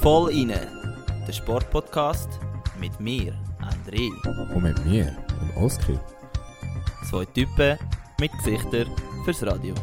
Voll 0.00 0.30
inne, 0.32 0.68
der 1.26 1.32
Sportpodcast 1.32 2.38
mit 2.78 3.00
mir, 3.00 3.34
André. 3.60 4.08
Und 4.54 4.62
mit 4.62 4.84
mir, 4.86 5.16
dem 5.28 5.62
Oskar. 5.62 6.00
Zwei 7.08 7.24
Typen 7.24 7.76
mit 8.20 8.30
Gesichtern 8.32 8.86
fürs 9.24 9.44
Radio. 9.44 9.74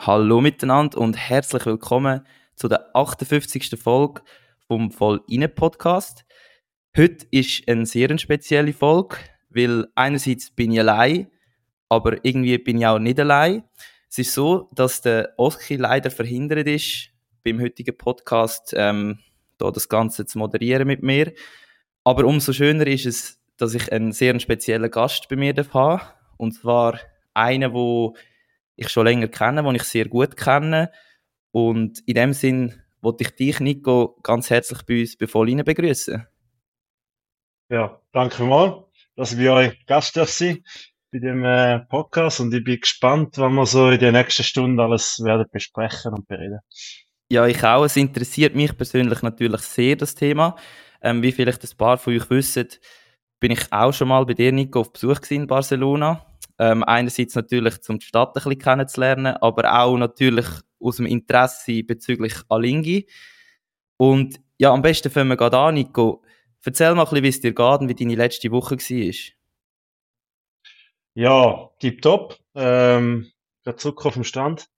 Hallo 0.00 0.40
miteinander 0.40 0.98
und 0.98 1.16
herzlich 1.16 1.66
willkommen 1.66 2.24
zu 2.54 2.68
der 2.68 2.94
58. 2.94 3.70
Folge 3.76 4.22
vom 4.68 4.92
Voll 4.92 5.20
inne 5.26 5.48
Podcast. 5.48 6.24
Heute 6.94 7.26
ist 7.30 7.66
eine 7.68 7.86
sehr 7.86 8.18
spezielle 8.18 8.74
Folge, 8.74 9.16
weil 9.54 9.86
einerseits 9.94 10.50
bin 10.50 10.72
ich 10.72 10.80
allein, 10.80 11.28
aber 11.88 12.24
irgendwie 12.24 12.58
bin 12.58 12.78
ich 12.78 12.86
auch 12.86 12.98
nicht 12.98 13.20
allein. 13.20 13.64
Es 14.08 14.18
ist 14.18 14.34
so, 14.34 14.68
dass 14.74 15.00
der 15.00 15.32
Oski 15.36 15.76
leider 15.76 16.10
verhindert 16.10 16.66
ist, 16.66 17.10
beim 17.44 17.60
heutigen 17.60 17.96
Podcast 17.96 18.72
ähm, 18.76 19.18
da 19.58 19.70
das 19.70 19.88
Ganze 19.88 20.26
zu 20.26 20.38
moderieren 20.38 20.86
mit 20.86 21.02
mir. 21.02 21.32
Aber 22.04 22.24
umso 22.24 22.52
schöner 22.52 22.86
ist 22.86 23.06
es, 23.06 23.40
dass 23.56 23.74
ich 23.74 23.92
einen 23.92 24.12
sehr 24.12 24.38
speziellen 24.40 24.90
Gast 24.90 25.28
bei 25.28 25.36
mir 25.36 25.54
habe. 25.72 26.02
Und 26.36 26.52
zwar 26.52 26.98
einen, 27.34 27.72
wo 27.72 28.16
ich 28.76 28.88
schon 28.88 29.06
länger 29.06 29.28
kenne, 29.28 29.62
den 29.62 29.74
ich 29.74 29.84
sehr 29.84 30.08
gut 30.08 30.36
kenne. 30.36 30.90
Und 31.52 32.00
in 32.06 32.14
dem 32.14 32.32
Sinn 32.32 32.82
wollte 33.00 33.24
ich 33.24 33.30
dich, 33.36 33.60
Nico, 33.60 34.18
ganz 34.22 34.50
herzlich 34.50 34.82
bei 34.82 35.00
uns 35.00 35.30
Vollinen 35.30 35.64
begrüßen. 35.64 36.26
Ja, 37.68 38.00
danke 38.12 38.42
mal, 38.44 38.84
dass 39.16 39.36
bei 39.36 39.50
euch 39.50 39.86
Gast 39.86 40.14
sein 40.14 40.62
bei 41.12 41.18
dem 41.18 41.44
äh, 41.44 41.80
Podcast 41.80 42.40
und 42.40 42.54
ich 42.54 42.64
bin 42.64 42.80
gespannt, 42.80 43.36
was 43.36 43.52
wir 43.52 43.66
so 43.66 43.90
in 43.90 43.98
den 43.98 44.14
nächsten 44.14 44.44
Stunden 44.44 44.80
alles 44.80 45.20
werden 45.22 45.46
besprechen 45.52 46.14
und 46.14 46.26
bereden. 46.26 46.60
Ja, 47.28 47.46
ich 47.46 47.62
auch. 47.64 47.84
Es 47.84 47.96
interessiert 47.96 48.54
mich 48.54 48.76
persönlich 48.76 49.20
natürlich 49.20 49.60
sehr, 49.60 49.96
das 49.96 50.14
Thema. 50.14 50.56
Ähm, 51.02 51.22
wie 51.22 51.32
vielleicht 51.32 51.62
ein 51.62 51.76
paar 51.76 51.98
von 51.98 52.14
euch 52.14 52.30
wissen, 52.30 52.68
bin 53.40 53.52
ich 53.52 53.70
auch 53.70 53.92
schon 53.92 54.08
mal 54.08 54.24
bei 54.24 54.34
dir, 54.34 54.52
Nico, 54.52 54.80
auf 54.80 54.92
Besuch 54.92 55.20
in 55.30 55.46
Barcelona. 55.46 56.24
Ähm, 56.58 56.82
einerseits 56.84 57.34
natürlich, 57.34 57.74
um 57.88 57.98
die 57.98 58.06
Stadt 58.06 58.28
ein 58.28 58.32
bisschen 58.34 58.58
kennenzulernen, 58.58 59.36
aber 59.36 59.82
auch 59.82 59.96
natürlich 59.98 60.46
aus 60.80 60.96
dem 60.96 61.06
Interesse 61.06 61.82
bezüglich 61.82 62.34
Alingi. 62.48 63.06
Und 63.98 64.40
ja, 64.58 64.70
am 64.70 64.80
besten 64.80 65.10
fangen 65.10 65.28
wir 65.28 65.36
gerade 65.36 65.58
an, 65.58 65.74
Nico. 65.74 66.22
Erzähl 66.64 66.94
mal 66.94 67.02
ein 67.02 67.08
bisschen, 67.10 67.24
wie 67.24 67.28
es 67.28 67.40
dir 67.40 67.54
geht 67.54 67.80
und 67.80 67.88
wie 67.88 67.94
deine 67.94 68.14
letzte 68.14 68.50
Woche 68.50 68.76
war. 68.76 69.32
Ja, 71.14 71.70
tipptopp. 71.80 72.38
Ähm, 72.54 73.30
gerade 73.64 73.76
zurück 73.76 74.06
auf 74.06 74.14
dem 74.14 74.24
Stand. 74.24 74.68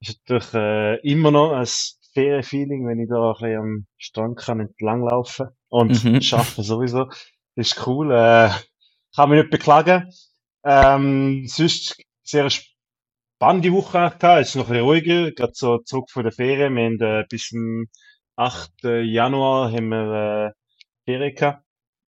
Ist 0.00 0.20
natürlich 0.28 0.54
äh, 0.54 0.96
immer 1.00 1.30
noch 1.30 1.52
ein 1.52 1.66
Ferienfeeling, 2.14 2.86
wenn 2.86 3.00
ich 3.00 3.08
da 3.08 3.30
ein 3.30 3.34
bisschen 3.34 3.58
am 3.58 3.86
Strand 3.98 4.38
kann 4.38 4.60
entlanglaufen 4.60 5.48
und 5.68 6.04
mhm. 6.04 6.20
schaffen 6.22 6.64
sowieso. 6.64 7.06
Das 7.56 7.68
ist 7.72 7.86
cool. 7.86 8.12
Äh, 8.12 8.50
kann 9.14 9.30
mich 9.30 9.40
nicht 9.40 9.50
beklagen. 9.50 10.10
Ähm, 10.64 11.46
sonst 11.46 11.96
sehr 12.22 12.48
spannende 12.50 13.72
Woche 13.72 13.92
gehabt. 13.92 14.22
Es 14.22 14.48
ist 14.50 14.56
noch 14.56 14.66
ein 14.66 14.72
bisschen 14.72 14.84
ruhiger. 14.84 15.32
Gerade 15.32 15.52
so 15.54 15.78
zurück 15.78 16.10
von 16.10 16.22
der 16.22 16.32
Ferien. 16.32 16.76
Wir 16.76 16.84
haben 16.84 17.00
äh, 17.00 17.24
bis 17.28 17.48
zum 17.48 17.86
8. 18.36 18.70
Januar 19.04 19.72
haben 19.72 19.88
wir 19.88 20.48
äh, 20.48 20.65
Gehabt. 21.06 21.40
Ja. 21.40 21.58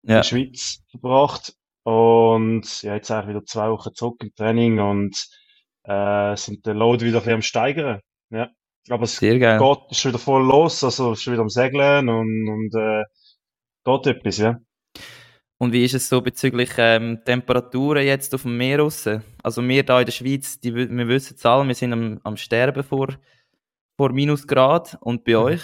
In 0.03 0.07
der 0.07 0.23
Schweiz 0.23 0.83
verbracht. 0.91 1.53
Und 1.83 2.83
ja, 2.83 2.95
jetzt 2.95 3.09
eigentlich 3.09 3.35
wieder 3.35 3.45
zwei 3.45 3.69
Wochen 3.71 3.93
zurück 3.93 4.21
im 4.21 4.33
Training 4.35 4.79
und 4.79 5.27
äh, 5.83 6.35
sind 6.35 6.65
den 6.65 6.77
Load 6.77 7.05
wieder 7.05 7.17
ein 7.17 7.21
bisschen 7.21 7.33
am 7.35 7.41
steigern. 7.41 8.01
Ja. 8.29 8.49
Aber 8.89 9.03
es 9.03 9.17
Sehr 9.17 9.39
geil. 9.39 9.59
geht, 9.59 9.91
ist 9.91 10.05
wieder 10.05 10.19
voll 10.19 10.45
los, 10.45 10.83
also 10.83 11.13
ist 11.13 11.29
wieder 11.29 11.41
am 11.41 11.49
Segeln 11.49 12.09
und, 12.09 12.49
und 12.49 12.75
äh, 12.75 13.03
geht 13.85 14.07
etwas, 14.07 14.37
ja. 14.37 14.59
Und 15.57 15.73
wie 15.73 15.83
ist 15.83 15.93
es 15.93 16.07
so 16.07 16.21
bezüglich 16.21 16.71
ähm, 16.77 17.19
Temperaturen 17.25 18.05
jetzt 18.05 18.33
auf 18.33 18.43
dem 18.43 18.55
Meer 18.57 18.79
raus? 18.79 19.07
Also 19.43 19.67
wir 19.67 19.83
da 19.83 19.99
in 19.99 20.05
der 20.05 20.13
Schweiz, 20.13 20.59
die, 20.59 20.73
wir 20.73 21.07
wissen 21.07 21.35
es 21.35 21.45
alle, 21.45 21.67
wir 21.67 21.75
sind 21.75 21.91
am, 21.91 22.19
am 22.23 22.37
Sterben 22.37 22.81
vor, 22.81 23.09
vor 23.97 24.13
Minusgrad. 24.13 24.97
Und 25.01 25.25
bei 25.25 25.33
mhm. 25.33 25.37
euch? 25.39 25.61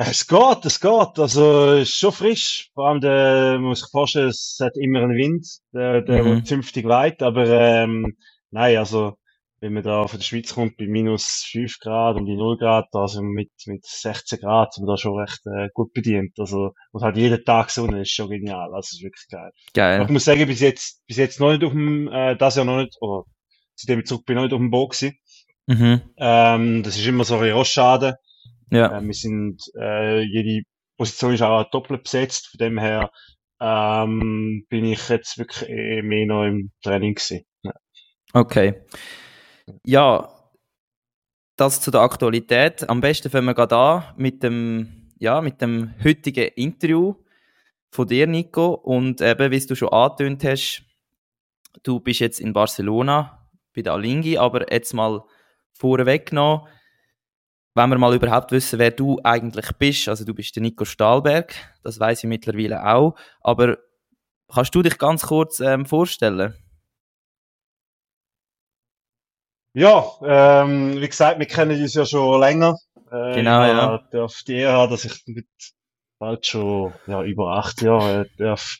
Es 0.00 0.28
geht, 0.28 0.64
es 0.64 0.80
geht. 0.80 1.18
Also, 1.18 1.72
es 1.72 1.88
ist 1.88 1.98
schon 1.98 2.12
frisch. 2.12 2.70
Vor 2.72 2.86
allem, 2.86 3.00
der, 3.00 3.54
man 3.54 3.70
muss 3.70 3.80
sich 3.80 3.90
vorstellen, 3.90 4.28
es 4.28 4.56
hat 4.60 4.76
immer 4.76 5.00
einen 5.00 5.16
Wind, 5.16 5.44
der, 5.74 6.02
der 6.02 6.22
mhm. 6.22 6.44
zünftig 6.44 6.86
weit. 6.86 7.20
Aber, 7.20 7.44
ähm, 7.48 8.16
nein, 8.52 8.76
also, 8.76 9.14
wenn 9.58 9.72
man 9.72 9.82
da 9.82 10.06
von 10.06 10.20
der 10.20 10.24
Schweiz 10.24 10.54
kommt, 10.54 10.76
bei 10.76 10.86
minus 10.86 11.44
5 11.50 11.80
Grad 11.80 12.14
und 12.14 12.26
die 12.26 12.36
0 12.36 12.58
Grad, 12.58 12.86
also 12.92 13.22
mit, 13.22 13.50
mit 13.66 13.84
16 13.84 14.38
Grad, 14.38 14.72
sind 14.72 14.84
wir 14.84 14.92
da 14.92 14.96
schon 14.96 15.18
recht 15.18 15.40
äh, 15.46 15.68
gut 15.74 15.92
bedient. 15.92 16.38
Also, 16.38 16.74
und 16.92 17.02
halt 17.02 17.16
jeden 17.16 17.44
Tag 17.44 17.70
Sonne 17.70 18.02
ist 18.02 18.12
schon 18.12 18.30
genial. 18.30 18.72
Also, 18.72 18.94
ist 18.94 19.02
wirklich 19.02 19.26
geil. 19.28 19.50
Geil. 19.74 19.96
Aber 19.96 20.04
ich 20.04 20.10
muss 20.10 20.24
sagen, 20.24 20.46
bis 20.46 20.60
jetzt, 20.60 21.04
bis 21.08 21.16
jetzt 21.16 21.40
noch 21.40 21.50
nicht 21.50 21.64
auf 21.64 21.72
dem, 21.72 22.06
äh, 22.06 22.36
das 22.36 22.54
Jahr 22.54 22.64
noch 22.64 22.78
nicht, 22.78 22.96
oder, 23.00 23.24
seitdem 23.74 23.98
ich 23.98 24.06
zurück 24.06 24.26
bin, 24.26 24.36
noch 24.36 24.44
nicht 24.44 24.54
auf 24.54 24.60
dem 24.60 24.70
Boot 24.70 24.92
gewesen. 24.92 25.18
Mhm. 25.66 26.02
Ähm, 26.18 26.82
das 26.84 26.96
ist 26.96 27.06
immer 27.06 27.24
so 27.24 27.36
ein 27.36 27.50
Rosschaden. 27.50 28.14
Ja. 28.70 28.98
Äh, 28.98 29.02
wir 29.02 29.14
sind, 29.14 29.62
äh, 29.78 30.20
jede 30.20 30.64
Position 30.96 31.34
ist 31.34 31.42
auch 31.42 31.70
doppelt 31.70 32.04
besetzt, 32.04 32.48
von 32.48 32.58
dem 32.58 32.78
her 32.78 33.10
ähm, 33.60 34.66
bin 34.68 34.84
ich 34.84 35.08
jetzt 35.08 35.38
wirklich 35.38 35.68
eh 35.68 36.02
mehr 36.02 36.26
noch 36.26 36.44
im 36.44 36.70
Training 36.82 37.14
gewesen. 37.14 37.44
Ja. 37.62 37.72
Okay. 38.32 38.74
Ja, 39.84 40.28
das 41.56 41.80
zu 41.80 41.90
der 41.90 42.02
Aktualität. 42.02 42.88
Am 42.88 43.00
besten 43.00 43.30
fangen 43.30 43.46
wir 43.46 43.54
gerade 43.54 43.76
an 43.76 44.04
mit 44.16 44.42
dem, 44.42 45.10
ja, 45.18 45.40
mit 45.40 45.60
dem 45.60 45.94
heutigen 46.02 46.48
Interview 46.54 47.14
von 47.90 48.06
dir, 48.06 48.26
Nico. 48.26 48.74
Und 48.74 49.20
eben, 49.20 49.50
wie 49.50 49.66
du 49.66 49.74
schon 49.74 49.88
angetönt 49.88 50.44
hast, 50.44 50.84
du 51.82 52.00
bist 52.00 52.20
jetzt 52.20 52.40
in 52.40 52.52
Barcelona 52.52 53.50
bei 53.74 53.82
der 53.82 53.94
Alingi, 53.94 54.38
aber 54.38 54.72
jetzt 54.72 54.94
mal 54.94 55.22
vorweg 55.72 56.32
noch, 56.32 56.68
wenn 57.78 57.90
wir 57.90 57.98
mal 57.98 58.14
überhaupt 58.14 58.50
wissen, 58.52 58.78
wer 58.78 58.90
du 58.90 59.20
eigentlich 59.22 59.70
bist, 59.78 60.08
also 60.08 60.24
du 60.24 60.34
bist 60.34 60.54
der 60.56 60.62
Nico 60.62 60.84
Stahlberg, 60.84 61.54
das 61.82 62.00
weiß 62.00 62.24
ich 62.24 62.28
mittlerweile 62.28 62.84
auch, 62.84 63.14
aber 63.40 63.78
kannst 64.52 64.74
du 64.74 64.82
dich 64.82 64.98
ganz 64.98 65.22
kurz 65.26 65.60
ähm, 65.60 65.86
vorstellen? 65.86 66.54
Ja, 69.74 70.04
ähm, 70.22 71.00
wie 71.00 71.08
gesagt, 71.08 71.38
wir 71.38 71.46
kennen 71.46 71.80
uns 71.80 71.94
ja 71.94 72.04
schon 72.04 72.40
länger. 72.40 72.76
Äh, 73.12 73.34
genau, 73.34 73.62
ja. 73.62 73.94
Ich 73.94 74.10
darf 74.10 74.42
die 74.42 74.54
Ehre 74.54 74.72
haben, 74.72 74.90
dass 74.90 75.04
ich 75.04 75.22
mit 75.26 75.46
bald 76.18 76.44
schon 76.46 76.92
ja, 77.06 77.22
über 77.22 77.52
acht 77.52 77.80
Jahre 77.80 78.22
äh, 78.22 78.28
darf 78.38 78.78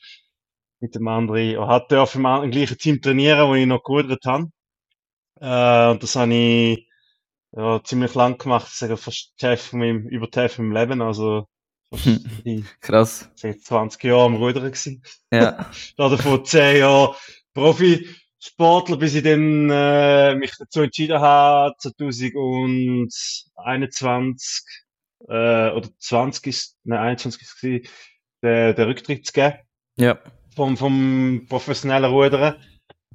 mit 0.80 0.96
dem 0.96 1.06
anderen, 1.06 1.68
hat 1.68 1.92
darf 1.92 2.16
im, 2.16 2.26
im 2.26 2.50
gleichen 2.50 2.78
Team 2.78 3.00
trainieren, 3.00 3.48
wo 3.48 3.54
ich 3.54 3.66
noch 3.66 3.84
gerudert 3.84 4.24
habe. 4.26 4.50
Äh, 5.40 5.90
und 5.92 6.02
das 6.02 6.16
habe 6.16 6.34
ich 6.34 6.87
ja, 7.52 7.82
ziemlich 7.82 8.14
lang 8.14 8.38
gemacht, 8.38 8.68
sage 8.70 8.96
fast 8.96 9.32
die 9.40 9.46
Hälfte 9.46 9.70
von 9.70 9.78
meinem, 9.80 10.08
über 10.08 10.26
die 10.26 10.38
Hälfte 10.38 10.56
von 10.56 10.68
meinem 10.68 10.88
Leben, 10.88 11.02
also 11.02 11.46
Krass. 12.80 13.30
Seit 13.34 13.62
20 13.62 14.04
Jahren 14.04 14.34
am 14.34 14.42
Rudern 14.42 14.64
gewesen. 14.64 15.02
Ja. 15.32 15.70
Davon 15.96 16.44
10 16.44 16.76
Jahre 16.78 17.16
Profisportler, 17.54 18.98
bis 18.98 19.14
ich 19.14 19.22
dann 19.22 19.70
äh, 19.70 20.34
mich 20.34 20.52
dazu 20.58 20.82
entschieden 20.82 21.20
habe, 21.20 21.74
2021 21.78 24.62
äh, 25.28 25.70
oder 25.70 25.88
20 25.98 26.46
ist, 26.46 26.76
nein, 26.84 27.00
21 27.00 27.42
ist 27.42 27.54
es 27.54 27.60
den, 27.60 27.82
den 28.42 28.84
Rücktritt 28.84 29.26
zu 29.26 29.32
geben. 29.32 29.56
Ja. 29.96 30.18
Vom, 30.54 30.76
vom 30.76 31.46
professionellen 31.48 32.10
Rudern. 32.10 32.56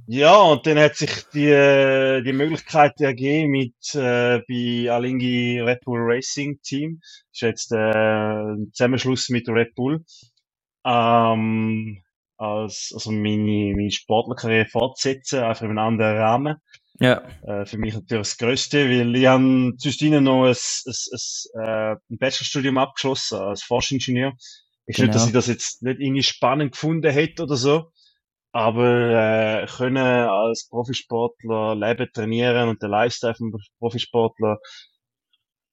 Ja, 0.07 0.37
und 0.41 0.65
dann 0.67 0.77
hat 0.79 0.95
sich 0.95 1.11
die, 1.33 1.47
äh, 1.47 2.21
die 2.23 2.33
Möglichkeit 2.33 2.99
ergeben 2.99 3.51
mit 3.51 3.73
äh, 3.93 4.41
bei 4.47 4.91
Alingi 4.91 5.61
Red 5.61 5.81
Bull 5.85 6.01
Racing 6.01 6.59
Team. 6.61 6.99
Das 7.01 7.11
ist 7.31 7.41
jetzt 7.41 7.71
äh, 7.71 7.77
ein 7.77 8.71
Zusammenschluss 8.73 9.29
mit 9.29 9.47
Red 9.47 9.73
Bull. 9.75 10.03
Ähm, 10.85 12.01
als, 12.37 12.91
also 12.93 13.11
meine, 13.11 13.73
meine 13.75 13.91
Sportlerkarriere 13.91 14.65
fortsetzen, 14.65 15.39
einfach 15.39 15.61
in 15.61 15.69
einem 15.69 15.79
anderen 15.79 16.17
Rahmen. 16.17 16.57
Ja. 16.99 17.23
Äh, 17.43 17.65
für 17.65 17.77
mich 17.77 17.93
natürlich 17.93 18.27
das 18.27 18.37
Größte, 18.37 18.89
weil 18.89 19.15
ich 19.15 19.25
habe 19.25 19.73
zwischendrin 19.77 20.25
noch 20.25 20.43
ein, 20.43 20.53
ein, 20.53 20.93
ein, 21.53 21.63
äh, 21.63 21.95
ein 22.09 22.17
Bachelorstudium 22.17 22.77
abgeschlossen 22.77 23.39
als 23.39 23.63
Forschingenieur. 23.63 24.33
Ist 24.85 24.97
genau. 24.97 25.07
nicht, 25.07 25.15
dass 25.15 25.21
genau. 25.21 25.27
ich 25.27 25.33
das 25.33 25.47
jetzt 25.47 25.83
nicht 25.83 25.99
irgendwie 26.01 26.23
spannend 26.23 26.73
gefunden 26.73 27.09
hätte 27.09 27.43
oder 27.43 27.55
so 27.55 27.89
aber 28.53 29.63
äh, 29.63 29.65
können 29.65 29.97
als 29.97 30.69
Profisportler 30.69 31.75
leben, 31.75 32.07
trainieren 32.13 32.69
und 32.69 32.81
der 32.81 32.89
Lifestyle 32.89 33.33
vom 33.35 33.51
Profisportler 33.79 34.59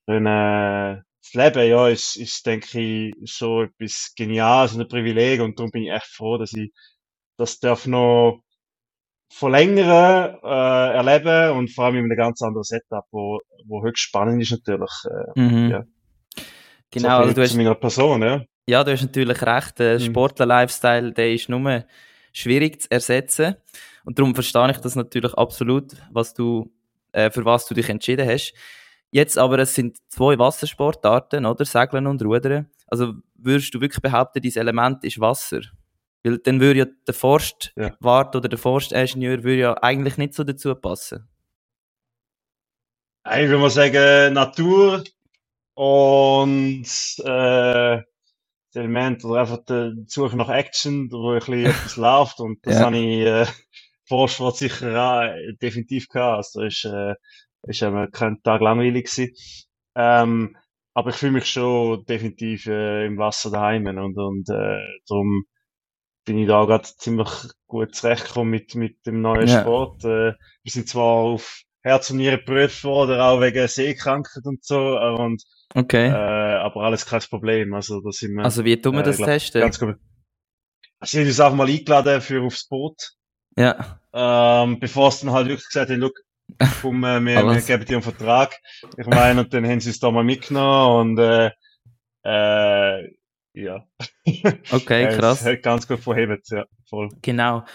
können 0.07 1.03
das 1.23 1.33
Leben, 1.33 1.69
ja, 1.69 1.87
ist, 1.87 2.15
ist, 2.15 2.45
denke 2.47 2.79
ich, 2.79 3.15
so 3.31 3.61
etwas 3.61 4.13
Geniales 4.15 4.73
und 4.73 4.81
ein 4.81 4.87
Privileg 4.87 5.39
und 5.41 5.59
darum 5.59 5.69
bin 5.69 5.83
ich 5.83 5.91
echt 5.91 6.07
froh, 6.07 6.39
dass 6.39 6.53
ich 6.53 6.71
das 7.37 7.59
darf 7.59 7.85
noch 7.85 8.41
verlängern, 9.31 10.37
äh, 10.43 10.93
erleben 10.95 11.57
und 11.57 11.69
vor 11.69 11.85
allem 11.85 11.97
in 11.97 12.05
einem 12.05 12.17
ganz 12.17 12.41
anderen 12.41 12.63
Setup, 12.63 13.05
wo, 13.11 13.39
wo 13.67 13.83
höchst 13.83 14.03
spannend 14.03 14.41
ist 14.41 14.51
natürlich. 14.51 14.91
Äh, 15.35 15.39
mhm. 15.39 15.69
ja. 15.69 15.83
Genau, 16.89 17.07
so 17.07 17.23
also 17.23 17.33
du 17.35 17.41
hast, 17.41 17.53
meiner 17.53 17.75
Person, 17.75 18.23
ja. 18.23 18.43
Ja, 18.65 18.83
du 18.83 18.91
hast 18.91 19.03
natürlich 19.03 19.41
recht, 19.43 19.77
der 19.77 19.99
mhm. 19.99 20.05
Sportler-Lifestyle, 20.05 21.13
der 21.13 21.31
ist 21.31 21.47
nur 21.47 21.85
schwierig 22.33 22.81
zu 22.81 22.91
ersetzen 22.91 23.55
und 24.05 24.17
darum 24.17 24.33
verstehe 24.33 24.71
ich 24.71 24.77
das 24.77 24.95
natürlich 24.95 25.33
absolut, 25.35 25.93
was 26.11 26.33
du, 26.33 26.71
äh, 27.11 27.29
für 27.29 27.45
was 27.45 27.65
du 27.67 27.73
dich 27.73 27.89
entschieden 27.89 28.27
hast. 28.27 28.53
Jetzt 29.11 29.37
aber, 29.37 29.59
es 29.59 29.75
sind 29.75 29.97
zwei 30.07 30.39
Wassersportarten, 30.39 31.45
oder? 31.45 31.65
Segeln 31.65 32.07
und 32.07 32.23
Rudern. 32.23 32.69
Also 32.87 33.13
würdest 33.35 33.73
du 33.73 33.81
wirklich 33.81 34.01
behaupten, 34.01 34.41
dieses 34.41 34.57
Element 34.57 35.03
ist 35.03 35.19
Wasser? 35.19 35.61
Weil 36.23 36.37
dann 36.37 36.59
würde 36.59 36.79
ja 36.79 36.85
der 37.07 37.13
Forstwart 37.13 38.35
ja. 38.35 38.39
oder 38.39 38.47
der 38.47 38.59
Forstingenieur 38.59 39.43
würde 39.43 39.59
ja 39.59 39.73
eigentlich 39.81 40.17
nicht 40.17 40.33
so 40.33 40.43
dazu 40.43 40.73
passen. 40.75 41.27
Ich 43.25 43.47
würde 43.47 43.57
mal 43.59 43.69
sagen, 43.69 44.33
Natur 44.33 45.03
und 45.73 46.85
äh, 47.23 48.01
Element 48.79 49.23
oder 49.25 49.41
einfach 49.41 49.59
die 49.67 50.05
Suche 50.07 50.37
nach 50.37 50.49
Action, 50.49 51.11
wo 51.11 51.31
ein 51.31 51.39
bisschen 51.39 51.65
etwas 51.65 51.97
läuft 51.97 52.39
und 52.39 52.65
das 52.65 52.75
ja. 52.79 52.85
habe 52.85 52.97
ich 52.97 53.25
äh, 53.25 53.45
Forstwart 54.05 54.57
sicher 54.57 55.01
auch 55.01 55.57
definitiv 55.61 56.07
gehabt. 56.09 56.37
Also 56.37 56.61
ist, 56.63 56.85
äh, 56.85 57.15
ist 57.63 57.81
eben 57.81 58.11
kein 58.11 58.41
Tag 58.43 58.61
langweilig 58.61 59.09
gewesen. 59.09 59.33
Ähm, 59.95 60.57
aber 60.93 61.11
ich 61.11 61.15
fühle 61.15 61.33
mich 61.33 61.49
schon 61.49 62.03
definitiv 62.05 62.65
äh, 62.65 63.05
im 63.05 63.17
Wasser 63.17 63.51
daheim 63.51 63.85
und, 63.87 64.17
und 64.17 64.49
äh, 64.49 64.81
darum 65.07 65.45
bin 66.25 66.37
ich 66.37 66.47
da 66.47 66.65
gerade 66.65 66.83
ziemlich 66.83 67.29
gut 67.67 67.95
zurechtgekommen 67.95 68.51
mit, 68.51 68.75
mit 68.75 69.05
dem 69.05 69.21
neuen 69.21 69.47
ja. 69.47 69.61
Sport. 69.61 70.03
Äh, 70.03 70.33
wir 70.63 70.71
sind 70.71 70.87
zwar 70.87 71.15
auf 71.15 71.63
Herz 71.81 72.09
und 72.11 72.17
Nieren 72.17 72.37
geprüft 72.37 72.83
worden, 72.83 73.19
auch 73.19 73.41
wegen 73.41 73.67
Seekrankheit 73.67 74.45
und 74.45 74.63
so, 74.63 74.99
und, 74.99 75.43
okay. 75.73 76.07
äh, 76.07 76.11
aber 76.11 76.81
alles 76.83 77.05
kein 77.05 77.21
Problem. 77.21 77.73
Also, 77.73 78.01
da 78.01 78.11
sind 78.11 78.35
wir, 78.35 78.43
also 78.43 78.63
wie 78.63 78.79
tun 78.79 78.95
wir 78.95 79.01
äh, 79.01 79.05
das 79.05 79.17
glaub, 79.17 79.29
testen? 79.29 79.61
Ganz 79.61 79.79
gut. 79.79 79.95
Also, 80.99 81.17
ich 81.17 81.21
habe 81.21 81.29
uns 81.29 81.39
einfach 81.39 81.57
mal 81.57 81.67
eingeladen 81.67 82.21
für 82.21 82.41
aufs 82.43 82.67
Boot. 82.67 83.13
Ja. 83.57 83.99
Ähm, 84.13 84.79
bevor 84.79 85.09
es 85.09 85.21
dann 85.21 85.31
halt 85.31 85.47
wirklich 85.47 85.67
gesagt 85.67 85.89
haben, 85.89 85.99
look, 85.99 86.13
komm, 86.81 87.03
äh, 87.03 87.19
wir, 87.25 87.45
wir 87.47 87.61
geben 87.61 87.85
dir 87.85 87.95
einen 87.95 88.03
Vertrag. 88.03 88.55
Ich 88.97 89.07
meine, 89.07 89.41
und 89.41 89.53
dann 89.53 89.67
haben 89.67 89.79
sie 89.79 89.89
es 89.89 89.99
da 89.99 90.11
mal 90.11 90.23
mitgenommen 90.23 91.17
und, 91.17 91.19
äh, 91.19 91.51
äh, 92.23 93.09
ja. 93.53 93.85
Okay, 94.71 95.07
krass. 95.17 95.43
Ja, 95.43 95.55
ganz 95.55 95.87
gut 95.87 95.99
verhebt, 95.99 96.49
ja, 96.51 96.65
voll. 96.87 97.09
Genau. 97.21 97.65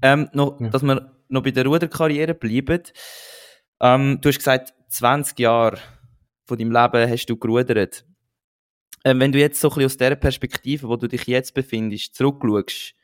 Ähm, 0.00 0.28
noch, 0.32 0.60
ja. 0.60 0.68
Dass 0.68 0.82
wir 0.82 1.12
noch 1.28 1.42
bei 1.42 1.50
der 1.50 1.66
Ruderkarriere 1.66 2.34
bleiben. 2.34 2.82
Ähm, 3.80 4.18
du 4.20 4.28
hast 4.28 4.38
gesagt, 4.38 4.74
20 4.88 5.38
Jahre 5.38 5.78
von 6.46 6.58
deinem 6.58 6.72
Leben 6.72 7.10
hast 7.10 7.26
du 7.26 7.36
gerudert. 7.36 8.04
Ähm, 9.04 9.20
wenn 9.20 9.32
du 9.32 9.38
jetzt 9.38 9.60
so 9.60 9.68
ein 9.68 9.74
bisschen 9.74 9.86
aus 9.86 9.96
der 9.96 10.16
Perspektive, 10.16 10.88
wo 10.88 10.96
du 10.96 11.06
dich 11.06 11.26
jetzt 11.26 11.54
befindest, 11.54 12.14
zurückschaust, 12.14 12.94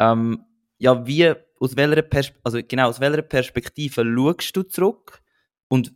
ähm, 0.00 0.44
ja, 0.78 1.06
wie, 1.06 1.34
aus 1.60 1.76
welcher, 1.76 2.02
Pers 2.02 2.32
also 2.42 2.58
genau, 2.66 2.88
aus 2.88 3.00
welcher 3.00 3.22
Perspektive 3.22 4.02
schaust 4.04 4.56
du 4.56 4.62
zurück 4.62 5.22
und 5.68 5.92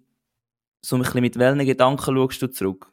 so 0.83 0.97
ein 0.97 1.03
bisschen 1.03 1.23
mit 1.23 1.39
welchen 1.39 1.67
Gedanken 1.67 2.15
schaust 2.15 2.43
du 2.43 2.47
zurück? 2.49 2.93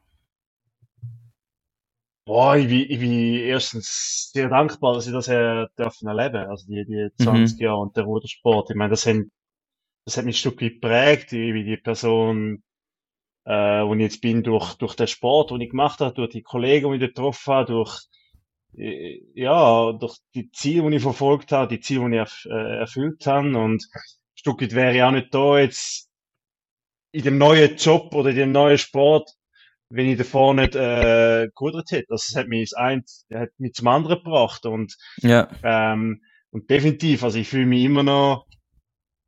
Boah, 2.25 2.55
ich 2.55 2.67
bin, 2.67 2.85
ich 2.87 2.99
bin 2.99 3.11
erstens 3.11 4.31
sehr 4.31 4.47
dankbar, 4.47 4.93
dass 4.93 5.07
ich 5.07 5.11
das 5.11 5.27
äh, 5.27 5.65
dürfen 5.77 6.07
erleben, 6.07 6.49
also 6.49 6.65
die, 6.67 6.85
die 6.85 7.09
20 7.23 7.57
mhm. 7.57 7.63
Jahre 7.63 7.81
und 7.81 7.97
der 7.97 8.03
Rudersport. 8.03 8.69
Ich 8.69 8.75
meine, 8.75 8.91
das, 8.91 9.05
haben, 9.05 9.31
das 10.05 10.17
hat 10.17 10.25
mich 10.25 10.35
ein 10.35 10.39
Stück 10.39 10.57
geprägt, 10.57 11.31
wie 11.31 11.63
die 11.63 11.77
Person, 11.77 12.63
äh, 13.45 13.51
wo 13.51 13.93
ich 13.93 14.01
jetzt 14.01 14.21
bin, 14.21 14.43
durch, 14.43 14.75
durch 14.75 14.95
den 14.95 15.07
Sport, 15.07 15.51
den 15.51 15.61
ich 15.61 15.69
gemacht 15.69 15.99
habe, 15.99 16.13
durch 16.13 16.29
die 16.29 16.41
Kollegen, 16.41 16.89
die 16.91 16.97
ich 16.97 17.13
getroffen 17.13 17.53
habe, 17.53 17.71
durch, 17.71 18.01
äh, 18.77 19.21
ja, 19.35 19.91
durch 19.93 20.17
die 20.33 20.51
Ziele, 20.51 20.89
die 20.89 20.97
ich 20.97 21.03
verfolgt 21.03 21.51
habe, 21.51 21.75
die 21.75 21.79
Ziele, 21.81 22.09
die 22.09 22.15
ich 22.15 22.19
erf 22.19 22.45
äh, 22.45 22.79
erfüllt 22.79 23.25
habe 23.27 23.57
und 23.57 23.83
ein 23.93 24.07
Stück 24.35 24.61
weit 24.61 24.73
wäre 24.73 24.95
ich 24.95 25.03
auch 25.03 25.11
nicht 25.11 25.33
da 25.33 25.59
jetzt 25.59 26.09
in 27.11 27.23
dem 27.23 27.37
neuen 27.37 27.75
Job 27.75 28.13
oder 28.15 28.29
in 28.29 28.37
dem 28.37 28.51
neuen 28.51 28.77
Sport, 28.77 29.31
wenn 29.89 30.07
ich 30.07 30.17
davor 30.17 30.53
nicht 30.53 30.75
äh, 30.75 31.49
gerudert 31.55 31.91
hätte. 31.91 32.07
Das 32.09 32.33
hat 32.35 32.47
mich 32.47 32.69
das 32.69 32.79
eins, 32.79 33.25
hat 33.33 33.49
mich 33.57 33.73
zum 33.73 33.87
anderen 33.87 34.23
gebracht 34.23 34.65
und 34.65 34.95
ja. 35.17 35.49
ähm, 35.63 36.21
und 36.51 36.69
definitiv, 36.69 37.23
also 37.23 37.39
ich 37.39 37.47
fühle 37.47 37.65
mich 37.65 37.83
immer 37.83 38.03
noch, 38.03 38.45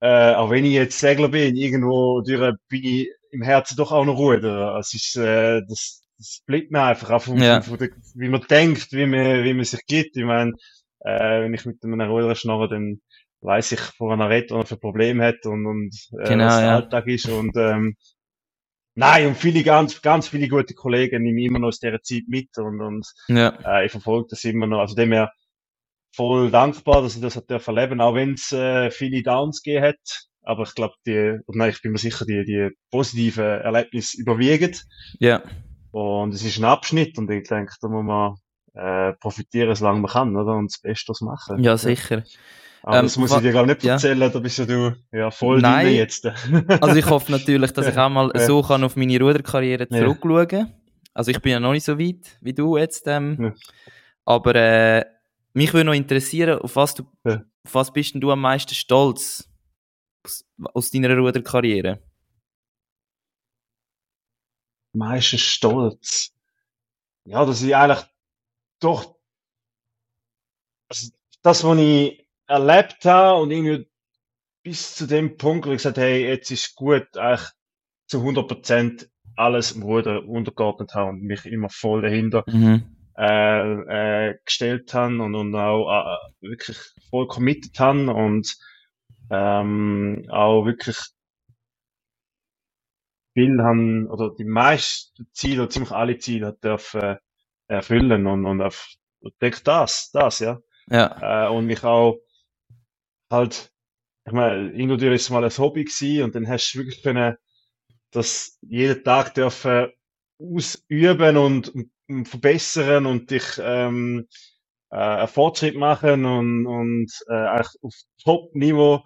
äh, 0.03 0.33
auch 0.33 0.49
wenn 0.49 0.65
ich 0.65 0.73
jetzt 0.73 0.99
Segler 0.99 1.29
bin, 1.29 1.55
irgendwo 1.55 2.19
durch, 2.19 2.55
bin 2.67 2.83
ich 2.83 3.09
im 3.31 3.41
Herzen 3.41 3.77
doch 3.77 3.93
auch 3.93 4.03
noch 4.03 4.17
Ruder. 4.17 4.75
Es 4.77 4.93
ist, 4.93 5.15
äh, 5.15 5.61
das, 5.69 6.03
das 6.17 6.41
bleibt 6.45 6.71
mir 6.71 6.83
einfach 6.83 7.09
auch 7.11 7.21
von, 7.21 7.41
ja. 7.41 7.61
von, 7.61 7.77
von 7.77 7.87
der, 7.87 7.95
wie 8.15 8.27
man 8.27 8.41
denkt, 8.41 8.91
wie 8.91 9.05
man, 9.05 9.45
wie 9.45 9.53
man 9.53 9.63
sich 9.63 9.79
gibt. 9.87 10.17
Ich 10.17 10.25
meine, 10.25 10.51
äh, 11.05 11.41
wenn 11.41 11.53
ich 11.53 11.65
mit 11.65 11.81
einem 11.81 12.01
Ruder 12.01 12.35
schnarre, 12.35 12.67
dann 12.67 12.99
weiß 13.39 13.71
ich, 13.71 13.79
wo 13.97 14.11
er 14.11 14.29
redet, 14.29 14.51
was 14.51 14.65
er 14.65 14.67
für 14.67 14.77
Probleme 14.77 15.25
hat 15.25 15.45
und, 15.45 15.65
und 15.65 15.95
äh, 16.19 16.27
genau, 16.27 16.47
was 16.47 16.57
der 16.57 16.65
ja. 16.65 16.75
Alltag 16.75 17.07
ist 17.07 17.29
und 17.29 17.55
ähm, 17.55 17.95
Nein, 18.95 19.29
und 19.29 19.37
viele, 19.37 19.63
ganz, 19.63 20.03
ganz 20.03 20.27
viele 20.27 20.47
gute 20.47 20.75
Kollegen 20.75 21.23
nehmen 21.23 21.39
immer 21.39 21.57
noch 21.57 21.69
aus 21.69 21.79
dieser 21.79 22.03
Zeit 22.03 22.25
mit 22.27 22.55
und, 22.59 22.79
und 22.79 23.07
ja. 23.27 23.57
äh, 23.65 23.87
ich 23.87 23.91
verfolge 23.91 24.27
das 24.29 24.43
immer 24.43 24.67
noch. 24.67 24.81
Also 24.81 24.93
dem 24.93 25.13
her 25.13 25.31
voll 26.15 26.51
dankbar, 26.51 27.01
dass 27.01 27.15
ich 27.15 27.21
das 27.21 27.35
hat 27.35 27.49
erleben 27.49 28.01
auch 28.01 28.15
wenn 28.15 28.33
es 28.33 28.51
äh, 28.51 28.91
viele 28.91 29.23
Downs 29.23 29.61
gegeben 29.61 29.85
hat. 29.85 30.27
Aber 30.45 30.63
ich 30.63 30.75
glaube, 30.75 30.95
die, 31.07 31.39
nein, 31.47 31.69
ich 31.69 31.81
bin 31.81 31.93
mir 31.93 31.97
sicher, 31.97 32.25
die, 32.25 32.43
die 32.43 32.69
positiven 32.91 33.43
Erlebnisse 33.43 34.19
überwiegen. 34.21 34.75
Ja. 35.19 35.41
Und 35.91 36.33
es 36.33 36.43
ist 36.43 36.57
ein 36.57 36.65
Abschnitt 36.65 37.17
und 37.17 37.29
ich 37.31 37.47
denke, 37.47 37.73
da 37.81 37.87
muss 37.87 38.03
man 38.03 38.35
äh, 38.73 39.13
profitieren, 39.13 39.73
solange 39.75 40.01
man 40.01 40.11
kann, 40.11 40.35
oder? 40.35 40.53
Und 40.55 40.71
das 40.71 40.81
Beste 40.81 41.13
machen. 41.21 41.63
Ja, 41.63 41.77
sicher. 41.77 42.17
Ja. 42.17 42.23
Aber 42.83 42.97
ähm, 42.97 43.05
das 43.05 43.17
muss 43.17 43.31
ich 43.31 43.39
dir 43.39 43.53
gar 43.53 43.65
nicht 43.65 43.85
erzählen, 43.85 44.19
ja. 44.19 44.29
da 44.29 44.39
bist 44.39 44.57
ja 44.57 44.65
du 44.65 44.93
ja 45.13 45.31
voll 45.31 45.61
Nein. 45.61 45.85
drin 45.85 45.95
jetzt. 45.95 46.25
also 46.81 46.95
ich 46.95 47.09
hoffe 47.09 47.31
natürlich, 47.31 47.71
dass 47.71 47.87
ich 47.87 47.97
auch 47.97 48.09
mal 48.09 48.29
so 48.35 48.61
kann 48.61 48.83
auf 48.83 48.97
meine 48.97 49.17
Ruderkarriere 49.17 49.87
zurückschauen 49.87 50.47
kann. 50.47 50.73
Also 51.13 51.31
ich 51.31 51.41
bin 51.41 51.53
ja 51.53 51.59
noch 51.61 51.71
nicht 51.71 51.85
so 51.85 51.97
weit 51.97 52.37
wie 52.41 52.53
du 52.53 52.77
jetzt. 52.77 53.07
Ähm, 53.07 53.37
ja. 53.39 53.53
Aber 54.25 54.55
äh, 54.55 55.05
mich 55.53 55.73
würde 55.73 55.85
noch 55.85 55.93
interessieren, 55.93 56.59
auf 56.59 56.75
was, 56.75 56.95
du, 56.95 57.03
auf 57.23 57.73
was 57.73 57.93
bist 57.93 58.13
denn 58.13 58.21
du 58.21 58.31
am 58.31 58.41
meisten 58.41 58.75
stolz 58.75 59.49
aus, 60.25 60.45
aus 60.73 60.91
deiner 60.91 61.15
Ruderkarriere? 61.15 62.01
Meisten 64.93 65.37
stolz? 65.37 66.33
Ja, 67.25 67.45
dass 67.45 67.61
ich 67.61 67.75
eigentlich 67.75 68.05
doch 68.79 69.15
also 70.89 71.11
das, 71.41 71.63
was 71.63 71.77
ich 71.79 72.27
erlebt 72.47 73.05
habe 73.05 73.41
und 73.41 73.51
irgendwie 73.51 73.89
bis 74.63 74.95
zu 74.95 75.07
dem 75.07 75.37
Punkt, 75.37 75.65
wo 75.65 75.71
ich 75.71 75.77
gesagt 75.77 75.97
habe, 75.97 76.07
hey, 76.07 76.27
jetzt 76.27 76.51
ist 76.51 76.75
gut, 76.75 77.17
eigentlich 77.17 77.49
zu 78.07 78.19
100% 78.19 79.09
alles 79.35 79.71
im 79.71 79.83
Ruder 79.83 80.25
untergeordnet 80.25 80.93
habe 80.93 81.09
und 81.09 81.23
mich 81.23 81.45
immer 81.45 81.69
voll 81.69 82.01
dahinter 82.01 82.43
mhm. 82.47 83.02
Äh, 83.17 84.29
äh, 84.31 84.39
gestellt 84.45 84.93
habe 84.93 85.21
und, 85.23 85.35
und 85.35 85.55
auch 85.55 85.89
äh, 86.17 86.47
wirklich 86.47 86.77
voll 87.09 87.27
committed 87.27 87.79
habe 87.79 88.13
und 88.13 88.55
ähm, 89.31 90.25
auch 90.29 90.65
wirklich 90.65 90.97
viel 93.33 93.61
haben, 93.61 94.07
oder 94.09 94.31
die 94.37 94.45
meisten 94.45 95.27
Ziele, 95.33 95.63
oder 95.63 95.69
ziemlich 95.71 95.91
alle 95.91 96.17
Ziele 96.17 96.57
dürfen 96.63 97.17
erfüllen 97.67 98.27
und, 98.27 98.45
und 98.45 98.61
auf, 98.61 98.87
ich 99.21 99.33
denke 99.41 99.61
das, 99.63 100.11
das, 100.11 100.39
ja. 100.39 100.59
Ja. 100.87 101.47
Äh, 101.47 101.49
und 101.49 101.65
mich 101.65 101.83
auch 101.83 102.19
halt, 103.31 103.71
ich 104.25 104.33
meine, 104.33 104.71
irgendwo 104.73 105.05
ist 105.07 105.23
es 105.23 105.29
mal 105.29 105.43
ein 105.43 105.51
Hobby 105.57 105.85
gewesen 105.85 106.23
und 106.25 106.35
dann 106.35 106.47
hast 106.47 106.73
du 106.73 106.79
wirklich 106.79 107.03
können, 107.03 107.37
das 108.11 108.59
jeden 108.63 109.03
Tag 109.05 109.35
dürfen 109.35 109.89
ausüben 110.39 111.37
und, 111.37 111.69
und 111.69 111.91
verbessern 112.25 113.05
und 113.05 113.31
dich 113.31 113.43
ähm, 113.59 114.27
äh, 114.91 114.95
einen 114.95 115.27
Fortschritt 115.27 115.75
machen 115.75 116.25
und, 116.25 116.65
und 116.65 117.11
äh, 117.27 117.63
auf 117.81 117.93
Top-Niveau 118.23 119.03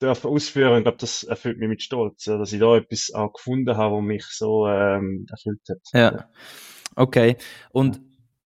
dürfen 0.00 0.30
ausführen. 0.30 0.78
Ich 0.78 0.84
glaube, 0.84 0.98
das 0.98 1.24
erfüllt 1.24 1.58
mich 1.58 1.68
mit 1.68 1.82
Stolz, 1.82 2.24
dass 2.24 2.52
ich 2.52 2.60
da 2.60 2.76
etwas 2.76 3.12
auch 3.12 3.32
gefunden 3.32 3.76
habe, 3.76 3.96
was 3.96 4.04
mich 4.04 4.24
so 4.24 4.68
ähm, 4.68 5.26
erfüllt 5.30 5.60
hat. 5.68 5.78
Ja, 5.92 6.30
okay. 6.94 7.36
Und 7.70 8.00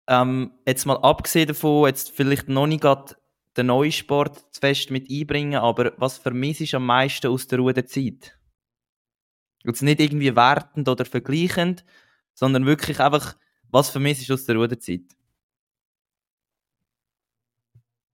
ähm, 0.09 0.52
jetzt 0.66 0.87
mal 0.87 0.97
abgesehen 0.97 1.49
davon, 1.49 1.87
jetzt 1.87 2.11
vielleicht 2.11 2.49
noch 2.49 2.66
nicht 2.66 2.82
gerade 2.82 3.16
den 3.56 3.66
neuen 3.66 3.92
Sport 3.92 4.38
zu 4.52 4.61
fest 4.61 4.90
mit 4.90 5.11
einbringen, 5.11 5.61
aber 5.61 5.92
was 5.99 6.18
vermisst 6.18 6.75
am 6.75 6.87
meisten 6.87 7.28
aus 7.28 7.47
der 7.47 7.59
Ruderzeit? 7.59 8.38
Jetzt 9.64 9.82
nicht 9.82 10.00
irgendwie 10.00 10.35
wertend 10.35 10.88
oder 10.88 11.04
vergleichend, 11.04 11.85
sondern 12.35 12.67
wirklich 12.67 13.01
einfach, 13.01 13.37
was 13.71 13.91
vermisst 13.91 14.29
du 14.29 14.35
aus 14.35 14.45
der 14.45 14.57
Ruderzeit? 14.57 15.03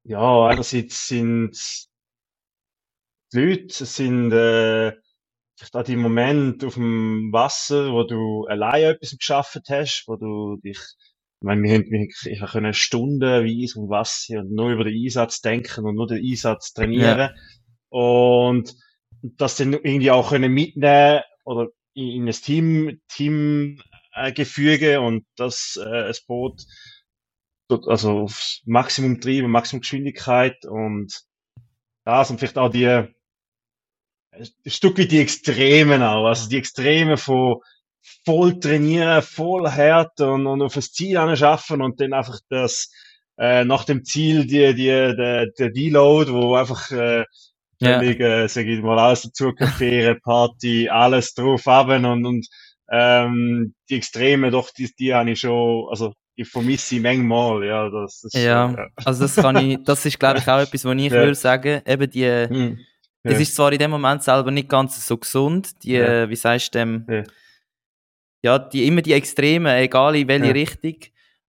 Ja, 0.05 0.47
einerseits 0.47 1.09
sind 1.09 1.59
die 3.33 3.39
Leute, 3.39 3.85
es 3.85 3.97
sind 3.97 4.33
äh, 4.33 4.93
vielleicht 5.59 5.77
auch 5.77 5.83
die 5.83 5.97
Momente 5.97 6.69
auf 6.69 6.75
dem 6.75 7.31
Wasser, 7.33 7.93
wo 7.93 8.05
du 8.05 8.47
alleine 8.47 8.87
etwas 8.87 9.17
geschafft 9.19 9.61
hast, 9.69 10.05
wo 10.07 10.17
du 10.17 10.57
dich, 10.63 10.79
ich 10.79 11.45
meine, 11.45 11.63
wir 11.63 11.75
haben, 11.75 11.91
wir 11.91 12.47
können 12.47 12.73
stundenweise 12.73 13.79
um 13.79 13.91
Wasser 13.91 14.39
und 14.39 14.53
nur 14.53 14.71
über 14.71 14.85
den 14.85 14.95
Einsatz 14.95 15.41
denken 15.41 15.85
und 15.85 15.97
nur 15.97 16.07
den 16.07 16.25
Einsatz 16.25 16.73
trainieren. 16.73 17.19
Ja. 17.19 17.35
Und 17.91 18.75
das 19.23 19.57
dann 19.57 19.73
irgendwie 19.73 20.11
auch 20.11 20.31
können 20.31 20.53
mitnehmen 20.53 21.23
oder 21.45 21.69
in, 21.95 22.23
in 22.23 22.29
ein 22.29 22.33
Team, 22.33 23.01
Team 23.09 23.83
äh, 24.19 24.33
Gefüge 24.33 25.01
und 25.01 25.25
das 25.37 25.77
äh, 25.77 26.09
das 26.09 26.21
Boot 26.23 26.65
also 27.87 28.21
aufs 28.21 28.63
Maximum 28.65 29.21
treiben, 29.21 29.51
Maximum 29.51 29.83
Geschwindigkeit 29.83 30.65
und 30.65 31.23
das 32.05 32.31
und 32.31 32.39
vielleicht 32.39 32.59
auch 32.59 32.71
die 32.71 32.87
ein 32.87 34.47
Stück 34.67 34.97
wie 34.99 35.07
die 35.07 35.21
Extremen 35.21 36.03
auch, 36.03 36.27
also 36.27 36.49
die 36.49 36.59
Extreme 36.59 37.17
von 37.17 37.57
voll 38.25 38.59
trainieren, 38.61 39.23
voll 39.23 39.69
hart 39.71 40.21
und, 40.21 40.47
und 40.47 40.63
auf 40.63 40.75
das 40.75 40.93
Ziel 40.93 41.37
schaffen 41.37 41.83
und 41.83 42.01
dann 42.01 42.13
einfach 42.13 42.39
das 42.49 42.91
äh, 43.39 43.65
nach 43.65 43.85
dem 43.85 44.05
Ziel 44.05 44.47
die 44.47 44.75
die 44.75 44.87
der, 44.87 45.47
der 45.47 45.71
Deload, 45.71 46.33
wo 46.33 46.55
einfach 46.55 46.91
äh, 46.91 47.25
ja. 47.81 48.01
äh, 48.03 48.49
sag 48.49 48.67
ich 48.67 48.83
mal 48.83 48.99
alles 48.99 49.23
dazu 49.23 49.53
Kaffee, 49.53 50.15
Party, 50.17 50.89
alles 50.89 51.35
drauf 51.35 51.67
haben 51.67 52.05
und 52.05 52.27
und 52.27 52.49
ähm, 52.91 53.75
die 53.89 53.97
Extreme 53.97 54.51
doch 54.51 54.71
die 54.71 54.91
die 54.99 55.15
habe 55.15 55.31
ich 55.31 55.41
schon 55.41 55.87
also 55.91 56.13
ich 56.41 56.49
vermisse 56.49 56.87
sie 56.87 57.01
manchmal, 57.01 57.65
ja, 57.65 57.91
das 57.91 58.23
ist, 58.23 58.35
ja, 58.35 58.71
ja. 58.71 58.87
also 59.05 59.25
das 59.25 59.35
kann 59.35 59.57
ich, 59.57 59.83
das 59.83 60.07
ist 60.07 60.21
glaube 60.21 60.39
ich 60.39 60.47
auch 60.47 60.59
etwas, 60.61 60.85
was 60.85 60.97
ich 60.97 61.05
ja. 61.07 61.11
würde 61.11 61.35
sagen, 61.35 61.83
eben 61.85 62.11
die, 62.11 62.25
hm. 62.25 62.79
Ja. 63.25 63.33
Es 63.33 63.41
ist 63.41 63.57
zwar 63.57 63.73
in 63.73 63.79
dem 63.79 63.91
Moment 63.91 64.23
selber 64.23 64.51
nicht 64.51 64.69
ganz 64.69 65.05
so 65.05 65.17
gesund, 65.17 65.83
die, 65.83 65.99
wie 65.99 66.37
sagst 66.37 66.75
du 66.75 66.79
dem, 66.79 67.25
ja. 68.43 68.59
die, 68.59 68.87
immer 68.87 69.03
die 69.03 69.13
Extremen, 69.13 69.77
egal 69.77 70.15
in 70.15 70.29
welche 70.29 70.55
Richtung, 70.55 70.95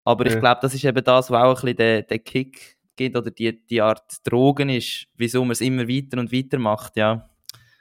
aber 0.04 0.24
ich 0.26 0.38
glaube, 0.40 0.60
das 0.62 0.74
ist 0.74 0.84
eben 0.84 1.04
das, 1.04 1.30
was 1.30 1.42
auch 1.42 1.48
ein 1.48 1.54
bisschen 1.54 1.76
der, 1.76 2.02
der 2.02 2.18
Kick 2.20 2.78
gibt 2.96 3.16
oder 3.16 3.30
die, 3.30 3.64
die 3.66 3.82
Art 3.82 4.26
Drogen 4.26 4.70
ist, 4.70 5.06
wieso 5.16 5.42
man 5.44 5.52
es 5.52 5.60
immer 5.60 5.86
weiter 5.86 6.18
und 6.18 6.32
weiter 6.32 6.58
macht, 6.58 6.96
ja. 6.96 7.28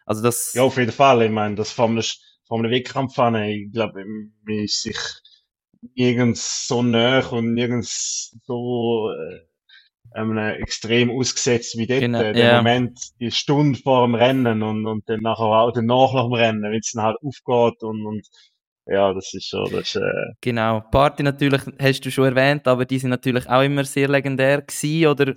Also 0.05 0.21
das... 0.21 0.53
Ja, 0.53 0.63
auf 0.63 0.77
jeden 0.77 0.91
Fall, 0.91 1.23
ich 1.23 1.31
meine, 1.31 1.55
das 1.55 1.71
einem, 1.71 2.01
von 2.47 2.63
einem 2.63 2.71
Wettkampf 2.71 3.17
an, 3.19 3.35
ich 3.35 3.71
glaube, 3.71 4.03
man 4.05 4.55
ist 4.63 4.81
sich 4.81 4.97
nirgends 5.95 6.67
so 6.67 6.81
nah 6.81 7.25
und 7.27 7.53
nirgends 7.53 8.37
so... 8.45 9.11
Äh, 9.11 9.47
ähm, 10.15 10.37
extrem 10.37 11.11
ausgesetzt 11.11 11.77
wie 11.77 11.87
dort. 11.87 12.01
Genau, 12.01 12.19
der 12.19 12.35
ja. 12.35 12.57
Moment, 12.57 12.99
die 13.19 13.31
Stunde 13.31 13.79
vor 13.79 14.05
dem 14.05 14.15
Rennen 14.15 14.63
und, 14.63 14.85
und 14.85 15.07
dann 15.07 15.19
nachher 15.21 15.43
auch 15.43 15.71
danach 15.71 16.13
nach 16.13 16.23
dem 16.23 16.33
Rennen, 16.33 16.63
wenn 16.63 16.79
es 16.79 16.91
dann 16.93 17.03
halt 17.03 17.17
aufgeht 17.21 17.83
und, 17.83 18.05
und 18.05 18.27
ja, 18.85 19.13
das 19.13 19.33
ist 19.33 19.47
schon, 19.49 19.69
das 19.71 19.95
äh 19.95 20.01
Genau. 20.41 20.81
Party 20.91 21.23
natürlich 21.23 21.61
hast 21.79 22.05
du 22.05 22.11
schon 22.11 22.25
erwähnt, 22.25 22.67
aber 22.67 22.85
die 22.85 22.99
sind 22.99 23.09
natürlich 23.09 23.47
auch 23.49 23.61
immer 23.61 23.83
sehr 23.83 24.07
legendär 24.07 24.61
gewesen, 24.61 25.07
oder 25.07 25.33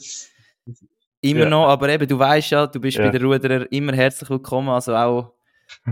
immer 1.20 1.40
ja. 1.40 1.50
noch, 1.50 1.66
aber 1.66 1.88
eben, 1.88 2.06
du 2.06 2.18
weißt 2.18 2.52
ja, 2.52 2.66
du 2.66 2.80
bist 2.80 2.96
ja. 2.96 3.04
bei 3.04 3.10
den 3.10 3.26
Ruderer 3.26 3.70
immer 3.72 3.92
herzlich 3.92 4.30
willkommen, 4.30 4.68
also 4.68 4.94
auch 4.94 5.34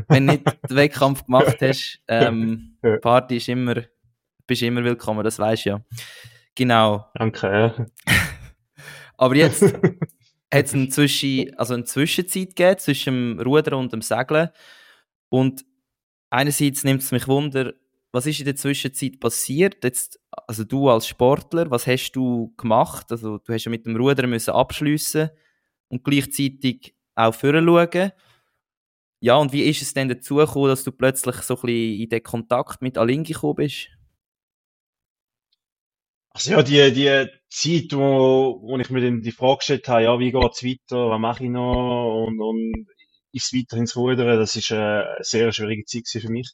wenn 0.09 0.27
du 0.27 0.33
nicht 0.35 0.47
den 0.69 0.77
Wettkampf 0.77 1.25
gemacht 1.25 1.57
hast, 1.61 2.01
ähm, 2.09 2.77
Party 3.03 3.37
ist 3.37 3.49
immer, 3.49 3.83
bist 4.47 4.63
immer 4.63 4.85
willkommen, 4.85 5.25
das 5.25 5.39
weißt 5.39 5.67
du 5.67 5.71
ja. 5.71 5.81
Genau. 6.55 7.07
Danke. 7.15 7.87
Aber 9.17 9.37
jetzt 9.37 9.63
hat 10.53 10.67
es 10.67 10.75
eine, 10.75 10.89
Zwischen, 10.89 11.55
also 11.57 11.75
eine 11.75 11.85
Zwischenzeit 11.85 12.57
gegeben 12.57 12.79
zwischen 12.79 13.37
dem 13.37 13.41
Rudern 13.41 13.75
und 13.75 13.93
dem 13.93 14.03
Segeln. 14.03 14.49
Und 15.29 15.65
einerseits 16.31 16.85
nimmt 16.85 17.03
es 17.03 17.13
mich 17.13 17.29
Wunder, 17.29 17.75
was 18.11 18.27
ist 18.27 18.39
in 18.39 18.47
der 18.47 18.57
Zwischenzeit 18.57 19.21
passiert? 19.21 19.85
Jetzt, 19.85 20.19
also 20.31 20.65
du 20.65 20.89
als 20.89 21.07
Sportler, 21.07 21.71
was 21.71 21.87
hast 21.87 22.13
du 22.13 22.55
gemacht? 22.57 23.13
Also 23.13 23.39
du 23.39 23.53
hast 23.53 23.65
ja 23.65 23.71
mit 23.71 23.85
dem 23.85 23.97
Rudern 23.97 24.31
müssen 24.31 24.55
abschliessen 24.55 25.31
und 25.89 26.05
gleichzeitig 26.05 26.95
auch 27.15 27.35
schauen. 27.35 28.13
Ja, 29.21 29.37
und 29.37 29.53
wie 29.53 29.65
ist 29.65 29.83
es 29.83 29.95
denn 29.95 30.09
dazu 30.09 30.37
gekommen, 30.37 30.69
dass 30.69 30.85
du 30.85 30.93
plötzlich 30.93 31.37
so 31.37 31.55
ein 31.57 31.61
bisschen 31.63 32.01
in 32.03 32.09
den 32.09 32.23
Kontakt 32.23 32.83
mit 32.83 32.97
Alingi 32.97 33.33
gekommen 33.33 33.57
bist? 33.57 33.89
Also 36.31 36.53
ja, 36.53 36.63
die, 36.63 36.93
die 36.93 37.27
Zeit, 37.49 37.99
wo, 37.99 38.61
wo 38.63 38.79
ich 38.79 38.91
mir 38.91 39.01
dann 39.01 39.23
die 39.23 39.33
Frage 39.33 39.59
gestellt 39.59 39.89
habe, 39.89 40.05
ja, 40.05 40.19
wie 40.21 40.31
geht's 40.31 40.63
weiter, 40.63 41.11
was 41.11 41.19
mache 41.19 41.45
ich 41.45 41.51
noch 41.51 42.27
und, 42.27 42.41
und 42.41 42.87
ist 43.33 43.53
es 43.53 43.59
weiterhin 43.59 43.87
zu 43.87 44.01
rudern, 44.01 44.39
das 44.39 44.55
ist 44.55 44.71
eine 44.71 45.17
sehr 45.21 45.53
schwierige 45.53 45.85
Zeit 45.85 46.07
für 46.07 46.31
mich. 46.31 46.51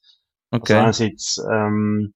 Okay. 0.50 0.74
Also 0.74 1.04
einerseits, 1.04 1.38
ähm, 1.52 2.14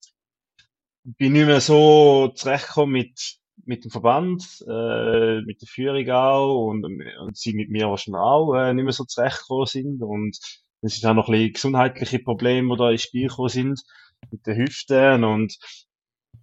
bin 1.05 1.33
nicht 1.33 1.47
mehr 1.47 1.61
so 1.61 2.29
zurechtgekommen 2.35 2.93
mit, 2.93 3.39
mit 3.65 3.85
dem 3.85 3.91
Verband, 3.91 4.45
äh, 4.69 5.41
mit 5.43 5.61
der 5.61 5.69
Führung 5.69 6.11
auch 6.11 6.69
und, 6.69 6.85
und 6.85 7.37
sie 7.37 7.55
mit 7.55 7.71
mir 7.71 7.89
wahrscheinlich 7.89 8.21
auch 8.21 8.55
äh, 8.55 8.73
nicht 8.75 8.85
mehr 8.85 8.93
so 8.93 9.05
zurechtgekommen 9.05 9.67
sind 9.67 10.03
und 10.03 10.39
es 10.81 11.01
sind 11.01 11.11
auch 11.11 11.15
noch 11.15 11.29
ein 11.29 11.33
bisschen 11.33 11.53
gesundheitliche 11.53 12.19
Probleme, 12.21 12.75
die 12.75 12.79
da 12.79 12.91
ins 12.91 13.03
Spiel 13.03 13.29
gekommen 13.29 13.49
sind 13.49 13.83
mit 14.31 14.47
den 14.47 14.57
Hüften 14.57 15.25
und 15.25 15.59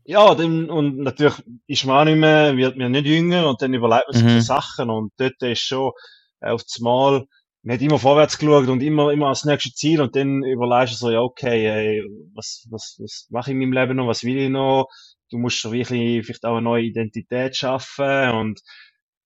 ja, 0.03 0.35
dann, 0.35 0.69
und 0.69 0.99
natürlich 0.99 1.41
ist 1.65 1.85
man 1.85 2.01
auch 2.01 2.05
nicht 2.05 2.19
mehr, 2.19 2.55
wird 2.57 2.77
mir 2.77 2.89
nicht 2.89 3.07
jünger 3.07 3.49
und 3.49 3.61
dann 3.61 3.73
überlegt 3.73 4.05
man 4.07 4.21
sich 4.21 4.33
mhm. 4.35 4.41
Sachen 4.41 4.89
und 4.89 5.11
dort 5.17 5.41
ist 5.41 5.61
schon 5.61 5.91
äh, 6.41 6.51
auf 6.51 6.63
das 6.63 6.79
Mal, 6.79 7.25
man 7.63 7.73
hat 7.73 7.81
immer 7.81 7.97
vorwärts 7.97 8.37
geschaut 8.37 8.67
und 8.67 8.81
immer, 8.83 9.11
immer 9.11 9.25
ans 9.25 9.45
nächste 9.45 9.73
Ziel 9.73 10.01
und 10.01 10.15
dann 10.15 10.43
überlegst 10.43 10.93
du 10.93 10.97
so, 10.97 11.09
ja, 11.09 11.21
okay, 11.21 11.65
ey, 11.65 12.03
was, 12.35 12.67
was, 12.69 12.97
was 12.99 13.27
mache 13.31 13.49
ich 13.49 13.53
in 13.53 13.59
meinem 13.59 13.73
Leben 13.73 13.95
noch, 13.97 14.07
was 14.07 14.23
will 14.23 14.37
ich 14.37 14.49
noch? 14.49 14.87
Du 15.29 15.37
musst 15.37 15.57
schon 15.57 15.71
wirklich 15.71 16.25
vielleicht 16.25 16.45
auch 16.45 16.57
eine 16.57 16.63
neue 16.63 16.83
Identität 16.83 17.55
schaffen 17.55 18.29
und 18.31 18.61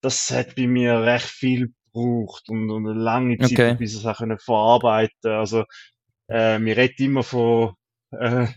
das 0.01 0.31
hat 0.31 0.55
bei 0.55 0.67
mir 0.67 1.01
recht 1.01 1.25
viel 1.25 1.73
gebraucht 1.85 2.49
und, 2.49 2.69
und 2.69 2.87
eine 2.87 2.99
lange 2.99 3.37
Zeit, 3.37 3.51
okay. 3.51 3.75
bis 3.75 3.95
ich 3.95 4.05
es 4.05 4.43
verarbeiten 4.43 5.31
Also, 5.31 5.65
äh, 6.29 6.59
mir 6.59 6.77
redet 6.77 6.99
immer 6.99 7.23
von, 7.23 7.73
äh, 8.11 8.47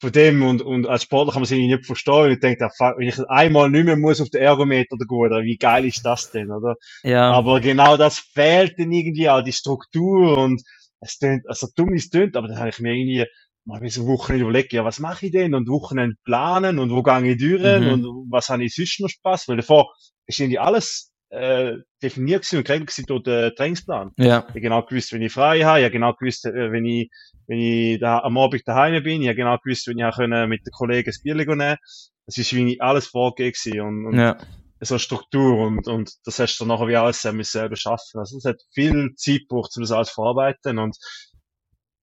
von 0.00 0.12
dem 0.12 0.42
und, 0.42 0.62
und 0.62 0.86
als 0.86 1.04
Sportler 1.04 1.32
kann 1.32 1.42
man 1.42 1.46
sich 1.46 1.58
nicht 1.58 1.86
verstehen. 1.86 2.32
Ich 2.32 2.40
denke, 2.40 2.68
wenn 2.78 3.08
ich 3.08 3.18
einmal 3.28 3.70
nicht 3.70 3.84
mehr 3.84 3.96
muss 3.96 4.20
auf 4.20 4.30
den 4.30 4.42
Ergometer 4.42 4.96
gehen, 4.96 5.44
wie 5.44 5.56
geil 5.56 5.86
ist 5.86 6.04
das 6.04 6.30
denn, 6.30 6.50
oder? 6.50 6.76
Ja. 7.02 7.32
Aber 7.32 7.60
genau 7.60 7.96
das 7.96 8.18
fehlt 8.18 8.78
dann 8.78 8.92
irgendwie 8.92 9.28
auch, 9.28 9.42
die 9.42 9.52
Struktur 9.52 10.38
und 10.38 10.62
es 11.00 11.18
tönt, 11.18 11.48
also 11.48 11.68
dumm 11.74 11.94
ist 11.94 12.10
tönt, 12.10 12.36
aber 12.36 12.48
dann 12.48 12.58
habe 12.58 12.68
ich 12.68 12.78
mir 12.78 12.92
irgendwie 12.92 13.26
mal 13.68 13.86
so 13.90 14.06
Wochen 14.06 14.34
überlegt, 14.34 14.72
ja, 14.72 14.84
was 14.84 14.98
mache 14.98 15.26
ich 15.26 15.32
denn? 15.32 15.54
Und 15.54 15.68
Wochen 15.68 16.16
planen 16.24 16.78
und 16.78 16.90
wo 16.90 17.02
gehe 17.02 17.32
ich 17.32 17.38
durch 17.38 17.62
mhm. 17.62 17.92
und 17.92 18.30
was 18.30 18.48
habe 18.48 18.64
ich 18.64 18.74
sonst 18.74 19.00
noch 19.00 19.08
Spaß? 19.10 19.46
Weil 19.48 19.58
davor 19.58 19.92
ist 20.26 20.40
irgendwie 20.40 20.58
alles 20.58 21.12
äh, 21.28 21.74
definiert 22.02 22.42
gewesen 22.42 22.58
und 22.58 22.66
geregelt 22.66 22.88
gewesen 22.88 23.06
durch 23.06 23.22
den 23.24 23.54
Trainingsplan. 23.54 24.12
Ja. 24.16 24.46
Ich 24.54 24.62
genau 24.62 24.82
gewusst, 24.82 25.12
wenn 25.12 25.20
ich 25.20 25.32
frei 25.32 25.60
habe, 25.60 25.84
ich 25.84 25.92
genau 25.92 26.14
gewusst, 26.14 26.46
äh, 26.46 26.72
wenn 26.72 26.86
ich, 26.86 27.10
wenn 27.46 27.58
ich 27.58 28.00
da 28.00 28.20
am 28.20 28.38
Abend 28.38 28.62
daheim 28.66 29.02
bin, 29.02 29.22
ich 29.22 29.36
genau 29.36 29.58
gewusst, 29.58 29.86
wenn 29.86 29.98
ich 29.98 30.04
auch 30.04 30.16
können 30.16 30.48
mit 30.48 30.66
den 30.66 30.72
Kollegen 30.72 31.10
ein 31.10 31.22
Bier 31.22 31.34
nehmen 31.34 31.76
Das 32.24 32.38
ist 32.38 32.54
wie 32.54 32.80
alles 32.80 33.08
vorgegeben 33.08 33.80
und, 33.82 34.06
und 34.06 34.18
ja. 34.18 34.38
so 34.80 34.98
Struktur 34.98 35.66
und, 35.66 35.86
und 35.86 36.10
das 36.24 36.38
hast 36.38 36.56
du 36.56 36.64
dann 36.64 36.68
nachher 36.68 36.88
wie 36.88 36.96
alles 36.96 37.20
selber 37.20 37.76
schaffen. 37.76 38.18
Also 38.18 38.38
es 38.38 38.46
hat 38.46 38.62
viel 38.72 39.12
Zeit 39.16 39.40
gebraucht, 39.40 39.72
um 39.76 39.82
das 39.82 39.92
alles 39.92 40.08
verarbeiten 40.08 40.78
und 40.78 40.96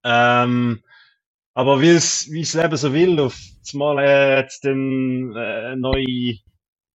ähm, 0.04 0.84
aber 1.56 1.82
wie 1.82 1.90
es, 1.90 2.30
wie 2.32 2.42
das 2.42 2.54
Leben 2.54 2.78
so 2.78 2.94
will, 2.94 3.20
auf 3.20 3.40
mal 3.74 3.98
äh, 4.00 4.40
jetzt 4.42 4.64
dann 4.66 5.34
äh, 5.36 5.76
neue 5.76 6.36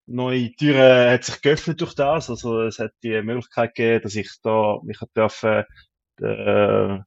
neue 0.05 0.51
Türen 0.53 1.11
hat 1.11 1.23
sich 1.23 1.41
geöffnet 1.41 1.81
durch 1.81 1.95
das. 1.95 2.29
Also 2.29 2.61
es 2.61 2.79
hat 2.79 2.91
die 3.03 3.21
Möglichkeit 3.21 3.75
gegeben, 3.75 4.03
dass 4.03 4.15
ich 4.15 4.29
da 4.43 4.79
mich 4.83 4.99
dürfen 5.15 5.63
äh, 6.21 6.99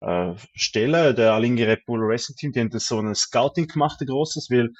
äh, 0.00 0.34
stellen. 0.54 1.16
Der 1.16 1.32
Alingi 1.32 1.64
Red 1.64 1.86
Bull 1.86 2.00
Racing 2.02 2.36
Team, 2.36 2.52
die 2.52 2.60
haben 2.60 2.70
das 2.70 2.86
so 2.86 2.98
ein 3.00 3.14
Scouting 3.14 3.68
gemacht, 3.68 4.00
ein 4.00 4.06
grosses, 4.06 4.50
weil 4.50 4.70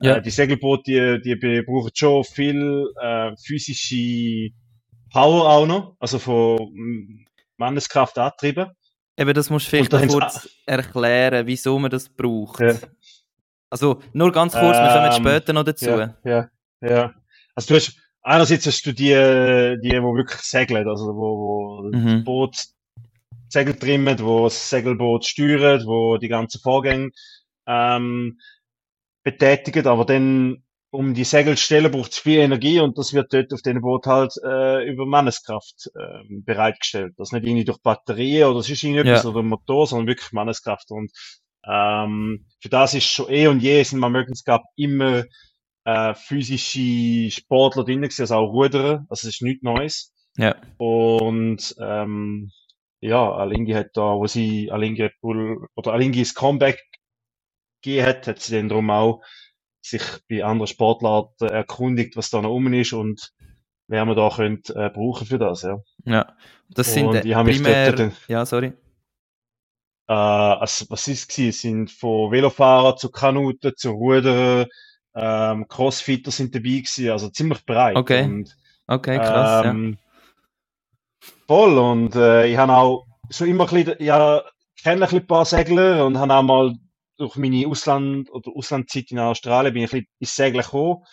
ja. 0.00 0.16
äh, 0.16 0.22
die 0.22 0.30
Segelboote, 0.30 1.20
die, 1.20 1.38
die 1.38 1.62
brauchen 1.62 1.90
schon 1.94 2.24
viel 2.24 2.86
äh, 3.00 3.32
physische 3.44 4.50
Power 5.12 5.48
auch 5.48 5.66
noch, 5.66 5.96
also 6.00 6.18
von 6.18 7.24
Manneskraft 7.56 8.18
angetrieben. 8.18 8.70
Eben, 9.16 9.34
das 9.34 9.50
musst 9.50 9.66
du 9.66 9.70
vielleicht 9.70 9.92
noch 9.92 10.06
kurz 10.06 10.48
erklären, 10.66 11.46
wieso 11.46 11.78
man 11.78 11.90
das 11.90 12.08
braucht. 12.08 12.60
Ja. 12.60 12.74
Also, 13.70 14.00
nur 14.12 14.30
ganz 14.30 14.52
kurz, 14.52 14.76
ähm, 14.76 14.84
wir 14.84 14.92
kommen 14.92 15.06
ähm, 15.06 15.12
später 15.12 15.52
noch 15.52 15.64
dazu. 15.64 15.86
Ja, 15.86 16.16
ja. 16.24 16.50
Ja. 16.82 17.14
Also 17.54 17.68
du 17.68 17.74
hast, 17.76 17.96
einerseits 18.22 18.66
hast 18.66 18.84
du 18.84 18.92
die, 18.92 19.14
die, 19.82 19.88
die 19.88 19.96
wirklich 19.96 20.40
segeln, 20.40 20.86
also 20.88 21.06
wo, 21.06 21.82
wo 21.82 21.90
mhm. 21.90 22.04
das 22.04 22.24
Boot 22.24 22.56
Segel 23.48 23.74
trimmen, 23.76 24.18
wo 24.20 24.44
das 24.44 24.68
Segelboot 24.68 25.24
steuert, 25.24 25.86
wo 25.86 26.18
die 26.18 26.28
ganzen 26.28 26.60
Vorgänge 26.60 27.10
ähm, 27.66 28.38
betätigt, 29.22 29.86
aber 29.86 30.04
dann 30.04 30.62
um 30.96 31.14
die 31.14 31.24
Segel 31.24 31.56
zu 31.56 31.64
stellen, 31.64 31.90
braucht 31.90 32.12
es 32.12 32.18
viel 32.18 32.38
Energie 32.38 32.80
und 32.80 32.96
das 32.98 33.12
wird 33.12 33.32
dort 33.32 33.52
auf 33.52 33.62
dem 33.62 33.80
Boot 33.80 34.06
halt 34.06 34.32
äh, 34.42 34.88
über 34.88 35.06
Manneskraft 35.06 35.90
äh, 35.94 36.22
bereitgestellt. 36.28 37.14
Das 37.18 37.32
nicht 37.32 37.44
irgendwie 37.44 37.64
durch 37.64 37.82
Batterien 37.82 38.48
oder 38.48 38.62
sonst 38.62 38.82
irgendetwas 38.82 39.24
ja. 39.24 39.30
oder 39.30 39.42
Motor, 39.42 39.86
sondern 39.86 40.08
wirklich 40.08 40.32
Manneskraft. 40.32 40.90
Und 40.90 41.12
ähm, 41.68 42.46
für 42.60 42.68
das 42.68 42.94
ist 42.94 43.04
schon 43.04 43.30
eh 43.30 43.46
und 43.48 43.60
je 43.60 43.82
sind 43.82 43.98
man 43.98 44.12
möglichst 44.12 44.46
gab 44.46 44.62
immer 44.76 45.24
äh, 45.84 46.14
physische 46.14 47.30
Sportler 47.30 47.84
drin 47.84 48.02
also 48.04 48.34
auch 48.34 48.52
Ruderer, 48.52 49.04
also 49.08 49.28
es 49.28 49.34
ist 49.34 49.42
nichts 49.42 49.62
Neues. 49.62 50.12
Ja. 50.36 50.56
Und 50.78 51.74
ähm, 51.80 52.50
ja, 53.00 53.32
Alingi 53.32 53.72
hat 53.72 53.90
da, 53.94 54.16
wo 54.16 54.26
sie 54.26 54.70
Alingi 54.70 55.10
Bull 55.20 55.66
oder 55.74 55.92
Alingis 55.92 56.34
Comeback 56.34 56.82
gegeben 57.82 58.06
hat, 58.06 58.26
hat 58.26 58.40
sie 58.40 58.56
dann 58.56 58.68
darum 58.68 58.90
auch 58.90 59.22
sich 59.90 60.02
bei 60.28 60.44
anderen 60.44 60.66
Sportlarten 60.66 61.48
erkundigt, 61.48 62.16
was 62.16 62.30
da 62.30 62.42
noch 62.42 62.50
rum 62.50 62.72
ist 62.72 62.92
und 62.92 63.32
wer 63.88 64.04
man 64.04 64.16
da 64.16 64.30
könnte 64.34 64.74
äh, 64.74 64.90
brauchen 64.90 65.26
für 65.26 65.38
das, 65.38 65.62
ja. 65.62 65.78
Ja, 66.04 66.36
das 66.70 66.92
sind 66.92 67.06
und 67.06 67.24
ich 67.24 67.34
primär... 67.34 67.92
Dann, 67.92 68.12
ja, 68.28 68.44
sorry. 68.44 68.72
Äh, 70.08 70.12
also, 70.12 70.86
was 70.88 71.08
ist 71.08 71.30
es 71.30 71.38
Es 71.38 71.60
sind 71.60 71.90
von 71.90 72.30
Velofahrern 72.30 72.96
zu 72.96 73.10
Kanuten, 73.10 73.72
zu 73.76 73.90
Rudern, 73.90 74.66
ähm, 75.14 75.66
Crossfitter 75.68 76.30
sind 76.30 76.54
dabei 76.54 76.80
gewesen, 76.80 77.10
also 77.10 77.28
ziemlich 77.30 77.64
breit. 77.64 77.96
Okay. 77.96 78.24
Und, 78.24 78.56
okay, 78.86 79.18
krass, 79.18 79.64
ähm, 79.66 79.98
ja. 79.98 81.30
Voll, 81.46 81.78
und 81.78 82.14
äh, 82.16 82.46
ich 82.46 82.56
habe 82.56 82.72
auch 82.72 83.06
schon 83.30 83.48
immer 83.48 83.68
ein 83.72 83.84
bisschen, 83.84 84.02
ja, 84.04 84.42
kenne 84.82 85.08
ein 85.08 85.26
paar 85.26 85.44
Segler 85.44 86.04
und 86.04 86.18
habe 86.18 86.34
auch 86.34 86.42
mal 86.42 86.74
durch 87.16 87.36
meine 87.36 87.66
Ausland- 87.66 88.30
oder 88.30 88.50
Auslandszeit 88.54 89.10
in 89.10 89.18
Australien 89.18 89.74
bin 89.74 89.84
ich 89.84 89.92
ein 89.92 90.00
bisschen 90.00 90.08
ins 90.18 90.36
Segeln 90.36 90.64
gekommen. 90.64 91.04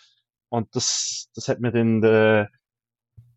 Und 0.48 0.74
das, 0.74 1.28
das 1.34 1.48
hat 1.48 1.60
mir 1.60 1.72
dann, 1.72 2.02
äh, 2.02 2.42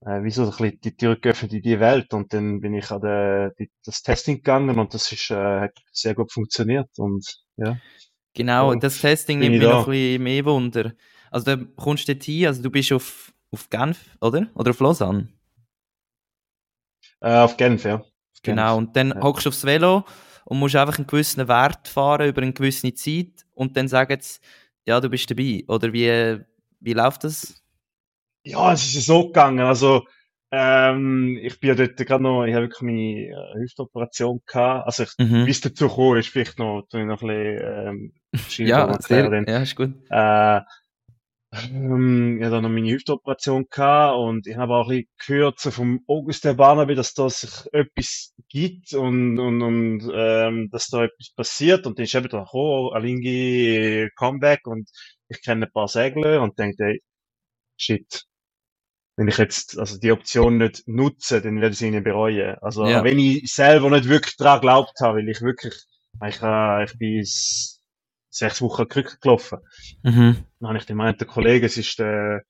äh, 0.06 0.24
wie 0.24 0.32
so 0.32 0.44
ein 0.44 0.50
bisschen 0.50 0.80
die 0.82 0.96
Tür 0.96 1.16
geöffnet 1.16 1.54
in 1.54 1.62
die 1.62 1.80
Welt. 1.80 2.14
Und 2.14 2.34
dann 2.34 2.60
bin 2.60 2.74
ich 2.74 2.92
an 2.92 3.02
der, 3.02 3.52
die, 3.52 3.72
das 3.84 4.02
Testing 4.04 4.38
gegangen 4.38 4.78
und 4.78 4.94
das 4.94 5.12
ist, 5.12 5.32
äh, 5.32 5.62
hat 5.62 5.74
sehr 5.92 6.16
gut 6.16 6.32
funktioniert. 6.32 6.90
Und, 6.98 7.26
ja. 7.58 7.78
Genau, 8.34 8.72
und 8.72 8.84
das 8.84 9.00
Testing 9.00 9.40
nimmt 9.40 9.56
mich 9.56 9.64
da. 9.64 9.70
noch 9.70 9.88
ein 9.88 9.92
bisschen 9.92 10.24
mehr 10.24 10.46
Wunder. 10.46 10.94
Also, 11.32 11.56
da 11.56 11.64
kommst 11.76 12.08
du 12.08 12.14
dort 12.14 12.24
hin, 12.24 12.48
also 12.48 12.62
du 12.62 12.70
bist 12.70 12.92
auf, 12.92 13.34
auf 13.52 13.70
Genf, 13.70 14.00
oder? 14.22 14.48
Oder 14.54 14.72
auf 14.72 14.80
Lausanne? 14.80 15.30
Äh, 17.20 17.38
auf 17.38 17.58
Genf, 17.58 17.84
ja. 17.84 17.96
Auf 17.96 18.42
genau, 18.44 18.76
Genf. 18.76 18.88
und 18.88 18.96
dann 18.96 19.10
ja. 19.10 19.22
hockst 19.22 19.46
du 19.46 19.50
aufs 19.50 19.66
Velo 19.66 20.06
und 20.48 20.60
musst 20.60 20.78
einfach 20.78 20.98
einen 20.98 21.08
gewissen 21.08 21.46
Wert 21.50 21.90
fahren 21.90 22.30
über 22.30 22.42
eine 22.42 22.54
gewisse 22.54 22.94
Zeit 22.94 23.46
und 23.54 23.76
dann 23.76 23.90
sagen 23.90 24.18
sie, 24.22 24.40
ja, 24.86 25.02
du 25.02 25.10
bist 25.10 25.30
dabei. 25.30 25.66
Oder 25.68 25.92
wie, 25.92 26.40
wie 26.80 26.94
läuft 26.94 27.26
das? 27.26 27.62
Ja, 28.44 28.72
es 28.72 28.96
ist 28.96 29.06
so 29.06 29.28
gegangen. 29.28 29.60
Also, 29.60 30.08
ähm, 30.52 31.38
ich 31.42 31.60
bin 31.60 31.68
ja 31.68 31.76
dort 31.76 31.98
gerade 31.98 32.24
noch, 32.24 32.46
ich 32.46 32.54
habe 32.54 32.64
wirklich 32.68 32.82
meine 32.82 33.28
äh, 33.28 33.60
Hüftoperation 33.60 34.40
gehabt. 34.46 34.86
Also, 34.86 35.04
ich, 35.04 35.10
mhm. 35.18 35.46
wie 35.46 35.52
es 35.52 35.60
dazu 35.60 35.90
gekommen 35.90 36.20
ist, 36.20 36.30
vielleicht 36.30 36.58
noch, 36.58 36.88
noch 36.94 36.94
ein 36.94 37.10
bisschen, 37.10 37.62
ähm, 37.62 38.14
ja, 38.68 39.02
sehr, 39.02 39.44
ja, 39.46 39.60
ist 39.60 39.76
gut. 39.76 39.96
Äh, 40.10 40.62
ähm, 41.52 42.38
ich 42.40 42.46
hatte 42.46 42.62
noch 42.62 42.70
meine 42.70 42.92
Hüftoperation 42.92 43.68
gehabt 43.70 44.18
und 44.18 44.48
ich 44.48 44.58
habe 44.58 44.74
auch 44.76 44.90
ein 44.90 44.98
bisschen 44.98 45.10
gehört 45.26 45.60
so 45.60 45.72
vom 45.72 46.04
August 46.08 46.44
der 46.46 46.54
Barnaby, 46.54 46.96
dass 46.96 47.14
da 47.14 47.30
sich 47.30 47.52
etwas 47.74 48.34
gibt 48.50 48.94
und, 48.94 49.40
und, 49.40 49.62
und 49.62 50.12
ähm, 50.14 50.70
dass 50.72 50.88
da 50.88 51.06
etwas 51.06 51.32
passiert 51.36 51.88
und 51.88 51.98
dann 51.98 52.06
ist 52.06 52.16
eben 52.16 52.30
da 52.30 52.46
oh, 52.52 52.90
Alingi 52.90 54.10
Comeback 54.16 54.68
und 54.68 54.90
ich 55.30 55.42
kenne 55.42 55.66
ein 55.68 55.72
paar 55.72 55.88
Segler 55.88 56.42
und 56.42 56.60
denke, 56.60 56.84
ey, 56.84 57.04
shit, 57.78 58.26
wenn 59.18 59.28
ich 59.28 59.38
jetzt 59.38 59.78
also 59.80 59.98
die 60.00 60.12
Option 60.12 60.58
nicht 60.58 60.88
nutze, 60.88 61.42
dann 61.42 61.60
werde 61.60 61.74
ich 61.74 61.80
sie 61.80 61.92
nicht 61.92 62.04
bereuen. 62.04 62.56
Also 62.62 62.86
ja. 62.86 63.04
wenn 63.04 63.20
ich 63.20 63.52
selber 63.52 63.90
nicht 63.90 64.08
wirklich 64.08 64.36
daran 64.38 64.60
geglaubt 64.62 65.00
habe, 65.02 65.18
weil 65.18 65.30
ich 65.30 65.42
wirklich, 65.42 65.74
ich, 66.28 66.42
äh, 66.42 66.84
ich 66.86 66.98
bin 66.98 67.26
sechs 68.38 68.62
Wochen 68.62 68.90
zurückgelaufen. 68.90 69.60
Mhm. 70.04 70.38
Dann 70.60 70.70
habe 70.70 70.78
ich 70.78 70.86
dem 70.86 71.02
einen 71.02 71.18
Kollegen, 71.18 71.66
es 71.66 71.78
ist 71.78 72.00
der 72.00 72.44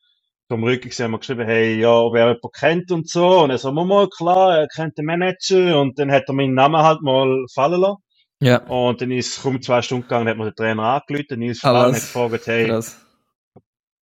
Tom 0.50 0.64
Rücker 0.64 0.90
gesehen, 0.90 1.06
haben 1.12 1.20
geschrieben, 1.20 1.46
hey, 1.46 1.80
ja, 1.80 1.92
ob 1.92 2.16
er 2.16 2.28
jemanden 2.28 2.52
kennt 2.54 2.92
und 2.92 3.10
so. 3.10 3.42
Und 3.42 3.50
er 3.50 3.58
so, 3.58 3.72
mal 3.72 4.08
klar, 4.10 4.60
er 4.60 4.68
kennt 4.68 4.98
den 4.98 5.06
Manager. 5.06 5.80
Und 5.82 6.00
dann 6.00 6.12
hat 6.12 6.24
er 6.28 6.34
meinen 6.34 6.54
Namen 6.54 6.82
halt 6.82 7.02
mal 7.02 7.46
fallen 7.54 7.82
lassen. 7.82 8.02
Ja. 8.40 8.58
Und 8.68 9.02
dann 9.02 9.12
ist 9.12 9.36
es 9.38 9.42
kaum 9.42 9.62
zwei 9.62 9.82
Stunden 9.82 10.04
gegangen, 10.04 10.30
hat 10.30 10.38
mir 10.38 10.46
der 10.46 10.56
Trainer 10.56 10.84
angerufen, 10.84 11.40
Nils 11.40 11.60
Fahlen 11.60 11.96
hat 11.96 12.02
gefragt, 12.02 12.48
hey, 12.48 12.68
Krass. 12.68 12.98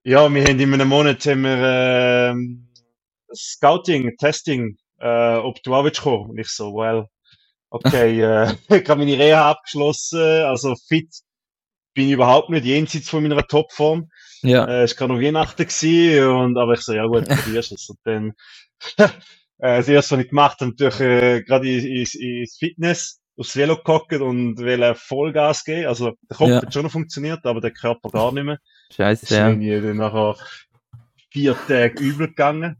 ja, 0.03 0.33
wir 0.33 0.43
haben 0.43 0.59
in 0.59 0.73
einem 0.73 0.89
Monat 0.89 1.25
haben 1.25 1.43
wir, 1.43 2.33
äh, 2.33 2.35
Scouting, 3.33 4.15
Testing, 4.17 4.77
äh, 4.99 5.35
ob 5.37 5.63
du 5.63 5.73
auch 5.73 5.83
willst 5.83 6.01
kommen. 6.01 6.29
Und 6.31 6.37
ich 6.37 6.49
so, 6.49 6.73
well, 6.73 7.07
okay, 7.69 8.21
äh, 8.21 8.53
ich 8.69 8.89
habe 8.89 8.99
meine 9.05 9.17
Reha 9.17 9.51
abgeschlossen, 9.51 10.19
also 10.21 10.75
fit 10.87 11.09
bin 11.95 12.07
ich 12.07 12.13
überhaupt 12.13 12.49
nicht 12.49 12.65
jenseits 12.65 13.09
von 13.09 13.23
meiner 13.23 13.47
Topform. 13.47 14.11
Ja. 14.41 14.65
Äh, 14.65 14.83
es 14.83 14.99
war 14.99 15.07
noch 15.07 15.19
Weihnachten 15.19 15.65
gewesen 15.65 16.27
und, 16.27 16.57
aber 16.57 16.73
ich 16.73 16.81
so, 16.81 16.93
ja 16.93 17.07
gut, 17.07 17.27
probierst 17.27 17.71
es. 17.71 17.89
Und 17.89 17.99
dann, 18.03 18.33
äh, 18.97 19.77
das 19.77 19.87
erste, 19.87 20.15
was 20.15 20.23
ich 20.23 20.29
gemacht 20.29 20.59
habe, 20.59 20.71
natürlich, 20.71 20.99
äh, 20.99 21.41
gerade 21.41 21.67
ins, 21.67 22.13
ins 22.13 22.57
Fitness, 22.57 23.21
aufs 23.37 23.55
Velo 23.55 23.77
gehockt 23.77 24.13
und 24.13 24.57
will 24.59 24.93
Vollgas 24.95 25.63
geben. 25.63 25.87
Also, 25.87 26.13
der 26.29 26.37
Kopf 26.37 26.49
ja. 26.49 26.61
hat 26.61 26.73
schon 26.73 26.83
noch 26.83 26.91
funktioniert, 26.91 27.45
aber 27.45 27.61
der 27.61 27.71
Körper 27.71 28.09
gar 28.09 28.31
nicht 28.31 28.43
mehr. 28.43 28.59
Scheiße, 28.93 29.33
ja. 29.33 29.49
Ist 29.49 29.61
ja. 29.61 29.81
dann 29.81 29.97
nachher 29.97 30.35
vier 31.31 31.57
Tage 31.67 32.01
übel 32.01 32.27
gegangen. 32.27 32.77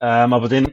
Ähm, 0.00 0.32
aber 0.32 0.48
dann 0.48 0.72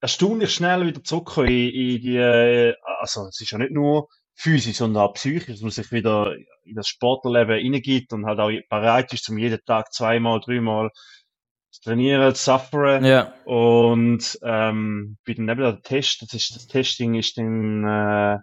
erstaunlich 0.00 0.54
schnell 0.54 0.86
wieder 0.86 1.04
zurückkommen 1.04 1.48
in, 1.48 1.70
in 1.70 2.00
die, 2.00 2.16
äh, 2.16 2.74
also, 2.98 3.26
es 3.28 3.40
ist 3.40 3.50
ja 3.50 3.58
nicht 3.58 3.72
nur, 3.72 4.08
physisch, 4.40 4.76
sondern 4.76 5.02
auch 5.04 5.14
psychisch, 5.14 5.46
dass 5.46 5.60
man 5.60 5.70
sich 5.70 5.92
wieder 5.92 6.34
in 6.64 6.74
das 6.74 6.88
Sportlerleben 6.88 7.54
reingibt 7.54 8.12
und 8.12 8.24
halt 8.24 8.40
auch 8.40 8.50
bereit 8.70 9.12
ist, 9.12 9.28
um 9.28 9.36
jeden 9.36 9.62
Tag 9.66 9.92
zweimal, 9.92 10.40
dreimal 10.40 10.90
zu 11.70 11.82
trainieren, 11.82 12.34
zu 12.34 12.44
sufferen. 12.44 13.04
Ja. 13.04 13.34
Und 13.44 14.38
ähm, 14.42 15.18
bei 15.26 15.34
dem 15.34 15.48
eben 15.48 15.60
der 15.60 15.82
Test, 15.82 16.22
das, 16.22 16.32
ist, 16.32 16.56
das 16.56 16.66
Testing 16.66 17.14
ist 17.14 17.36
dann 17.36 17.84
äh, 17.84 18.38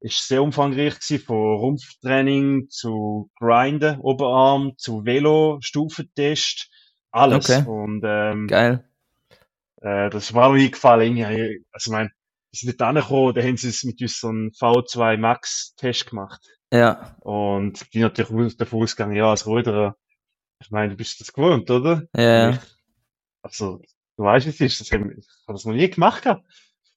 ist 0.00 0.26
sehr 0.28 0.42
umfangreich 0.42 0.98
gewesen, 0.98 1.24
von 1.24 1.56
Rumpftraining 1.56 2.68
zu 2.68 3.30
Grinden, 3.38 4.00
Oberarm, 4.00 4.72
zu 4.76 5.04
Velo, 5.04 5.58
Stufentest, 5.60 6.70
alles. 7.10 7.50
Okay. 7.50 7.68
Und 7.68 8.02
ähm, 8.04 8.46
Geil. 8.46 8.88
Äh, 9.82 10.08
das 10.10 10.24
ist 10.24 10.34
mir 10.34 10.44
auch 10.44 10.54
eingefallen. 10.54 11.22
Also 11.72 11.90
ich 11.90 11.92
meine, 11.92 12.08
wir 12.08 12.23
sind 12.60 12.80
dort 12.80 12.88
angekommen, 12.88 13.34
da 13.34 13.42
haben 13.42 13.56
sie 13.56 13.68
es 13.68 13.84
mit 13.84 14.00
uns 14.00 14.20
so 14.20 14.28
einen 14.28 14.50
V2 14.50 15.16
Max 15.16 15.74
Test 15.76 16.08
gemacht. 16.08 16.40
Ja. 16.72 17.16
Und 17.20 17.92
die 17.94 18.00
natürlich 18.00 18.56
davon 18.56 18.82
ausgegangen, 18.82 19.16
ja, 19.16 19.30
als 19.30 19.46
Ruderer, 19.46 19.96
ich 20.60 20.70
meine, 20.70 20.90
du 20.90 20.96
bist 20.96 21.20
das 21.20 21.32
gewohnt, 21.32 21.70
oder? 21.70 22.02
Ja. 22.16 22.50
Ich, 22.50 22.58
also, 23.42 23.80
du 24.16 24.24
weißt, 24.24 24.46
wie 24.46 24.50
es 24.50 24.60
ist, 24.60 24.80
das 24.80 24.90
haben, 24.92 25.10
ich 25.18 25.26
habe 25.46 25.56
das 25.56 25.64
noch 25.64 25.74
nie 25.74 25.88
gemacht. 25.90 26.24
Ja, 26.24 26.42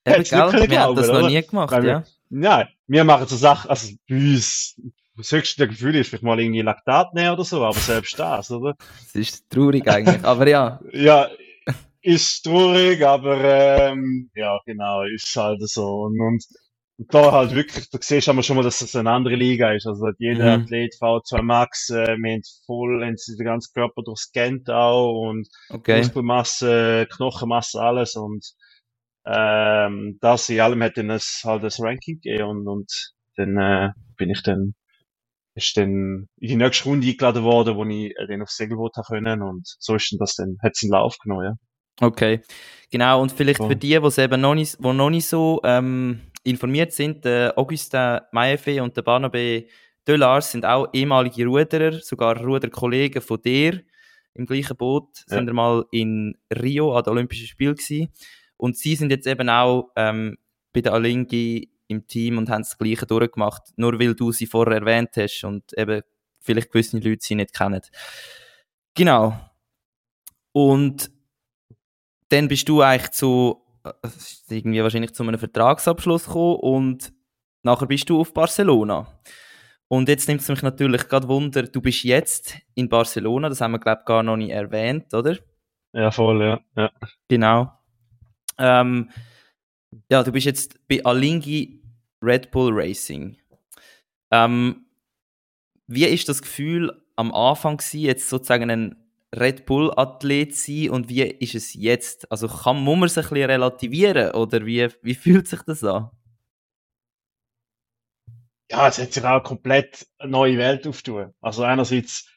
Hätt's 0.06 0.32
nicht 0.32 0.50
können 0.50 0.68
glauben, 0.68 0.96
das 0.96 1.08
noch 1.08 1.28
nie 1.28 1.42
gemacht, 1.42 1.72
Weil 1.72 1.86
ja. 1.86 2.04
Wir, 2.30 2.50
ja, 2.50 2.68
wir 2.88 3.04
machen 3.04 3.28
so 3.28 3.36
Sachen, 3.36 3.70
also 3.70 3.94
bei 4.08 4.16
uns, 4.16 4.80
das 5.18 5.32
höchste 5.32 5.68
Gefühl 5.68 5.96
ist 5.96 6.10
vielleicht 6.10 6.24
mal 6.24 6.40
irgendwie 6.40 6.62
Laktat 6.62 7.14
nehmen 7.14 7.32
oder 7.32 7.44
so, 7.44 7.64
aber 7.64 7.78
selbst 7.78 8.18
das, 8.18 8.52
oder? 8.52 8.76
Das 8.78 9.16
ist 9.16 9.50
traurig 9.50 9.88
eigentlich, 9.88 10.24
aber 10.24 10.48
ja. 10.48 10.80
ja, 10.92 11.28
ist 12.08 12.44
traurig, 12.44 13.06
aber 13.06 13.44
ähm, 13.44 14.32
ja, 14.34 14.60
genau, 14.66 15.04
ist 15.04 15.36
halt 15.36 15.62
so. 15.70 16.04
Und, 16.04 16.20
und, 16.22 16.46
und 16.98 17.14
da 17.14 17.34
halt 17.34 17.54
wirklich, 17.54 17.90
da 17.90 18.00
siehst 18.02 18.28
du 18.28 18.42
schon 18.44 18.56
mal, 18.56 18.64
dass 18.64 18.82
es 18.82 18.96
eine 18.96 19.12
andere 19.12 19.36
Liga 19.36 19.74
ist. 19.74 19.86
Also 19.88 20.08
jeder 20.18 20.58
mhm. 20.58 20.64
Athlet 20.64 20.96
V2 20.96 21.42
Max, 21.42 21.90
äh, 21.90 22.16
wir 22.18 22.34
haben 22.34 22.42
voll, 22.66 23.06
haben 23.06 23.18
sie 23.18 23.36
den 23.36 23.46
ganzen 23.46 23.74
Körper 23.74 24.04
durchscannt 24.04 24.70
auch 24.70 25.30
und 25.30 25.50
okay. 25.70 25.98
Muskelmasse, 25.98 27.08
Knochenmasse, 27.12 27.82
alles 27.82 28.16
und 28.16 28.46
ähm, 29.26 30.18
das 30.22 30.48
in 30.50 30.62
allem 30.62 30.84
hat 30.84 30.98
dann 30.98 31.10
das, 31.10 31.42
halt 31.44 31.64
das 31.64 31.82
Ranking 31.82 32.22
gegeben 32.22 32.50
und, 32.50 32.68
und 32.68 33.14
dann 33.36 33.58
äh, 33.58 33.92
bin 34.18 34.30
ich 34.30 34.44
dann 34.44 34.76
ist 35.56 35.76
dann 35.76 36.28
in 36.38 36.50
die 36.50 36.56
nächste 36.56 36.86
Runde 36.86 37.08
eingeladen 37.08 37.44
worden, 37.44 37.76
wo 37.76 37.86
ich 37.86 38.16
äh, 38.18 38.28
dann 38.28 38.44
aufs 38.44 38.58
Segelboot 38.58 38.96
haben 38.96 39.06
können 39.08 39.42
und 39.42 39.68
so 39.80 39.96
ist 39.96 40.12
dann 40.14 40.20
das 40.20 40.36
dann, 40.36 40.58
hat 40.64 40.74
es 40.76 40.84
in 40.84 40.92
Lauf 40.92 41.18
genommen, 41.20 41.46
ja. 41.46 41.54
Okay, 42.00 42.42
genau. 42.92 43.22
Und 43.22 43.32
vielleicht 43.32 43.60
oh. 43.60 43.68
für 43.68 43.76
die, 43.76 44.00
die 44.00 44.22
eben 44.22 44.42
noch 44.42 44.56
nicht, 44.56 44.78
wo 44.80 44.94
noch 44.94 45.10
nicht 45.10 45.28
so 45.28 45.60
ähm, 45.64 46.22
informiert 46.44 46.94
sind, 46.94 47.26
der 47.26 47.58
Augustin 47.58 48.20
Maiefe 48.32 48.82
und 48.82 48.96
der 48.96 49.02
Barnabe 49.02 49.66
Delars 50.08 50.52
sind 50.52 50.66
auch 50.66 50.88
ehemalige 50.94 51.46
Ruderer, 51.46 52.00
sogar 52.00 52.38
Ruderkollegen 52.38 53.22
von 53.22 53.42
dir 53.42 53.82
im 54.34 54.46
gleichen 54.46 54.78
Boot. 54.78 55.26
Ja. 55.28 55.38
Sind 55.38 55.52
mal 55.52 55.86
in 55.92 56.38
Rio 56.62 56.96
an 56.96 57.04
den 57.04 57.12
Olympischen 57.12 57.48
Spielen 57.48 57.76
gewesen. 57.76 58.10
Und 58.56 58.78
sie 58.78 58.96
sind 58.96 59.12
jetzt 59.12 59.28
eben 59.28 59.50
auch 59.50 59.92
ähm, 59.96 60.38
bei 60.72 60.82
der 60.82 60.94
Alingi 60.94 61.70
im 61.88 62.08
Team 62.08 62.38
und 62.38 62.50
haben 62.50 62.64
das 62.64 62.78
Gleiche 62.78 63.06
durchgemacht, 63.06 63.64
nur 63.76 64.00
weil 64.00 64.16
du 64.16 64.32
sie 64.32 64.46
vorher 64.46 64.78
erwähnt 64.78 65.12
hast 65.18 65.44
und 65.44 65.78
eben 65.78 66.02
vielleicht 66.40 66.72
gewisse 66.72 66.98
Leute 67.00 67.20
sie 67.22 67.36
nicht 67.36 67.54
kennen. 67.54 67.82
Genau. 68.94 69.40
Und 70.52 71.12
dann 72.30 72.48
bist 72.48 72.68
du 72.70 72.82
eigentlich 72.82 73.12
zu, 73.12 73.62
äh, 73.84 73.92
irgendwie 74.50 74.84
wahrscheinlich 74.84 75.14
zu 75.14 75.24
einem 75.24 75.40
Vertragsabschluss 75.40 76.26
gekommen 76.26 76.58
und 76.58 77.14
nachher 77.64 77.88
bist 77.88 78.10
du 78.10 78.20
auf 78.20 78.34
Barcelona. 78.34 79.08
Und 79.90 80.10
jetzt 80.10 80.28
nimmt 80.28 80.42
es 80.42 80.50
mich 80.50 80.62
natürlich 80.62 81.08
gerade 81.08 81.28
Wunder, 81.28 81.64
du 81.64 81.82
bist 81.82 82.04
jetzt 82.04 82.58
in 82.76 82.90
Barcelona, 82.90 83.50
das 83.50 83.62
haben 83.62 83.72
wir 83.72 83.80
glaube 83.80 84.02
ich 84.02 84.06
gar 84.06 84.24
noch 84.24 84.38
nicht 84.38 84.52
erwähnt, 84.52 85.14
oder? 85.14 85.38
Ja, 85.94 86.12
voll, 86.12 86.44
ja. 86.44 86.60
ja. 86.76 86.92
Genau. 87.30 87.72
Ähm, 88.58 89.10
ja, 90.12 90.24
du 90.24 90.32
bist 90.32 90.46
jetzt 90.46 90.88
bei 90.88 91.04
Alingi 91.06 91.82
Red 92.22 92.52
Bull 92.52 92.72
Racing. 92.74 93.38
Ähm, 94.32 94.86
wie 95.88 96.06
ist 96.06 96.28
das 96.28 96.42
Gefühl 96.42 96.92
am 97.16 97.34
Anfang 97.34 97.78
gewesen, 97.78 98.02
jetzt 98.02 98.30
sozusagen 98.30 98.70
ein 98.70 99.07
Red 99.36 99.66
Bull 99.66 99.92
Athlet 99.96 100.56
sein 100.56 100.90
und 100.90 101.10
wie 101.10 101.24
ist 101.24 101.56
es 101.56 101.74
jetzt? 101.74 102.32
Also 102.32 102.48
kann, 102.48 102.82
muss 102.82 102.98
man 102.98 103.08
es 103.08 103.18
ein 103.18 103.24
bisschen 103.24 103.50
relativieren 103.50 104.32
oder 104.32 104.66
wie, 104.66 104.88
wie 105.02 105.16
fühlt 105.16 105.48
sich 105.48 105.62
das 105.64 105.84
an? 105.84 106.10
Ja, 108.70 108.88
es 108.88 108.98
hat 109.00 109.14
sich 109.14 109.24
auch 109.24 109.44
komplett 109.44 110.08
eine 110.18 110.32
neue 110.32 110.58
Welt 110.58 110.88
auftun. 110.88 111.34
Also 111.42 111.64
einerseits 111.64 112.30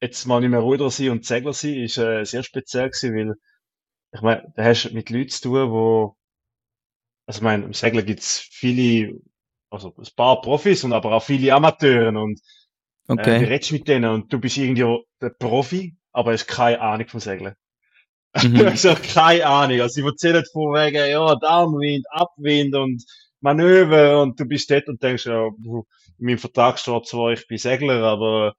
jetzt 0.00 0.26
mal 0.26 0.40
nicht 0.40 0.50
mehr 0.50 0.60
Ruder 0.60 0.90
sein 0.90 1.10
und 1.10 1.24
Segler 1.24 1.52
sein, 1.52 1.74
ist 1.74 1.98
äh, 1.98 2.24
sehr 2.24 2.42
speziell 2.42 2.90
gewesen, 2.90 3.14
weil 3.14 3.34
ich 4.14 4.20
meine, 4.20 4.52
da 4.56 4.64
hast 4.64 4.84
du 4.84 4.94
mit 4.94 5.10
Leuten 5.10 5.28
zu 5.28 5.42
tun, 5.42 5.70
wo 5.70 6.16
also 7.26 7.38
ich 7.38 7.42
meine, 7.42 7.64
im 7.64 7.72
Segeln 7.72 8.04
gibt's 8.04 8.38
viele, 8.38 9.20
also 9.70 9.94
ein 9.96 10.08
paar 10.16 10.40
Profis 10.40 10.84
und 10.84 10.92
aber 10.92 11.12
auch 11.12 11.22
viele 11.22 11.54
Amateure 11.54 12.08
und 12.08 12.40
okay. 13.08 13.36
äh, 13.36 13.40
du 13.40 13.48
redest 13.48 13.72
mit 13.72 13.88
denen 13.88 14.10
und 14.10 14.32
du 14.32 14.38
bist 14.38 14.56
irgendwie 14.56 15.04
der 15.20 15.30
Profi, 15.30 15.96
aber 16.12 16.32
hast 16.32 16.46
keine 16.46 16.80
Ahnung 16.80 17.08
vom 17.08 17.20
Segeln. 17.20 17.54
Mhm. 18.34 18.66
hast 18.66 19.14
keine 19.14 19.46
Ahnung. 19.46 19.80
Also 19.80 19.94
sie 19.94 20.06
erzählen 20.06 20.44
von 20.52 20.74
wegen, 20.74 21.10
ja, 21.10 21.34
Downwind, 21.36 22.06
Abwind 22.10 22.74
und 22.74 23.04
Manöver 23.40 24.22
und 24.22 24.38
du 24.38 24.44
bist 24.44 24.70
dort 24.70 24.88
und 24.88 25.02
denkst, 25.02 25.26
ja, 25.26 25.46
in 25.46 25.84
meinem 26.18 26.38
Vertrag 26.38 26.78
steht 26.78 27.06
zwar, 27.06 27.32
ich 27.32 27.46
bin 27.48 27.58
Segler, 27.58 28.02
aber 28.04 28.54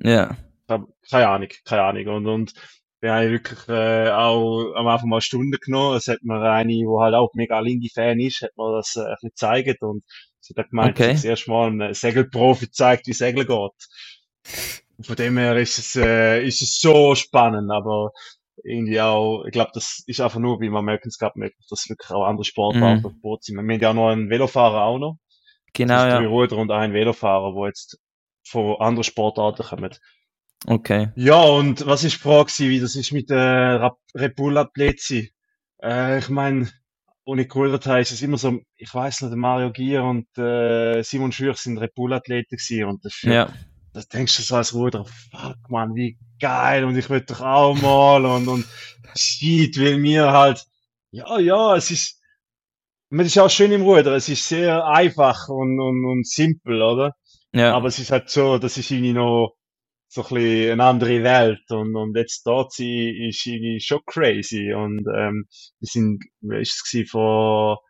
ja. 0.00 0.36
keine 0.68 1.28
Ahnung, 1.28 1.48
keine 1.64 1.82
Ahnung. 1.82 2.06
Und, 2.08 2.26
und 2.26 2.54
bin 3.02 3.10
eigentlich 3.10 3.32
wirklich 3.32 3.68
äh, 3.68 4.10
auch 4.10 4.74
am 4.76 4.86
Anfang 4.86 5.08
mal 5.08 5.20
Stunden 5.20 5.58
genommen. 5.60 5.96
Es 5.96 6.06
hat 6.06 6.22
mir 6.22 6.40
eine, 6.40 6.72
die 6.72 6.86
halt 6.86 7.14
auch 7.14 7.34
mega 7.34 7.58
Lingi-Fan 7.58 8.20
ist, 8.20 8.42
hat 8.42 8.56
mir 8.56 8.76
das 8.76 8.94
äh, 8.94 9.00
ein 9.00 9.06
bisschen 9.14 9.28
gezeigt 9.30 9.82
und 9.82 10.04
sie 10.38 10.54
hat 10.56 10.70
gemeint, 10.70 10.92
okay. 10.92 11.08
dass 11.08 11.22
das 11.22 11.24
erste 11.24 11.50
Mal 11.50 11.82
ein 11.82 11.94
Segelprofi 11.94 12.70
zeigt, 12.70 13.08
wie 13.08 13.12
Segel 13.12 13.44
geht. 13.44 14.81
Von 15.00 15.16
dem 15.16 15.38
her 15.38 15.56
ist 15.56 15.78
es, 15.78 15.96
äh, 15.96 16.44
ist 16.44 16.62
es 16.62 16.80
so 16.80 17.14
spannend, 17.14 17.70
aber 17.70 18.12
irgendwie 18.64 19.00
auch, 19.00 19.44
ich 19.44 19.52
glaube, 19.52 19.70
das 19.74 20.02
ist 20.06 20.20
einfach 20.20 20.38
nur 20.38 20.58
beim 20.58 20.76
American 20.76 21.10
Cup 21.18 21.36
möglich, 21.36 21.66
dass 21.68 21.88
wirklich 21.88 22.10
auch 22.10 22.24
andere 22.24 22.44
Sportarten 22.44 23.02
mhm. 23.02 23.20
Boot 23.20 23.44
sind. 23.44 23.56
Wir 23.56 23.62
haben 23.62 23.80
ja 23.80 23.90
auch 23.90 23.94
noch 23.94 24.08
einen 24.10 24.30
Velofahrer 24.30 24.82
auch 24.82 24.98
noch. 24.98 25.18
Genau, 25.72 25.94
das 25.94 26.04
ist 26.04 26.12
ja. 26.12 26.18
Drei 26.20 26.26
Ruder 26.26 26.56
und 26.58 26.70
ein 26.70 26.92
Velofahrer, 26.92 27.54
wo 27.54 27.66
jetzt 27.66 27.98
von 28.44 28.76
anderen 28.80 29.04
Sportarten 29.04 29.64
kommen. 29.64 29.94
Okay. 30.66 31.08
Ja, 31.16 31.42
und 31.42 31.86
was 31.86 32.04
ist 32.04 32.16
die 32.16 32.20
Frage, 32.20 32.52
wie 32.58 32.80
das 32.80 32.94
ist 32.94 33.12
mit 33.12 33.30
der 33.30 33.96
Red 34.14 34.36
Bull 34.36 34.58
Atleti? 34.58 35.32
Äh, 35.82 36.18
ich 36.18 36.28
meine, 36.28 36.70
ohne 37.24 37.48
habe, 37.48 38.00
ist 38.00 38.12
es 38.12 38.22
immer 38.22 38.38
so, 38.38 38.60
ich 38.76 38.92
weiß 38.92 39.22
nicht, 39.22 39.34
Mario 39.34 39.72
Gier 39.72 40.04
und 40.04 40.26
äh, 40.38 41.02
Simon 41.02 41.32
Schürch 41.32 41.58
sind 41.58 41.78
Red 41.78 41.94
Bull 41.94 42.12
Athleten 42.12 42.56
gewesen 42.56 42.84
und 42.84 43.04
das, 43.04 43.22
ja. 43.22 43.52
Das 43.92 44.08
denkst 44.08 44.36
du 44.36 44.42
so 44.42 44.56
als 44.56 44.74
Ruder, 44.74 45.04
fuck 45.04 45.58
man, 45.68 45.94
wie 45.94 46.18
geil 46.40 46.84
und 46.84 46.96
ich 46.96 47.08
will 47.10 47.20
doch 47.22 47.40
auch 47.40 47.74
mal 47.80 48.24
und, 48.24 48.48
und 48.48 48.66
shit, 49.16 49.76
will 49.76 49.98
mir 49.98 50.32
halt, 50.32 50.64
ja, 51.10 51.38
ja, 51.38 51.76
es 51.76 51.90
ist, 51.90 52.20
es 53.10 53.26
ist 53.26 53.38
auch 53.38 53.50
schön 53.50 53.72
im 53.72 53.82
Ruder, 53.82 54.12
es 54.16 54.28
ist 54.28 54.48
sehr 54.48 54.86
einfach 54.86 55.48
und, 55.48 55.78
und, 55.80 56.04
und 56.06 56.26
simpel, 56.26 56.82
oder? 56.82 57.14
Ja. 57.52 57.74
Aber 57.74 57.88
es 57.88 57.98
ist 57.98 58.10
halt 58.10 58.30
so, 58.30 58.58
das 58.58 58.78
ist 58.78 58.90
irgendwie 58.90 59.12
noch, 59.12 59.54
so 60.12 60.22
ein 60.22 60.34
bisschen 60.34 60.72
eine 60.72 60.84
andere 60.84 61.22
Welt 61.22 61.70
und, 61.70 61.96
und 61.96 62.14
jetzt 62.16 62.46
dort 62.46 62.72
sein 62.72 63.14
ist 63.28 63.46
irgendwie 63.46 63.80
schon 63.80 64.00
crazy 64.04 64.74
und 64.74 65.06
ähm, 65.16 65.46
wir 65.80 65.88
sind, 65.88 66.22
wie 66.40 66.60
ist 66.60 66.74
es 66.74 66.90
gewesen, 66.90 67.08
vor 67.08 67.80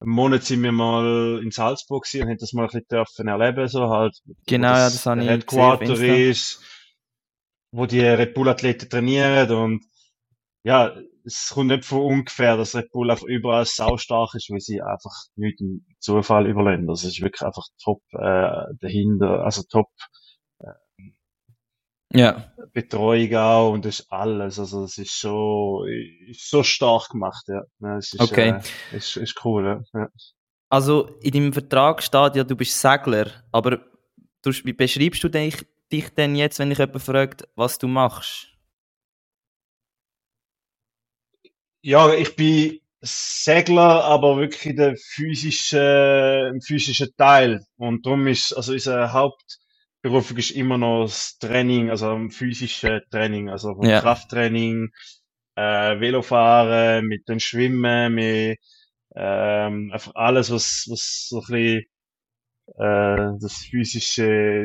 einem 0.00 0.12
Monat 0.12 0.44
sind 0.44 0.62
wir 0.62 0.72
mal 0.72 1.40
in 1.42 1.50
Salzburg 1.50 2.04
gewesen 2.04 2.24
und 2.24 2.30
haben 2.30 2.38
das 2.38 2.52
mal 2.52 2.62
ein 2.62 2.66
bisschen 2.68 2.86
dürfen 2.90 3.28
erleben, 3.28 3.68
so 3.68 3.88
halt. 3.88 4.18
Genau, 4.46 4.68
das, 4.68 4.78
ja, 4.78 4.90
das 4.90 5.06
habe 5.06 5.22
ich 5.22 5.28
Headquarter 5.28 5.86
gesehen, 5.86 6.30
ist, 6.30 6.62
wo 7.70 7.86
die 7.86 8.00
Red 8.00 8.34
Bull 8.34 8.48
Athleten 8.48 8.88
trainieren 8.88 9.50
und 9.52 9.84
ja, 10.62 10.94
es 11.24 11.50
kommt 11.52 11.68
nicht 11.68 11.84
von 11.84 12.00
ungefähr, 12.00 12.56
dass 12.56 12.74
Red 12.74 12.90
Bull 12.90 13.10
einfach 13.10 13.26
überall 13.26 13.64
saustark 13.64 14.34
ist, 14.34 14.50
weil 14.50 14.60
sie 14.60 14.80
einfach 14.82 15.12
nicht 15.34 15.60
im 15.60 15.84
Zufall 15.98 16.46
überleben. 16.46 16.86
Das 16.86 17.04
ist 17.04 17.20
wirklich 17.20 17.42
einfach 17.42 17.66
top 17.82 18.00
äh, 18.12 18.74
dahinter, 18.80 19.44
also 19.44 19.62
top 19.68 19.88
ja. 22.12 22.52
Betreuung 22.72 23.34
auch 23.36 23.72
und 23.72 23.84
das 23.84 24.00
ist 24.00 24.12
alles. 24.12 24.58
Also 24.58 24.84
es 24.84 24.98
ist 24.98 25.20
so, 25.20 25.84
ist 26.28 26.50
so 26.50 26.62
stark 26.62 27.08
gemacht, 27.10 27.44
ja. 27.48 27.62
es 27.98 28.12
ist, 28.12 28.20
okay. 28.20 28.60
Äh, 28.92 28.96
ist, 28.96 29.16
ist 29.16 29.44
cool, 29.44 29.84
ja. 29.94 30.08
Also 30.68 31.08
in 31.22 31.30
deinem 31.32 31.52
Vertrag 31.52 32.02
steht 32.02 32.36
ja, 32.36 32.44
du 32.44 32.56
bist 32.56 32.78
Segler, 32.78 33.44
aber 33.52 33.78
du, 34.42 34.50
wie 34.64 34.72
beschreibst 34.72 35.22
du 35.22 35.28
dich, 35.28 35.64
dich 35.92 36.10
denn 36.10 36.34
jetzt, 36.34 36.58
wenn 36.58 36.70
dich 36.70 36.78
jemand 36.78 37.02
fragt, 37.02 37.48
was 37.54 37.78
du 37.78 37.86
machst? 37.86 38.48
Ja, 41.82 42.12
ich 42.12 42.34
bin 42.34 42.80
Segler, 43.00 44.04
aber 44.04 44.36
wirklich 44.38 44.74
der 44.74 44.96
physische, 44.96 46.52
physische 46.64 47.14
Teil. 47.14 47.64
Und 47.76 48.04
darum 48.04 48.26
ist, 48.26 48.52
also 48.52 48.72
unser 48.72 49.12
Haupt, 49.12 49.58
Berufung 50.06 50.36
ist 50.36 50.52
immer 50.52 50.78
noch 50.78 51.02
das 51.02 51.36
Training, 51.38 51.90
also 51.90 52.28
physische 52.30 53.02
Training, 53.10 53.50
also 53.50 53.76
ja. 53.82 54.00
Krafttraining, 54.00 54.90
äh, 55.56 55.98
Velofahren, 55.98 57.06
mit 57.06 57.28
dem 57.28 57.40
Schwimmen, 57.40 58.14
mit 58.14 58.60
ähm, 59.16 59.90
einfach 59.92 60.14
alles, 60.14 60.52
was, 60.52 60.86
was 60.88 61.26
so 61.28 61.38
ein 61.38 61.46
bisschen 61.46 61.82
äh, 62.78 63.38
das 63.40 63.66
physische 63.68 64.24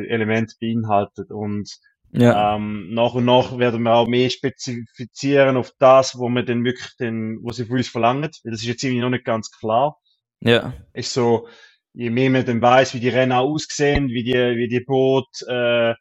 Element 0.10 0.58
beinhaltet. 0.60 1.32
Und 1.32 1.72
ja. 2.12 2.56
ähm, 2.56 2.94
nach 2.94 3.16
und 3.16 3.26
nach 3.26 3.58
werden 3.58 3.82
wir 3.82 3.96
auch 3.96 4.08
mehr 4.08 4.30
spezifizieren 4.30 5.58
auf 5.58 5.72
das, 5.80 6.20
wo 6.20 6.30
man 6.30 6.46
dann 6.46 6.64
wirklich 6.64 6.96
den, 6.98 7.40
was 7.42 7.56
sie 7.56 7.66
von 7.66 7.78
uns 7.78 7.88
verlangen. 7.88 8.30
Das 8.44 8.44
ist 8.44 8.66
jetzt 8.66 8.84
irgendwie 8.84 9.02
noch 9.02 9.10
nicht 9.10 9.26
ganz 9.26 9.50
klar. 9.50 9.98
Ja. 10.40 10.74
Ist 10.94 11.14
so, 11.14 11.48
je 11.94 12.10
mehr 12.10 12.30
man 12.30 12.46
dann 12.46 12.62
weiß, 12.62 12.94
wie 12.94 13.00
die 13.00 13.10
Rennen 13.10 13.34
aussehen, 13.34 14.10
wie 14.10 14.24
die, 14.24 14.34
wie 14.34 14.68
die 14.68 14.82
Boot, 14.82 15.28
äh, 15.48 15.94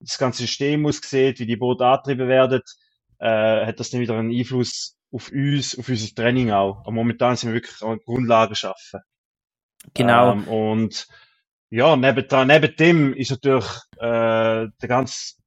das 0.00 0.18
ganze 0.18 0.42
System 0.42 0.86
aussieht, 0.86 1.38
wie 1.40 1.46
die 1.46 1.56
Boote 1.56 1.86
angetrieben 1.86 2.28
werden, 2.28 2.60
äh, 3.18 3.66
hat 3.66 3.80
das 3.80 3.90
dann 3.90 4.00
wieder 4.00 4.18
einen 4.18 4.32
Einfluss 4.32 4.96
auf 5.12 5.30
uns, 5.30 5.78
auf 5.78 5.88
unser 5.88 6.14
Training 6.14 6.50
auch. 6.50 6.80
Aber 6.80 6.92
momentan 6.92 7.36
sind 7.36 7.50
wir 7.50 7.54
wirklich 7.54 7.82
an 7.82 7.98
Grundlagen 8.04 8.54
schaffen. 8.54 9.00
Genau. 9.94 10.32
Ähm, 10.32 10.48
und 10.48 11.06
ja, 11.70 11.96
neben, 11.96 12.26
neben 12.46 12.76
dem 12.76 13.14
ist 13.14 13.30
natürlich 13.30 13.68
äh, 13.98 14.68
der 14.80 14.88
ganz, 14.88 15.38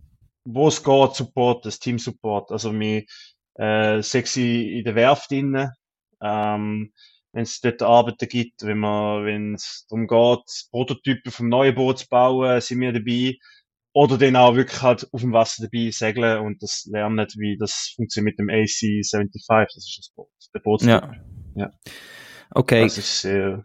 wo 0.45 0.67
es 0.67 0.83
geht, 0.83 1.15
Support, 1.15 1.65
das 1.65 1.79
Team 1.79 1.99
Support. 1.99 2.51
Also 2.51 2.77
wir 2.77 3.03
äh, 3.55 4.01
sexy 4.01 4.77
in 4.77 4.83
der 4.83 4.95
Werft 4.95 5.31
innen. 5.31 5.71
Ähm, 6.21 6.93
wenn 7.37 7.43
es 7.43 7.61
dort 7.61 7.83
Arbeiten 7.83 8.27
gibt, 8.27 8.63
wenn 8.63 8.79
man, 8.79 9.23
wenn 9.23 9.53
es 9.53 9.85
darum 9.87 10.07
geht, 10.07 10.69
Prototypen 10.71 11.31
vom 11.31 11.49
neuen 11.49 11.75
Boot 11.75 11.99
zu 11.99 12.07
bauen, 12.09 12.59
sind 12.61 12.81
wir 12.81 12.91
dabei. 12.91 13.37
Oder 13.93 14.17
dann 14.17 14.35
auch 14.35 14.55
wirklich 14.55 14.81
halt 14.81 15.07
auf 15.13 15.21
dem 15.21 15.33
Wasser 15.33 15.67
dabei 15.69 15.91
segeln 15.91 16.43
und 16.43 16.63
das 16.63 16.87
lernen, 16.91 17.27
wie 17.35 17.55
das 17.55 17.93
funktioniert 17.95 18.39
mit 18.39 18.39
dem 18.39 18.49
AC-75, 18.49 19.67
das 19.75 19.75
ist 19.75 19.97
das 19.99 20.09
Boot, 20.15 20.29
der 20.51 20.59
Bootstyp. 20.61 20.89
Ja. 20.89 21.11
ja. 21.55 21.71
Okay. 22.49 22.81
Das 22.81 22.97
ist 22.97 23.21
sehr... 23.21 23.63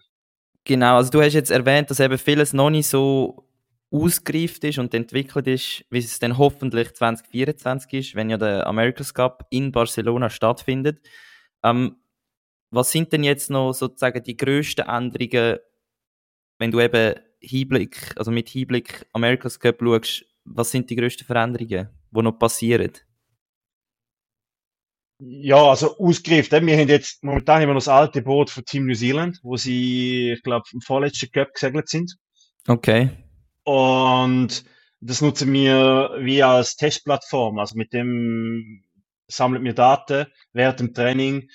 Genau, 0.64 0.96
also 0.96 1.10
du 1.10 1.22
hast 1.22 1.32
jetzt 1.32 1.50
erwähnt, 1.50 1.90
dass 1.90 2.00
eben 2.00 2.18
vieles 2.18 2.52
noch 2.52 2.68
nicht 2.68 2.88
so 2.88 3.48
ausgereift 3.90 4.64
ist 4.64 4.78
und 4.78 4.92
entwickelt 4.92 5.46
ist, 5.46 5.86
wie 5.88 5.98
es 5.98 6.18
dann 6.18 6.36
hoffentlich 6.36 6.92
2024 6.92 7.92
ist, 7.94 8.14
wenn 8.16 8.28
ja 8.28 8.36
der 8.36 8.66
America's 8.66 9.14
Cup 9.14 9.46
in 9.48 9.72
Barcelona 9.72 10.28
stattfindet. 10.28 11.00
Ähm, 11.64 12.01
was 12.72 12.90
sind 12.90 13.12
denn 13.12 13.22
jetzt 13.22 13.50
noch 13.50 13.72
sozusagen 13.74 14.22
die 14.22 14.36
grössten 14.36 14.88
Änderungen, 14.88 15.58
wenn 16.58 16.70
du 16.70 16.80
eben 16.80 17.14
Hinblick, 17.38 18.14
also 18.16 18.30
mit 18.30 18.48
Hinblick 18.48 19.06
America's 19.12 19.60
Cup 19.60 19.78
schaust, 19.80 20.24
was 20.44 20.70
sind 20.70 20.88
die 20.88 20.96
grössten 20.96 21.24
Veränderungen, 21.24 21.90
die 22.10 22.22
noch 22.22 22.38
passieren? 22.38 22.92
Ja, 25.18 25.68
also 25.68 25.96
ausgereift. 25.98 26.50
Wir 26.50 26.58
haben 26.58 26.88
jetzt 26.88 27.22
momentan 27.22 27.62
immer 27.62 27.74
noch 27.74 27.80
das 27.80 27.88
alte 27.88 28.22
Boot 28.22 28.50
von 28.50 28.64
Team 28.64 28.86
New 28.86 28.94
Zealand, 28.94 29.38
wo 29.42 29.56
sie, 29.56 30.32
ich 30.32 30.42
glaube, 30.42 30.64
im 30.72 30.80
vorletzten 30.80 31.30
Cup 31.30 31.52
gesegelt 31.52 31.88
sind. 31.88 32.16
Okay. 32.66 33.10
Und 33.64 34.64
das 35.00 35.20
nutzen 35.20 35.52
wir 35.52 36.16
wie 36.20 36.42
als 36.42 36.76
Testplattform. 36.76 37.58
Also 37.58 37.76
mit 37.76 37.92
dem 37.92 38.82
sammeln 39.28 39.62
wir 39.62 39.74
Daten 39.74 40.26
während 40.52 40.80
dem 40.80 40.94
Training. 40.94 41.48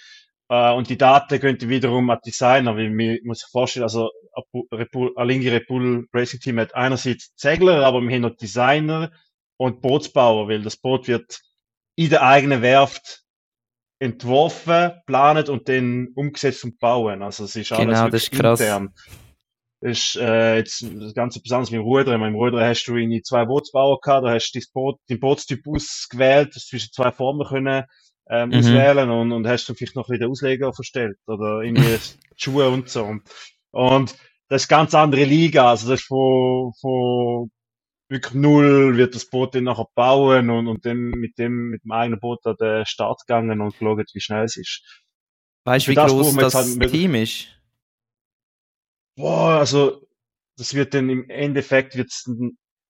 Äh, 0.49 0.73
und 0.73 0.89
die 0.89 0.97
Daten 0.97 1.39
gehen 1.39 1.69
wiederum 1.69 2.09
an 2.09 2.19
Designer, 2.25 2.75
weil 2.75 2.89
man 2.89 3.17
muss 3.23 3.39
sich 3.39 3.49
vorstellen, 3.49 3.83
also 3.83 4.09
ein 4.71 5.27
linke 5.27 5.51
Red 5.51 5.67
Bull 5.67 6.07
Racing 6.13 6.39
Team 6.39 6.59
hat 6.59 6.75
einerseits 6.75 7.33
Segler, 7.35 7.85
aber 7.85 8.01
wir 8.01 8.15
haben 8.15 8.21
noch 8.21 8.35
Designer 8.35 9.11
und 9.57 9.81
Bootsbauer, 9.81 10.47
weil 10.47 10.61
das 10.61 10.77
Boot 10.77 11.07
wird 11.07 11.41
in 11.95 12.09
der 12.09 12.21
eigenen 12.21 12.61
Werft 12.61 13.23
entworfen, 13.99 14.91
planet 15.07 15.49
und 15.49 15.67
dann 15.67 16.09
umgesetzt 16.15 16.63
und 16.63 16.77
bauen. 16.77 17.23
Also 17.23 17.45
es 17.45 17.55
ist 17.55 17.71
alles 17.71 17.85
genau, 17.85 18.09
das 18.09 18.23
ist 18.23 18.31
krass. 18.31 18.59
intern. 18.59 18.93
Das 19.81 19.97
ist 19.97 20.15
äh, 20.17 20.57
jetzt 20.57 20.83
das 20.83 21.13
ganze 21.13 21.41
besonders 21.41 21.71
mit 21.71 21.79
dem 21.79 21.83
Rudern. 21.83 22.21
Im 22.21 22.35
Rudern 22.35 22.63
hast 22.63 22.85
du 22.85 22.95
in 22.95 23.23
zwei 23.23 23.45
Bootsbauer 23.45 23.99
gehabt, 23.99 24.25
da 24.25 24.33
hast 24.33 24.51
du 24.51 24.59
das 24.59 24.69
Boot, 24.69 24.99
den 25.09 25.19
Bootstyp 25.19 25.67
ausgewählt, 25.67 26.53
hast 26.55 26.69
zwischen 26.69 26.91
zwei 26.91 27.11
Formen 27.11 27.47
können 27.47 27.83
ähm, 28.29 28.49
mhm. 28.49 28.55
auswählen 28.55 29.09
und, 29.09 29.31
und 29.31 29.47
hast 29.47 29.67
dann 29.67 29.75
vielleicht 29.75 29.95
noch 29.95 30.07
ein 30.07 30.11
bisschen 30.11 30.21
den 30.21 30.31
Ausleger 30.31 30.73
verstellt 30.73 31.17
oder 31.27 31.61
irgendwie 31.61 31.97
Schuhe 32.35 32.69
und 32.69 32.89
so. 32.89 33.03
Und, 33.03 33.23
und 33.71 34.15
das 34.49 34.63
ist 34.63 34.67
ganz 34.67 34.93
andere 34.93 35.25
Liga. 35.25 35.69
Also 35.69 35.89
das 35.89 36.01
ist 36.01 36.07
von, 36.07 36.73
von 36.79 37.51
wirklich 38.09 38.33
null 38.33 38.97
wird 38.97 39.15
das 39.15 39.29
Boot 39.29 39.55
dann 39.55 39.65
nachher 39.65 39.87
bauen 39.95 40.49
und, 40.49 40.67
und 40.67 40.85
dann 40.85 41.09
mit 41.11 41.37
dem, 41.37 41.69
mit 41.69 41.83
dem 41.83 41.91
eigenen 41.91 42.19
Boot 42.19 42.45
an 42.45 42.55
den 42.59 42.85
Start 42.85 43.21
gegangen 43.25 43.61
und 43.61 43.77
geschaut, 43.77 44.09
wie 44.13 44.21
schnell 44.21 44.45
es 44.45 44.57
ist. 44.57 45.03
Weißt 45.65 45.87
du, 45.87 45.91
wie 45.91 45.95
das 45.95 46.11
groß 46.11 46.35
das 46.37 46.55
halt 46.55 46.91
Team 46.91 47.15
ist? 47.15 47.47
Boah, 49.17 49.59
also, 49.59 50.07
das 50.57 50.73
wird 50.73 50.93
dann 50.93 51.09
im 51.09 51.29
Endeffekt 51.29 51.95
wird's 51.95 52.29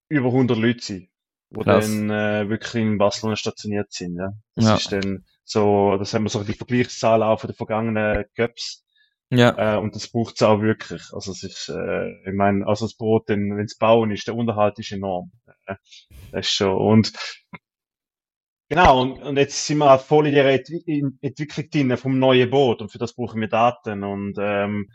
über 0.09 0.27
100 0.27 0.57
Leute 0.57 0.83
sein, 0.83 1.09
die 1.49 1.63
dann 1.63 2.09
äh, 2.09 2.49
wirklich 2.49 2.75
in 2.75 2.97
Barcelona 2.97 3.35
stationiert 3.35 3.91
sind. 3.91 4.17
Ja. 4.17 4.33
Das 4.55 4.65
ja. 4.65 4.75
ist 4.75 4.91
dann 4.91 5.25
so, 5.43 5.97
das 5.97 6.13
haben 6.13 6.23
wir 6.23 6.29
so 6.29 6.43
die 6.43 6.53
Vergleichszahlen 6.53 7.23
auch 7.23 7.39
von 7.39 7.49
den 7.49 7.55
vergangenen 7.55 8.25
Cups. 8.35 8.83
Ja. 9.29 9.75
Äh, 9.75 9.77
und 9.77 9.95
das 9.95 10.09
braucht 10.09 10.35
es 10.35 10.41
auch 10.41 10.61
wirklich. 10.61 11.03
Also 11.13 11.31
es 11.31 11.43
ist, 11.43 11.69
äh, 11.69 12.09
ich 12.29 12.33
meine, 12.33 12.65
also 12.65 12.85
das 12.85 12.95
Brot, 12.95 13.27
wenn 13.27 13.59
es 13.59 13.77
bauen 13.77 14.11
ist, 14.11 14.27
der 14.27 14.35
Unterhalt 14.35 14.79
ist 14.79 14.91
enorm. 14.91 15.31
Äh, 15.65 15.75
das 16.31 16.47
ist 16.47 16.53
schon. 16.53 16.75
Und 16.75 17.13
genau, 18.69 19.01
und, 19.01 19.21
und 19.21 19.37
jetzt 19.37 19.65
sind 19.65 19.79
wir 19.79 19.99
voll 19.99 20.27
in 20.27 20.35
der 20.35 20.45
Ent 20.45 20.69
Entwicklung 21.21 21.69
drin 21.69 21.97
vom 21.97 22.19
neuen 22.19 22.49
Boot 22.49 22.81
und 22.81 22.91
für 22.91 22.99
das 22.99 23.13
brauchen 23.13 23.41
wir 23.41 23.49
Daten 23.49 24.03
und 24.03 24.37
ähm, 24.39 24.89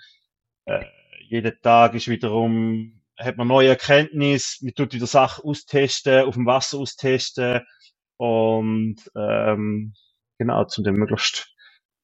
äh, 0.64 0.84
jeden 1.28 1.60
Tag 1.62 1.94
ist 1.94 2.08
wiederum, 2.08 3.01
hat 3.18 3.36
man 3.36 3.48
neue 3.48 3.68
Erkenntnisse, 3.68 4.64
man 4.64 4.74
tut 4.74 4.94
wieder 4.94 5.06
Sachen 5.06 5.44
austesten, 5.44 6.24
auf 6.24 6.34
dem 6.34 6.46
Wasser 6.46 6.78
austesten 6.78 7.60
und 8.16 8.96
ähm, 9.16 9.94
genau, 10.38 10.64
zum 10.64 10.84
dem 10.84 10.96
möglichst 10.96 11.48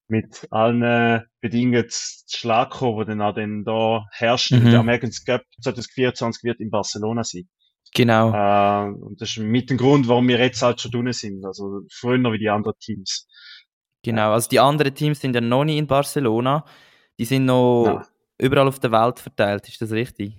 mit 0.08 0.48
allen 0.50 1.22
Bedingungen 1.40 1.86
zu 1.88 2.24
Schlag 2.28 2.70
kommen, 2.70 3.00
die 3.00 3.10
dann 3.10 3.22
auch 3.22 3.34
dann 3.34 3.64
da 3.64 4.06
herrschen. 4.12 4.64
Mhm. 4.64 4.70
Der 4.70 4.80
Americans 4.80 5.24
Cup 5.24 5.42
2024 5.62 6.44
wird 6.44 6.60
in 6.60 6.70
Barcelona 6.70 7.24
sein. 7.24 7.48
Genau. 7.94 8.32
Äh, 8.32 8.90
und 8.90 9.20
das 9.20 9.30
ist 9.30 9.38
mit 9.38 9.70
dem 9.70 9.76
Grund, 9.76 10.08
warum 10.08 10.28
wir 10.28 10.38
jetzt 10.38 10.62
halt 10.62 10.80
schon 10.80 10.90
drinnen 10.90 11.12
sind. 11.12 11.44
Also 11.44 11.82
früher 11.90 12.32
wie 12.32 12.38
die 12.38 12.48
anderen 12.48 12.78
Teams. 12.80 13.28
Genau, 14.02 14.32
also 14.32 14.48
die 14.48 14.60
anderen 14.60 14.94
Teams 14.94 15.20
sind 15.20 15.34
ja 15.34 15.40
noch 15.40 15.64
nicht 15.64 15.78
in 15.78 15.86
Barcelona. 15.86 16.64
Die 17.18 17.24
sind 17.24 17.46
noch 17.46 17.84
Nein. 17.86 18.06
überall 18.38 18.68
auf 18.68 18.78
der 18.78 18.92
Welt 18.92 19.18
verteilt, 19.18 19.68
ist 19.68 19.80
das 19.82 19.90
richtig? 19.90 20.38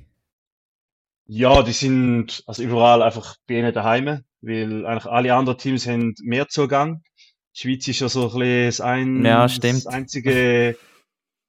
Ja, 1.31 1.61
die 1.61 1.73
sind 1.73 2.43
also 2.47 2.63
überall 2.63 3.03
einfach 3.03 3.35
bei 3.47 3.59
ihnen 3.59 3.71
daheim, 3.71 4.23
weil 4.41 4.85
eigentlich 4.87 5.05
alle 5.05 5.35
anderen 5.35 5.59
Teams 5.59 5.85
haben 5.85 6.15
mehr 6.23 6.47
Zugang. 6.47 7.03
Die 7.55 7.61
Schweiz 7.61 7.87
ist 7.87 7.99
ja 7.99 8.09
so 8.09 8.31
ein 8.31 8.39
bisschen 8.39 8.65
das, 8.65 8.81
ein, 8.81 9.25
ja, 9.25 9.47
das 9.47 9.85
einzige 9.85 10.75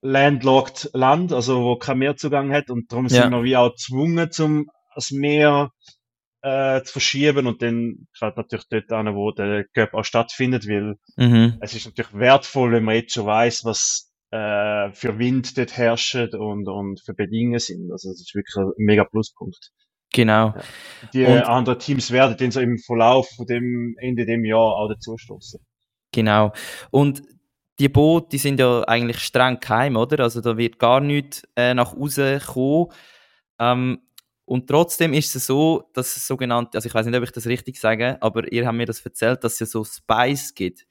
landlocked 0.02 0.90
Land, 0.92 1.32
also 1.32 1.62
wo 1.62 1.76
kein 1.76 1.96
Meerzugang 1.96 2.52
hat 2.52 2.68
und 2.68 2.92
darum 2.92 3.06
ja. 3.06 3.22
sind 3.22 3.30
wir 3.30 3.42
wie 3.42 3.56
auch 3.56 3.70
gezwungen, 3.70 4.30
zum 4.30 4.66
das 4.94 5.12
Meer 5.12 5.70
äh, 6.42 6.82
zu 6.82 6.92
verschieben 6.92 7.46
und 7.46 7.62
dann 7.62 8.06
gerade 8.18 8.38
natürlich 8.38 8.66
dort 8.68 8.92
an, 8.92 9.14
wo 9.14 9.30
der 9.30 9.64
Cup 9.72 9.94
auch 9.94 10.04
stattfindet, 10.04 10.68
weil 10.68 10.96
mhm. 11.16 11.56
es 11.60 11.74
ist 11.74 11.86
natürlich 11.86 12.12
wertvoll, 12.12 12.72
wenn 12.72 12.84
man 12.84 12.96
jetzt 12.96 13.14
schon 13.14 13.24
weiß, 13.24 13.64
was 13.64 14.09
äh, 14.30 14.92
für 14.92 15.18
Wind 15.18 15.56
dort 15.58 15.76
herrscht 15.76 16.34
und, 16.34 16.68
und 16.68 17.00
für 17.00 17.14
Bedingungen 17.14 17.58
sind. 17.58 17.90
Also 17.90 18.10
das 18.10 18.20
ist 18.20 18.34
wirklich 18.34 18.56
ein 18.56 18.72
mega 18.76 19.04
Pluspunkt. 19.04 19.70
Genau. 20.12 20.54
Ja. 20.54 20.62
Die 21.12 21.24
und, 21.24 21.42
anderen 21.42 21.78
Teams 21.78 22.10
werden 22.10 22.36
dann 22.36 22.50
so 22.50 22.60
im 22.60 22.78
Verlauf 22.78 23.28
von 23.36 23.46
dem 23.46 23.96
Ende 23.98 24.26
dem 24.26 24.44
Jahr 24.44 24.76
auch 24.76 24.88
dazustoßen. 24.88 25.60
Genau. 26.12 26.52
Und 26.90 27.22
die 27.78 27.88
Boote, 27.88 28.28
die 28.32 28.38
sind 28.38 28.60
ja 28.60 28.82
eigentlich 28.82 29.18
streng 29.20 29.58
geheim, 29.60 29.96
oder? 29.96 30.24
Also 30.24 30.40
da 30.40 30.56
wird 30.56 30.78
gar 30.78 31.00
nichts 31.00 31.42
äh, 31.56 31.74
nach 31.74 31.94
außen 31.94 32.40
kommen. 32.40 32.88
Ähm, 33.58 34.00
und 34.44 34.68
trotzdem 34.68 35.12
ist 35.12 35.34
es 35.36 35.46
so, 35.46 35.84
dass 35.94 36.16
es 36.16 36.26
sogenannte, 36.26 36.76
also 36.76 36.88
ich 36.88 36.94
weiß 36.94 37.06
nicht, 37.06 37.16
ob 37.16 37.22
ich 37.22 37.30
das 37.30 37.46
richtig 37.46 37.78
sage, 37.78 38.20
aber 38.20 38.52
ihr 38.52 38.66
habt 38.66 38.76
mir 38.76 38.86
das 38.86 39.00
erzählt, 39.00 39.44
dass 39.44 39.54
es 39.54 39.60
ja 39.60 39.66
so 39.66 39.84
Spice 39.84 40.54
gibt. 40.54 40.86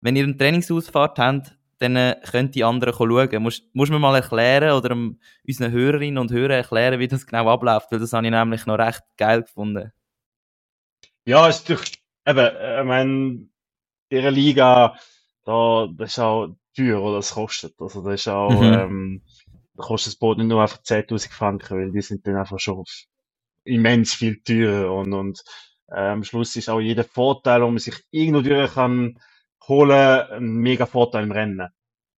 Wenn 0.00 0.16
ihr 0.16 0.24
eine 0.24 0.36
Trainingsausfahrt 0.36 1.18
habt, 1.18 1.57
dann 1.78 1.96
äh, 1.96 2.16
könnt 2.30 2.54
die 2.54 2.64
anderen 2.64 2.94
schauen. 2.94 3.42
Muss, 3.42 3.62
muss 3.72 3.90
man 3.90 4.00
mal 4.00 4.16
erklären 4.16 4.72
oder 4.72 4.94
unseren 4.94 5.72
Hörerinnen 5.72 6.18
und 6.18 6.32
Hörern 6.32 6.58
erklären, 6.58 6.98
wie 6.98 7.08
das 7.08 7.26
genau 7.26 7.48
abläuft, 7.48 7.90
weil 7.92 8.00
das 8.00 8.12
habe 8.12 8.26
ich 8.26 8.32
nämlich 8.32 8.66
noch 8.66 8.78
recht 8.78 9.02
geil 9.16 9.42
gefunden. 9.42 9.92
Ja, 11.24 11.48
es 11.48 11.58
ist 11.58 11.68
durch, 11.68 11.92
eben, 12.26 12.38
äh, 12.38 12.80
ich 12.80 12.86
meine, 12.86 13.48
ihre 14.10 14.30
Liga, 14.30 14.96
da, 15.44 15.88
das 15.96 16.12
ist 16.12 16.18
auch 16.18 16.56
teuer, 16.76 17.00
oder 17.02 17.16
das 17.16 17.34
kostet. 17.34 17.74
Also, 17.80 18.02
das 18.02 18.20
ist 18.20 18.28
auch, 18.28 18.50
mhm. 18.50 18.72
ähm, 18.72 19.22
da 19.74 19.84
kostet 19.84 20.14
das 20.14 20.18
Boot 20.18 20.38
nicht 20.38 20.48
nur 20.48 20.62
einfach 20.62 20.78
10.000 20.78 21.30
Franken, 21.30 21.78
weil 21.78 21.92
die 21.92 22.00
sind 22.00 22.26
dann 22.26 22.36
einfach 22.36 22.58
schon 22.58 22.84
immens 23.64 24.14
viel 24.14 24.42
teurer 24.42 24.92
und, 24.92 25.12
und, 25.12 25.44
äh, 25.88 26.08
am 26.08 26.24
Schluss 26.24 26.56
ist 26.56 26.68
auch 26.68 26.80
jeder 26.80 27.04
Vorteil, 27.04 27.62
wo 27.62 27.66
man 27.66 27.78
sich 27.78 27.94
irgendwo 28.10 28.40
durch 28.40 28.74
kann 28.74 29.18
holen, 29.66 29.90
ein 30.30 30.44
mega 30.44 30.86
Vorteil 30.86 31.24
im 31.24 31.32
Rennen. 31.32 31.68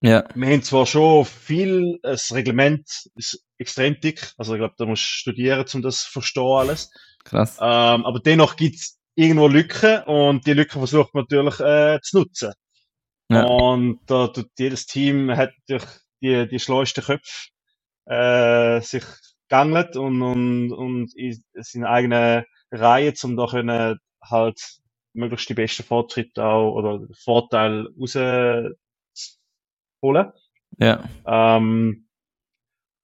Ja. 0.03 0.24
Wir 0.35 0.48
haben 0.48 0.62
zwar 0.62 0.87
schon 0.87 1.24
viel, 1.24 1.98
das 2.03 2.33
Reglement 2.33 2.88
ist 3.16 3.44
extrem 3.59 4.00
dick, 4.00 4.33
also 4.38 4.55
ich 4.55 4.59
glaube, 4.59 4.74
da 4.79 4.87
musst 4.87 5.03
du 5.03 5.07
studieren, 5.07 5.66
um 5.74 5.83
das 5.83 6.05
zu 6.05 6.12
verstehen 6.12 6.42
alles. 6.42 6.90
Krass. 7.24 7.59
Ähm, 7.61 8.07
aber 8.07 8.20
dennoch 8.20 8.57
gibt's 8.57 8.98
irgendwo 9.14 9.48
Lücken 9.48 10.03
und 10.05 10.46
die 10.46 10.55
Lücken 10.55 10.79
versucht 10.79 11.14
man 11.14 11.26
natürlich 11.29 11.61
äh, 11.61 12.00
zu 12.03 12.20
nutzen. 12.20 12.53
Ja. 13.29 13.44
Und 13.44 14.00
da 14.07 14.29
tut 14.29 14.48
jedes 14.59 14.87
Team 14.87 15.31
hat 15.37 15.53
durch 15.68 15.85
die, 16.22 16.48
die 16.48 16.59
schleusten 16.59 17.05
Köpfe 17.05 17.48
äh, 18.07 18.81
sich 18.81 19.05
gangelt 19.48 19.96
und, 19.96 20.22
und, 20.22 20.72
und 20.72 21.14
in 21.16 21.42
seine 21.55 21.88
eigene 21.88 22.46
Reihe, 22.72 23.12
um 23.22 23.37
da 23.37 23.46
können 23.46 23.98
halt 24.22 24.61
möglichst 25.20 25.48
die 25.48 25.54
besten 25.54 25.85
Fortschritte 25.85 26.44
auch 26.44 26.74
oder 26.74 27.06
Vorteil 27.22 27.88
rausholen. 27.98 28.74
Ja. 30.78 31.04
Ähm, 31.26 32.09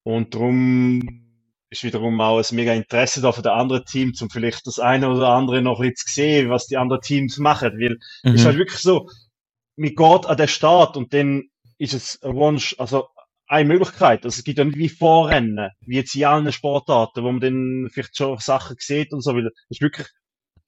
und 0.03 0.35
darum 0.35 1.27
ist 1.71 1.83
wiederum 1.83 2.21
auch 2.21 2.39
ein 2.39 2.57
mega 2.57 2.73
Interesse 2.73 3.21
da 3.21 3.33
von 3.33 3.43
den 3.43 3.53
anderen 3.53 3.85
Teams, 3.85 4.23
um 4.23 4.31
vielleicht 4.31 4.67
das 4.67 4.79
eine 4.79 5.11
oder 5.11 5.29
andere 5.29 5.63
noch 5.63 5.81
ein 5.81 5.91
bisschen 5.91 5.97
zu 5.97 6.15
sehen, 6.15 6.51
was 6.51 6.67
die 6.67 6.77
anderen 6.77 7.03
Teams 7.03 7.39
machen. 7.39 7.73
Weil 7.79 7.99
mhm. 8.23 8.35
ist 8.35 8.45
halt 8.45 8.57
wirklich 8.57 8.81
so, 8.81 9.09
man 9.77 9.95
geht 9.95 10.27
an 10.27 10.37
den 10.37 10.49
Start 10.49 10.97
und 10.97 11.13
dann 11.13 11.45
ist 11.79 11.95
es 11.95 12.23
ein 12.23 12.35
Wunsch, 12.35 12.77
also 12.79 13.09
eine 13.49 13.69
Möglichkeit. 13.69 14.25
Also 14.25 14.39
es 14.39 14.45
gibt 14.45 14.59
ja 14.59 14.65
nicht 14.65 14.79
wie 14.79 14.89
Vorrennen, 14.89 15.71
wie 15.81 15.97
jetzt 15.97 16.15
in 16.15 16.25
allen 16.25 16.53
Sportarten, 16.53 17.23
wo 17.23 17.33
man 17.33 17.41
dann 17.41 17.89
vielleicht 17.93 18.17
schon 18.17 18.39
Sachen 18.39 18.77
sieht 18.79 19.13
und 19.13 19.23
so, 19.23 19.35
weil 19.35 19.47
es 19.47 19.53
ist 19.71 19.83
wirklich, 19.83 20.07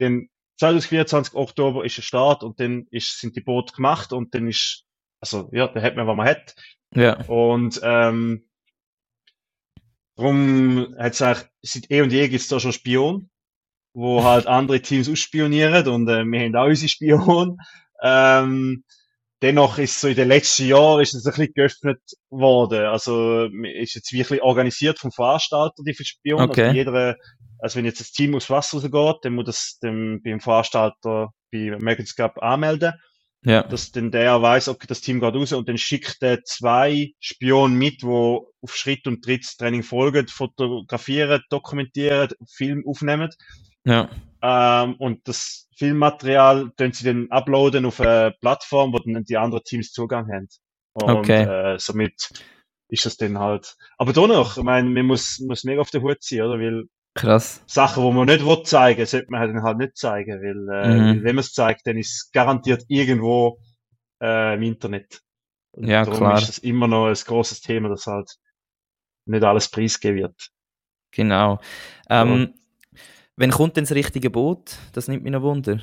den 0.00 0.28
2024 0.58 1.34
Oktober 1.34 1.84
ist 1.84 1.96
der 1.96 2.02
Start 2.02 2.42
und 2.42 2.60
dann 2.60 2.86
ist, 2.90 3.20
sind 3.20 3.36
die 3.36 3.40
Boote 3.40 3.72
gemacht 3.74 4.12
und 4.12 4.34
dann 4.34 4.48
ist, 4.48 4.84
also 5.20 5.48
ja, 5.52 5.68
dann 5.68 5.82
hat 5.82 5.96
man, 5.96 6.06
was 6.06 6.16
man 6.16 6.26
hat. 6.28 6.54
Ja. 6.94 7.20
Und 7.26 7.80
ähm, 7.82 8.48
Darum 10.18 10.96
hat 10.98 11.12
es 11.12 11.22
eigentlich, 11.22 11.46
seit 11.62 11.90
eh 11.92 12.02
und 12.02 12.12
je 12.12 12.28
gibt 12.28 12.42
es 12.42 12.48
da 12.48 12.58
schon 12.58 12.72
Spion, 12.72 13.30
wo 13.94 14.24
halt 14.24 14.48
andere 14.48 14.82
Teams 14.82 15.08
ausspionieren 15.08 15.86
und 15.86 16.08
äh, 16.08 16.24
wir 16.24 16.40
haben 16.40 16.56
auch 16.56 16.66
unsere 16.66 16.88
Spion. 16.88 17.58
Ähm, 18.02 18.82
dennoch 19.42 19.78
ist 19.78 20.00
so 20.00 20.08
in 20.08 20.16
den 20.16 20.26
letzten 20.26 20.66
Jahren 20.66 21.02
ist 21.02 21.14
es 21.14 21.24
ein 21.24 21.30
bisschen 21.30 21.54
geöffnet 21.54 22.00
worden. 22.30 22.86
Also 22.86 23.44
ist 23.44 23.94
jetzt 23.94 24.12
wirklich 24.12 24.42
organisiert 24.42 24.98
vom 24.98 25.12
Veranstalter, 25.12 25.84
die 25.86 25.94
Spion. 25.94 26.40
Also 26.40 26.50
okay. 26.50 26.62
Also, 26.64 26.76
jeder, 26.76 27.16
also 27.58 27.76
wenn 27.78 27.84
jetzt 27.84 28.00
das 28.00 28.12
Team 28.12 28.34
aufs 28.34 28.50
Wasser 28.50 28.78
rausgeht, 28.78 29.24
dann 29.24 29.34
muss 29.34 29.46
das 29.46 29.78
dem, 29.82 30.20
beim 30.22 30.40
Veranstalter 30.40 31.30
bei 31.52 31.72
Americans 31.72 32.14
Cup 32.14 32.42
anmelden. 32.42 32.92
Ja. 33.44 33.62
Dass 33.62 33.92
dann 33.92 34.10
der 34.10 34.42
weiß, 34.42 34.68
okay, 34.68 34.86
das 34.88 35.00
Team 35.00 35.20
geht 35.20 35.34
raus 35.34 35.52
und 35.52 35.68
dann 35.68 35.78
schickt 35.78 36.20
der 36.22 36.42
zwei 36.44 37.12
Spionen 37.20 37.76
mit, 37.76 38.02
wo 38.02 38.52
auf 38.60 38.74
Schritt 38.74 39.06
und 39.06 39.22
Tritt 39.24 39.44
das 39.44 39.56
Training 39.56 39.84
folgen, 39.84 40.26
fotografieren, 40.26 41.40
dokumentieren, 41.48 42.30
Film 42.50 42.84
aufnehmen. 42.86 43.30
Ja. 43.84 44.10
Ähm, 44.42 44.96
und 44.96 45.26
das 45.28 45.68
Filmmaterial 45.76 46.72
können 46.76 46.92
sie 46.92 47.04
dann 47.04 47.30
uploaden 47.30 47.86
auf 47.86 48.00
eine 48.00 48.34
Plattform, 48.40 48.92
wo 48.92 48.98
dann 48.98 49.24
die 49.24 49.36
anderen 49.36 49.64
Teams 49.64 49.92
Zugang 49.92 50.26
haben. 50.32 50.48
Und 50.94 51.10
Okay. 51.18 51.44
äh, 51.44 51.78
somit 51.78 52.30
ist 52.88 53.06
das 53.06 53.16
dann 53.16 53.38
halt. 53.38 53.76
Aber 53.98 54.12
dennoch, 54.12 54.56
ich 54.56 54.64
meine, 54.64 54.90
man 54.90 55.06
muss, 55.06 55.38
muss 55.38 55.64
mega 55.64 55.80
auf 55.80 55.90
der 55.90 56.02
Hut 56.02 56.18
sein, 56.22 56.42
oder? 56.42 56.58
Weil 56.58 56.84
Krass. 57.14 57.62
Sachen, 57.66 58.04
die 58.04 58.12
man 58.12 58.26
nicht 58.26 58.44
will 58.46 58.62
zeigen, 58.62 59.04
sollte 59.06 59.26
man 59.30 59.40
halt 59.40 59.54
dann 59.54 59.62
halt 59.62 59.78
nicht 59.78 59.96
zeigen, 59.96 60.40
weil, 60.40 60.68
äh, 60.74 60.98
Mhm. 60.98 61.08
weil 61.08 61.24
wenn 61.24 61.34
man 61.36 61.40
es 61.40 61.52
zeigt, 61.52 61.86
dann 61.86 61.96
ist 61.96 62.12
es 62.14 62.30
garantiert 62.32 62.84
irgendwo 62.88 63.58
äh, 64.20 64.54
im 64.54 64.62
Internet. 64.62 65.20
Und 65.72 65.88
Ja, 65.88 66.04
darum 66.04 66.20
klar. 66.20 66.38
ist 66.38 66.48
das 66.48 66.58
immer 66.58 66.88
noch 66.88 67.06
ein 67.06 67.14
großes 67.14 67.60
Thema, 67.60 67.88
dass 67.88 68.06
halt 68.06 68.30
nicht 69.26 69.44
alles 69.44 69.68
preisgegeben 69.68 70.22
wird. 70.22 70.50
Genau. 71.12 71.58
Ähm, 72.10 72.54
Wann 73.36 73.50
kommt 73.52 73.76
denn 73.76 73.84
das 73.84 73.92
richtige 73.94 74.30
Boot? 74.30 74.76
Das 74.92 75.06
nimmt 75.06 75.22
mich 75.22 75.32
noch 75.32 75.42
Wunder. 75.42 75.80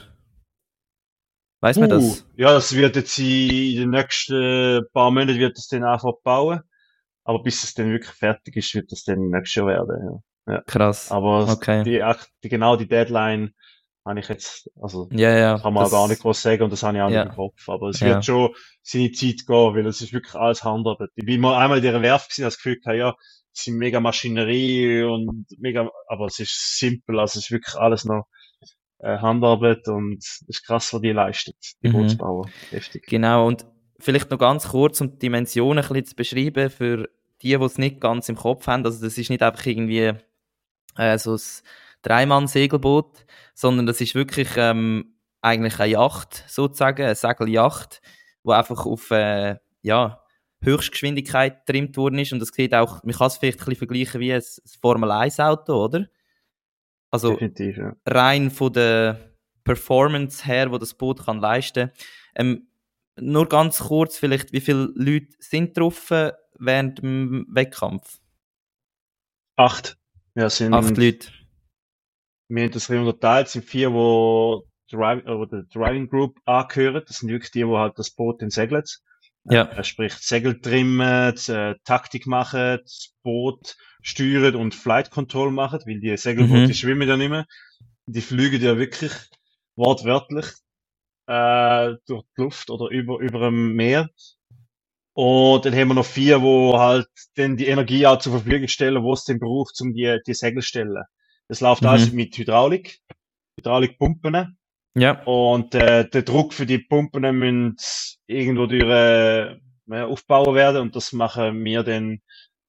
Weiß 1.62 1.78
man 1.78 1.90
das? 1.90 2.04
Uh, 2.04 2.42
ja, 2.42 2.52
das 2.54 2.76
wird 2.76 2.98
jetzt 2.98 3.18
in 3.18 3.78
den 3.78 3.90
nächsten 3.92 4.82
paar 4.92 5.10
Monaten 5.10 5.40
wird 5.40 5.58
das 5.58 5.68
dann 5.68 5.86
einfach 5.86 6.12
bauen. 6.24 6.60
Aber 7.24 7.42
bis 7.42 7.64
es 7.64 7.74
dann 7.74 7.92
wirklich 7.92 8.12
fertig 8.12 8.58
ist, 8.58 8.76
wird 8.76 8.92
das 8.92 9.04
dann 9.04 9.30
nächstes 9.30 9.56
Jahr 9.56 9.68
werden. 9.68 10.22
Ja. 10.48 10.62
Krass. 10.68 11.12
Aber 11.12 11.50
Okay. 11.52 11.84
die, 11.84 12.04
die, 12.44 12.50
genau 12.50 12.76
die 12.76 12.88
Deadline 12.88 13.54
habe 14.06 14.20
ich 14.20 14.28
jetzt, 14.30 14.70
also 14.80 15.10
Ja, 15.12 15.36
ja. 15.36 15.58
kann 15.58 15.74
man 15.74 15.84
das- 15.84 15.92
gar 15.92 16.08
nicht 16.08 16.22
groß 16.22 16.40
sagen 16.42 16.64
und 16.64 16.72
das 16.72 16.84
habe 16.84 16.98
ich 16.98 17.04
auch 17.04 17.10
Ja. 17.10 17.24
nicht 17.24 17.32
im 17.32 17.36
Kopf. 17.36 17.68
Aber 17.70 17.90
es 17.90 18.02
wird 18.02 18.24
schon 18.24 18.52
seine 18.84 19.12
Zeit 19.12 19.48
gehen, 19.48 19.76
weil 19.76 19.88
es 19.88 20.02
ist 20.02 20.14
wirklich 20.14 20.36
alles 20.36 20.64
Handarbeit. 20.64 21.10
Ich 21.16 21.26
bin 21.26 21.42
mal 21.42 21.58
einmal 21.58 21.78
in 21.80 21.84
dieser 21.84 22.02
Werft 22.04 22.30
gewesen, 22.30 22.44
das 22.46 22.58
Gefühl 22.58 22.80
gehabt, 22.80 22.98
ja, 22.98 23.16
es 23.54 23.64
sind 23.64 23.78
mega 23.78 24.00
Maschinerie 24.00 25.02
und 25.04 25.46
mega, 25.58 25.90
aber 26.08 26.26
es 26.28 26.40
ist 26.40 26.78
simpel, 26.78 27.20
also 27.20 27.40
es 27.40 27.46
ist 27.46 27.52
wirklich 27.52 27.76
alles 27.76 28.06
noch 28.06 28.28
äh, 29.00 29.18
Handarbeit 29.18 29.88
und 29.88 30.18
es 30.20 30.44
ist 30.48 30.66
krass, 30.66 30.94
was 30.94 31.02
die 31.02 31.12
leistet, 31.12 31.56
die 31.84 31.90
Mhm. 31.90 31.94
Bootsbauer. 31.94 32.48
Heftig. 32.72 33.06
Genau, 33.08 33.48
und 33.48 33.66
vielleicht 34.00 34.30
noch 34.32 34.38
ganz 34.40 34.70
kurz, 34.70 35.02
um 35.02 35.12
die 35.14 35.20
Dimensionen 35.20 35.84
ein 35.84 35.88
bisschen 35.88 36.06
zu 36.06 36.16
beschreiben, 36.16 36.70
für 36.70 37.10
die, 37.42 37.50
die 37.58 37.64
es 37.64 37.78
nicht 37.78 38.00
ganz 38.00 38.30
im 38.30 38.36
Kopf 38.36 38.68
haben. 38.68 38.86
Also, 38.86 39.04
das 39.04 39.18
ist 39.18 39.30
nicht 39.30 39.42
einfach 39.44 39.66
irgendwie 39.66 40.14
äh, 40.98 41.18
so 41.18 41.36
ein 41.36 41.42
Dreimann-Segelboot, 42.02 43.26
sondern 43.54 43.86
das 43.86 44.02
ist 44.02 44.16
wirklich 44.16 44.50
ähm, 44.58 45.16
eigentlich 45.42 45.80
eine 45.80 45.92
Yacht, 45.92 46.44
sozusagen, 46.48 47.04
eine 47.04 47.16
Segelyacht, 47.16 48.02
die 48.44 48.52
einfach 48.52 48.86
auf 48.86 49.12
äh, 49.12 49.58
ja, 49.82 50.22
Höchstgeschwindigkeit 50.62 51.66
getrimmt 51.66 51.98
worden 51.98 52.20
ist. 52.20 52.34
Und 52.34 52.40
das 52.40 52.50
sieht 52.50 52.74
auch, 52.74 53.04
man 53.04 53.16
kann 53.16 53.28
es 53.28 53.38
vielleicht 53.38 53.60
ein 53.60 53.66
bisschen 53.66 53.78
vergleichen 53.78 54.22
wie 54.22 54.34
ein 54.34 54.42
ein 54.42 54.80
Formel-1-Auto, 54.82 55.84
oder? 55.84 56.08
Also, 57.12 57.32
Definitiv, 57.32 57.78
ja. 57.78 57.96
rein 58.06 58.52
von 58.52 58.74
der 58.74 59.36
Performance 59.64 60.46
her, 60.46 60.72
wo 60.72 60.78
das 60.78 60.94
Boot 60.94 61.26
kann 61.26 61.40
leisten. 61.40 61.92
Ähm, 62.36 62.68
nur 63.18 63.48
ganz 63.48 63.80
kurz 63.80 64.18
vielleicht, 64.18 64.52
wie 64.52 64.60
viele 64.60 64.92
Leute 64.96 65.30
sind 65.40 65.78
drauf 65.78 66.12
äh, 66.12 66.34
während 66.58 67.00
dem 67.00 67.48
Wettkampf? 67.50 68.20
Acht. 69.56 69.98
Ja, 70.36 70.46
es 70.46 70.58
sind, 70.58 70.74
Acht 70.74 70.98
Leute. 70.98 71.30
wir 72.50 72.64
haben 72.64 72.72
das 72.72 72.90
unterteilt, 72.90 73.48
sind 73.48 73.66
vier, 73.66 73.92
wo, 73.94 74.66
Drive, 74.92 75.26
äh, 75.26 75.38
wo 75.38 75.46
der 75.46 75.64
Driving 75.64 76.10
Group 76.10 76.40
angehören. 76.46 77.04
Das 77.08 77.18
sind 77.18 77.30
wirklich 77.30 77.52
die, 77.52 77.64
die 77.64 77.66
halt 77.66 77.98
das 77.98 78.12
Boot 78.12 78.42
dann 78.42 78.50
segeln. 78.50 78.84
Ja. 79.46 79.64
Äh, 79.72 79.84
sprich, 79.84 80.14
Segel 80.14 80.60
trimmen, 80.60 81.36
äh, 81.48 81.76
Taktik 81.84 82.28
machen, 82.28 82.80
das 82.82 83.14
Boot 83.24 83.78
steuern 84.02 84.56
und 84.56 84.76
Flight 84.76 85.10
Control 85.12 85.52
machen, 85.52 85.80
weil 85.86 86.00
die 86.00 86.16
Segelboote 86.18 86.68
Mhm. 86.68 86.74
schwimmen 86.74 87.08
ja 87.08 87.18
nicht 87.18 87.30
mehr. 87.30 87.46
Die 88.08 88.22
fliegen 88.22 88.62
ja 88.62 88.78
wirklich 88.78 89.12
wortwörtlich 89.76 90.46
äh, 91.28 91.96
durch 92.08 92.24
die 92.38 92.42
Luft 92.42 92.70
oder 92.70 92.90
über, 92.90 93.20
über 93.20 93.40
dem 93.40 93.74
Meer. 93.76 94.10
Und 95.18 95.64
dann 95.66 95.74
haben 95.74 95.88
wir 95.88 95.96
noch 95.96 96.06
vier, 96.06 96.42
wo 96.42 96.78
halt 96.78 97.08
dann 97.36 97.56
die 97.56 97.68
Energie 97.68 98.06
auch 98.06 98.20
zur 98.20 98.34
Verfügung 98.34 98.68
stellen, 98.68 99.02
wo 99.02 99.14
es 99.14 99.24
denn 99.24 99.40
braucht, 99.40 99.80
um 99.80 99.94
die, 99.94 100.20
die 100.28 100.34
Segel 100.34 100.62
stellen. 100.62 101.04
Das 101.48 101.62
läuft 101.62 101.84
Mhm. 101.84 101.88
alles 101.88 102.12
mit 102.12 102.38
Hydraulik, 102.38 103.00
Hydraulikpumpen. 103.58 104.58
Ja. 104.98 105.24
Und 105.24 105.74
äh, 105.74 106.08
der 106.10 106.22
Druck 106.24 106.54
für 106.54 106.66
die 106.66 106.80
Pumpen 106.80 107.40
muss 107.40 108.20
irgendwo 108.28 108.66
durch 108.66 108.84
äh, 108.84 109.56
ja, 109.88 110.06
aufbauen 110.06 110.54
werden 110.54 110.82
und 110.82 110.96
das 110.98 111.14
machen 111.14 111.64
wir 111.64 111.84
dann 111.84 112.20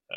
äh, 0.09 0.15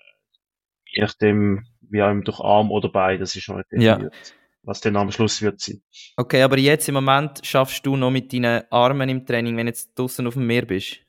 je 0.91 1.01
nachdem, 1.01 1.65
wie 1.81 2.03
auch 2.03 2.13
durch 2.23 2.39
Arm 2.41 2.71
oder 2.71 2.89
Bein, 2.89 3.19
das 3.19 3.35
ist 3.35 3.47
noch 3.49 3.57
nicht 3.57 3.71
Ja. 3.71 3.95
definiert. 3.95 4.35
Was 4.63 4.81
dann 4.81 4.97
am 4.97 5.11
Schluss 5.11 5.41
wird 5.41 5.59
sein. 5.61 5.81
Okay, 6.17 6.43
aber 6.43 6.59
jetzt 6.59 6.87
im 6.89 6.95
Moment 6.95 7.39
schaffst 7.43 7.83
du 7.85 7.95
noch 7.95 8.11
mit 8.11 8.31
deinen 8.33 8.63
Armen 8.69 9.09
im 9.09 9.25
Training, 9.25 9.55
wenn 9.57 9.65
du 9.65 9.71
jetzt 9.71 9.97
draußen 9.97 10.27
auf 10.27 10.33
dem 10.35 10.45
Meer 10.45 10.65
bist. 10.65 10.99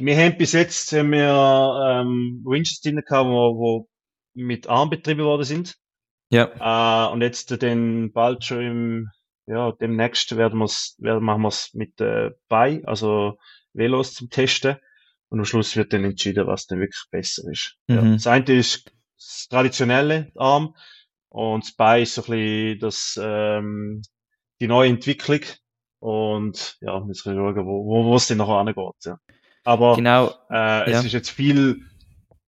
Wir 0.00 0.16
haben 0.16 0.38
bis 0.38 0.52
jetzt 0.52 0.92
haben 0.92 1.12
wir, 1.12 2.00
ähm, 2.02 2.42
Winches 2.44 2.80
drin 2.80 2.96
gehabt, 2.96 3.28
wo, 3.28 3.58
wo 3.58 3.88
mit 4.34 4.68
Arm 4.68 4.90
betrieben 4.90 5.24
worden 5.24 5.44
sind. 5.44 5.76
Ja. 6.30 7.08
Äh, 7.08 7.12
und 7.12 7.22
jetzt 7.22 7.50
dann 7.62 8.12
bald 8.12 8.44
schon 8.44 8.60
im, 8.60 9.08
ja, 9.46 9.72
demnächst 9.72 10.36
werden 10.36 10.58
wir's, 10.58 10.96
werden, 10.98 11.24
machen 11.24 11.42
wir's 11.42 11.74
mit 11.74 12.00
äh, 12.00 12.30
Bein, 12.48 12.84
also 12.86 13.36
Velos 13.72 14.14
zum 14.14 14.30
Testen. 14.30 14.76
Und 15.28 15.38
am 15.38 15.44
Schluss 15.44 15.76
wird 15.76 15.92
dann 15.92 16.04
entschieden, 16.04 16.46
was 16.46 16.66
dann 16.66 16.80
wirklich 16.80 17.04
besser 17.10 17.48
ist. 17.50 17.76
Ja. 17.88 18.02
Mhm. 18.02 18.14
Das 18.14 18.26
eine 18.26 18.52
ist 18.52 18.90
das 19.16 19.46
traditionelle 19.48 20.32
Arm 20.36 20.74
und 21.28 21.64
das 21.64 21.72
Bein 21.74 22.02
ist 22.02 22.14
so 22.14 22.22
ein 22.22 22.30
bisschen 22.30 22.78
das, 22.80 23.20
ähm, 23.22 24.02
die 24.60 24.66
neue 24.66 24.88
Entwicklung. 24.88 25.40
Und 26.00 26.78
ja, 26.80 27.04
jetzt 27.06 27.24
können 27.24 27.36
wir 27.36 27.54
schauen, 27.54 27.66
wo, 27.66 27.84
wo, 27.84 28.04
wo 28.06 28.16
es 28.16 28.26
denn 28.26 28.38
nachher 28.38 28.54
angeht. 28.54 28.76
Ja. 29.04 29.18
Aber 29.70 29.94
Genau. 29.94 30.30
äh, 30.50 30.90
Ja. 30.90 30.98
es 30.98 31.04
ist 31.04 31.12
jetzt 31.12 31.30
viel 31.30 31.82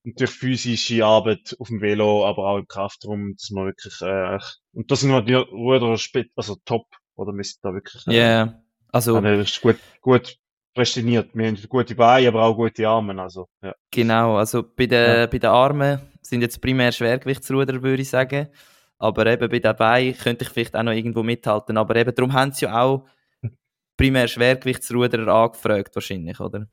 natürlich 0.03 0.31
physische 0.35 1.05
Arbeit 1.07 1.55
auf 1.61 1.69
dem 1.69 1.81
Velo, 1.81 2.27
aber 2.27 2.49
auch 2.49 2.59
im 2.59 2.67
Kraftraum, 2.67 3.35
dass 3.37 3.51
man 3.51 3.67
wirklich, 3.67 3.95
äh, 4.01 4.39
und 4.73 4.91
das 4.91 5.01
sind 5.03 5.13
halt 5.13 5.29
die 5.29 5.35
Ruder 5.35 5.97
also 6.35 6.57
top, 6.65 6.87
oder 7.15 7.33
wir 7.33 7.45
sind 7.45 7.59
da 7.63 7.73
wirklich, 7.73 8.03
Ja. 8.07 8.13
äh, 8.13 8.17
Yeah. 8.17 8.63
Also, 8.91 9.23
wir 9.23 9.45
gut, 9.63 9.77
gut 10.01 10.37
prästiniert. 10.75 11.31
Wir 11.35 11.47
haben 11.47 11.59
gute 11.69 11.95
Beine, 11.95 12.27
aber 12.29 12.43
auch 12.43 12.57
gute 12.57 12.89
Arme, 12.89 13.21
also, 13.23 13.47
ja. 13.63 13.73
Genau, 13.93 14.37
also 14.37 14.65
bei 14.65 14.87
den, 14.87 15.17
Ja. 15.21 15.27
bei 15.27 15.39
den 15.39 15.51
Armen 15.51 16.01
sind 16.23 16.41
jetzt 16.41 16.61
primär 16.61 16.91
Schwergewichtsruder, 16.91 17.81
würde 17.83 18.03
ich 18.03 18.11
sagen. 18.11 18.49
Aber 18.99 19.27
eben 19.27 19.49
bei 19.49 19.61
den 19.61 19.77
Beinen 19.77 20.17
könnte 20.19 20.45
ich 20.45 20.51
vielleicht 20.51 20.75
auch 20.75 20.83
noch 20.83 20.93
irgendwo 20.93 21.23
mithalten. 21.23 21.77
Aber 21.77 21.95
eben 21.97 22.15
darum 22.15 22.33
haben 22.33 22.53
sie 22.53 22.65
ja 22.67 22.83
auch 22.83 23.05
primär 23.97 24.27
Schwergewichtsruder 24.29 25.29
angefragt, 25.29 25.95
wahrscheinlich, 25.95 26.41
oder? 26.41 26.67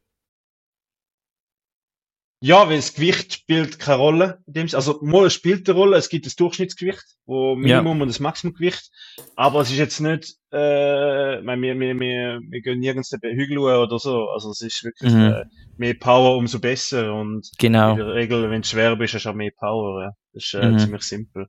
Ja, 2.41 2.69
weil 2.69 2.77
das 2.77 2.93
Gewicht 2.93 3.33
spielt 3.33 3.79
keine 3.79 3.97
Rolle. 3.97 4.41
In 4.47 4.53
dem, 4.53 4.67
also, 4.73 4.99
mal 5.01 5.25
es 5.25 5.33
spielt 5.33 5.67
eine 5.67 5.77
Rolle. 5.77 5.97
Es 5.97 6.07
gibt 6.07 6.25
das 6.25 6.35
Durchschnittsgewicht, 6.37 7.03
wo 7.25 7.55
Minimum 7.57 7.99
und 8.01 8.07
das 8.07 8.21
Maximumgewicht. 8.21 8.89
Aber 9.35 9.59
es 9.59 9.71
ist 9.71 9.77
jetzt 9.77 9.99
nicht, 9.99 10.35
äh, 10.53 11.39
ich 11.39 11.43
meine, 11.43 11.61
wir, 11.61 11.77
wir, 11.77 11.99
wir, 11.99 12.39
wir 12.49 12.61
gehen 12.61 12.79
nirgends 12.79 13.09
den 13.09 13.37
Hügel 13.37 13.57
oder 13.57 13.99
so. 13.99 14.29
Also, 14.29 14.51
es 14.51 14.61
ist 14.61 14.85
wirklich, 14.85 15.11
Mhm. 15.13 15.19
äh, 15.33 15.45
mehr 15.75 15.95
Power, 15.95 16.37
umso 16.37 16.59
besser. 16.59 17.13
Und 17.13 17.49
Genau. 17.57 17.91
in 17.91 17.97
der 17.97 18.13
Regel, 18.13 18.49
wenn 18.49 18.61
du 18.61 18.67
schwer 18.69 18.95
bist, 18.95 19.15
hast 19.15 19.25
du 19.25 19.29
auch 19.31 19.35
mehr 19.35 19.51
Power. 19.57 20.01
Ja. 20.03 20.11
Das 20.31 20.43
ist 20.45 20.53
äh, 20.53 20.71
Mhm. 20.71 20.79
ziemlich 20.79 21.01
simpel. 21.03 21.47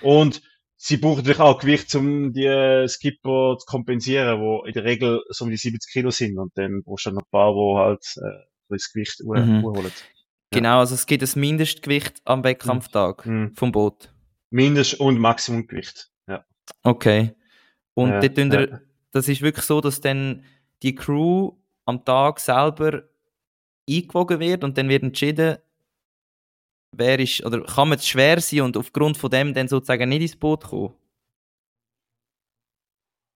Und 0.00 0.42
sie 0.76 0.96
brauchen 0.96 1.18
natürlich 1.18 1.38
auch 1.38 1.60
Gewicht, 1.60 1.94
um 1.94 2.32
die 2.32 2.46
äh, 2.46 2.88
Skipper 2.88 3.58
zu 3.60 3.66
kompensieren, 3.66 4.40
wo 4.40 4.64
in 4.64 4.72
der 4.72 4.82
Regel 4.82 5.22
so 5.28 5.44
um 5.44 5.52
die 5.52 5.56
70 5.56 5.92
Kilo 5.92 6.10
sind. 6.10 6.36
Und 6.36 6.50
dann 6.56 6.82
brauchst 6.84 7.06
du 7.06 7.10
noch 7.12 7.22
ein 7.22 7.30
paar, 7.30 7.54
wo 7.54 7.78
halt 7.78 8.02
äh, 8.16 8.42
das 8.68 8.90
Gewicht 8.92 9.20
Mhm. 9.22 9.62
holen. 9.62 9.92
Genau, 10.52 10.78
also 10.80 10.94
es 10.94 11.06
gibt 11.06 11.22
ein 11.22 11.40
Mindestgewicht 11.40 12.20
am 12.24 12.44
Wettkampftag 12.44 13.26
Mhm. 13.26 13.54
vom 13.54 13.72
Boot. 13.72 14.12
Mindest- 14.50 15.00
und 15.00 15.18
Maximumgewicht. 15.18 16.10
Ja. 16.28 16.44
Okay. 16.82 17.34
Und 17.94 18.10
Ja, 18.10 18.20
dort 18.20 18.36
tun 18.36 18.52
ihr- 18.52 18.70
ja. 18.70 18.80
das 19.10 19.28
ist 19.28 19.42
wirklich 19.42 19.64
so, 19.64 19.80
dass 19.80 20.00
dann 20.00 20.44
die 20.82 20.94
Crew 20.94 21.52
am 21.84 22.04
Tag 22.04 22.38
selber 22.40 23.04
eingewogen 23.88 24.40
wird 24.40 24.62
und 24.64 24.76
dann 24.78 24.88
wird 24.88 25.02
entschieden, 25.02 25.58
wer 26.94 27.18
ist, 27.18 27.44
oder 27.44 27.62
kann 27.64 27.88
man 27.88 27.98
es 27.98 28.06
schwer 28.06 28.40
sein 28.40 28.60
und 28.60 28.76
aufgrund 28.76 29.16
von 29.16 29.30
dem 29.30 29.54
dann 29.54 29.68
sozusagen 29.68 30.08
nicht 30.08 30.22
ins 30.22 30.36
Boot 30.36 30.64
kommen? 30.64 30.94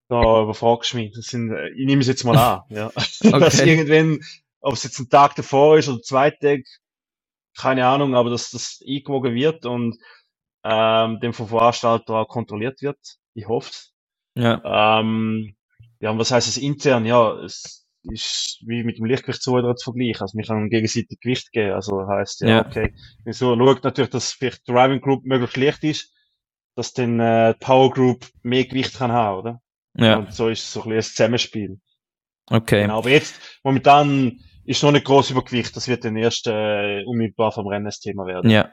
Da 0.09 0.41
überfragst 0.43 0.93
du 0.93 0.97
mich. 0.97 1.11
Das 1.13 1.25
sind, 1.25 1.51
äh, 1.51 1.69
ich 1.69 1.85
nehme 1.85 2.01
es 2.01 2.07
jetzt 2.07 2.23
mal 2.23 2.37
an. 2.37 2.61
Ja. 2.69 2.89
Dass 3.21 3.59
Okay. 3.59 3.69
irgendwann, 3.75 4.19
ob 4.61 4.73
es 4.73 4.83
jetzt 4.83 4.99
ein 4.99 5.09
Tag 5.09 5.35
davor 5.35 5.77
ist 5.77 5.89
oder 5.89 6.01
zwei 6.01 6.31
Tage, 6.31 6.63
keine 7.57 7.87
Ahnung, 7.87 8.15
aber 8.15 8.29
dass 8.29 8.51
das 8.51 8.79
eingewogen 8.87 9.35
wird 9.35 9.65
und 9.65 9.97
ähm, 10.63 11.19
dem 11.21 11.33
vom 11.33 11.47
Veranstalter 11.47 12.15
auch 12.15 12.27
kontrolliert 12.27 12.81
wird. 12.81 12.99
Ich 13.33 13.47
hoffe 13.47 13.71
Ja. 14.35 14.99
Ähm, 14.99 15.55
ja, 15.99 16.11
und 16.11 16.19
was 16.19 16.31
heißt 16.31 16.47
es 16.47 16.57
intern? 16.57 17.05
Ja, 17.05 17.33
es 17.41 17.87
ist 18.03 18.61
wie 18.65 18.83
mit 18.83 18.97
dem 18.99 19.05
Lichtgewichtsruder 19.05 19.75
zu 19.75 19.91
vergleichen. 19.91 20.21
Also, 20.21 20.37
wir 20.37 20.45
können 20.45 20.69
gegenseitig 20.69 21.19
Gewicht 21.19 21.51
geben. 21.51 21.73
Also, 21.73 22.07
heisst 22.07 22.41
ja, 22.41 22.47
Ja. 22.49 22.65
okay. 22.65 22.93
So 23.25 23.57
schaut 23.57 23.83
natürlich, 23.83 24.11
dass 24.11 24.31
vielleicht 24.33 24.67
die 24.67 24.71
Driving 24.73 25.01
Group 25.01 25.25
möglichst 25.25 25.57
leicht 25.57 25.83
ist, 25.83 26.13
dass 26.75 26.93
dann, 26.93 27.19
äh, 27.19 27.53
die 27.55 27.59
Power 27.65 27.91
Group 27.91 28.27
mehr 28.43 28.65
Gewicht 28.65 28.95
kann 28.95 29.11
haben, 29.11 29.39
oder? 29.39 29.61
Ja, 29.97 30.17
Und 30.19 30.33
so 30.33 30.49
ist 30.49 30.63
es 30.63 30.73
so 30.73 30.83
ein 30.83 30.89
bisschen 30.89 30.97
ein 30.97 31.15
Zusammenspiel. 31.15 31.79
okay. 32.49 32.81
Genau, 32.83 32.99
aber 32.99 33.09
jetzt, 33.09 33.35
momentan, 33.63 34.39
ist 34.67 34.83
noch 34.83 34.91
nicht 34.91 35.05
groß 35.05 35.31
Übergewicht. 35.31 35.75
Das 35.75 35.87
wird 35.87 36.03
dann 36.05 36.17
erst, 36.17 36.45
äh, 36.45 37.03
unmittelbar 37.05 37.51
vom 37.51 37.67
Rennen 37.67 37.85
das 37.85 37.99
Thema 37.99 38.25
werden. 38.25 38.51
Ja. 38.51 38.69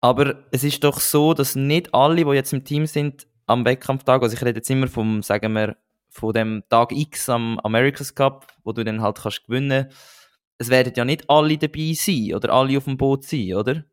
Aber 0.00 0.44
es 0.50 0.64
ist 0.64 0.84
doch 0.84 1.00
so, 1.00 1.34
dass 1.34 1.54
nicht 1.54 1.94
alle, 1.94 2.24
die 2.24 2.30
jetzt 2.32 2.52
im 2.52 2.64
Team 2.64 2.86
sind, 2.86 3.26
am 3.46 3.64
Wettkampftag, 3.64 4.22
also 4.22 4.36
ich 4.36 4.42
rede 4.42 4.58
jetzt 4.58 4.70
immer 4.70 4.88
vom, 4.88 5.22
sagen 5.22 5.52
wir, 5.52 5.76
von 6.10 6.32
dem 6.32 6.64
Tag 6.68 6.92
X 6.92 7.28
am 7.28 7.58
America's 7.60 8.14
Cup, 8.14 8.46
wo 8.64 8.72
du 8.72 8.84
dann 8.84 9.00
halt 9.00 9.18
kannst 9.18 9.46
gewinnen. 9.46 9.90
Es 10.58 10.68
werden 10.68 10.92
ja 10.96 11.04
nicht 11.04 11.30
alle 11.30 11.56
dabei 11.56 11.92
sein 11.94 12.34
oder 12.34 12.52
alle 12.52 12.76
auf 12.76 12.84
dem 12.84 12.96
Boot 12.96 13.24
sein, 13.24 13.54
oder? 13.54 13.84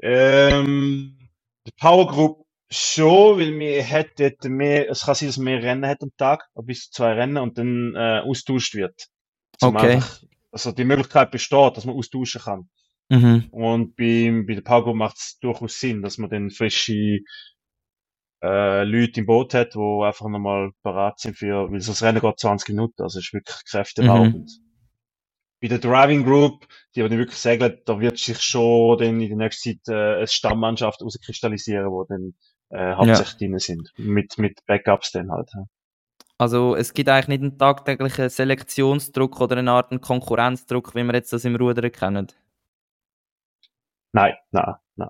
Ähm, 0.00 1.18
die 1.66 1.72
Power 1.78 2.06
Group 2.06 2.46
schon, 2.72 3.38
weil 3.38 3.58
wir 3.58 3.82
hätten 3.82 4.52
mehr, 4.52 4.90
es 4.90 5.04
kann 5.04 5.14
sein, 5.14 5.28
dass 5.28 5.36
mehr 5.36 5.62
Rennen 5.62 5.86
hat 5.86 6.02
am 6.02 6.10
Tag, 6.16 6.48
bis 6.64 6.86
zu 6.86 6.92
zwei 6.92 7.12
Rennen 7.12 7.36
und 7.36 7.58
dann 7.58 7.94
äh, 7.94 8.20
austauscht 8.20 8.74
wird. 8.74 9.08
Zum 9.58 9.76
Okay. 9.76 9.94
Einfach, 9.94 10.22
also 10.50 10.72
die 10.72 10.84
Möglichkeit 10.84 11.30
besteht, 11.30 11.76
dass 11.76 11.84
man 11.84 11.96
austauschen 11.96 12.40
kann. 12.40 12.70
Mhm. 13.08 13.48
Und 13.50 13.96
bei, 13.96 14.44
bei 14.46 14.54
der 14.54 14.62
Group 14.62 14.96
macht 14.96 15.16
es 15.18 15.38
durchaus 15.40 15.78
Sinn, 15.78 16.02
dass 16.02 16.18
man 16.18 16.30
dann 16.30 16.50
frische 16.50 17.20
äh, 18.42 18.84
Leute 18.84 19.20
im 19.20 19.26
Boot 19.26 19.54
hat, 19.54 19.74
die 19.74 20.02
einfach 20.04 20.28
nochmal 20.28 20.70
parat 20.82 21.20
sind 21.20 21.36
für, 21.36 21.70
weil 21.70 21.78
das 21.78 22.02
Rennen 22.02 22.20
geht 22.20 22.40
20 22.40 22.70
Minuten, 22.70 23.02
also 23.02 23.18
es 23.18 23.26
ist 23.26 23.34
wirklich 23.34 23.56
kräfteraubend. 23.68 24.50
Bei 25.60 25.68
der 25.68 25.78
Driving 25.78 26.24
Group, 26.24 26.66
die 26.94 27.00
aber 27.00 27.10
nicht 27.10 27.18
wirklich 27.18 27.38
segeln, 27.38 27.78
da 27.84 28.00
wird 28.00 28.18
sich 28.18 28.40
schon 28.40 28.98
dann 28.98 29.20
in 29.20 29.28
der 29.28 29.38
nächsten 29.38 29.78
Zeit 29.78 29.94
äh, 29.94 30.16
eine 30.16 30.26
Stammmannschaft 30.26 30.98
herauskristallisieren, 31.00 31.88
wo 31.88 32.04
dann 32.04 32.34
äh, 32.72 32.94
hauptsächlich 32.94 33.36
drin 33.38 33.58
sind. 33.58 33.92
Mit, 33.96 34.38
mit 34.38 34.64
Backups 34.66 35.12
dann 35.12 35.30
halt. 35.30 35.50
ja. 35.54 35.64
Also 36.38 36.74
es 36.74 36.92
gibt 36.92 37.08
eigentlich 37.08 37.28
nicht 37.28 37.42
einen 37.42 37.58
tagtäglichen 37.58 38.28
Selektionsdruck 38.28 39.40
oder 39.40 39.56
eine 39.58 39.70
Art 39.70 39.92
einen 39.92 40.00
Konkurrenzdruck, 40.00 40.94
wie 40.94 41.04
wir 41.04 41.14
jetzt 41.14 41.32
das 41.32 41.44
im 41.44 41.54
Rudern 41.54 41.92
kennen. 41.92 42.26
Nein, 44.12 44.34
nein, 44.50 44.74
nein. 44.96 45.08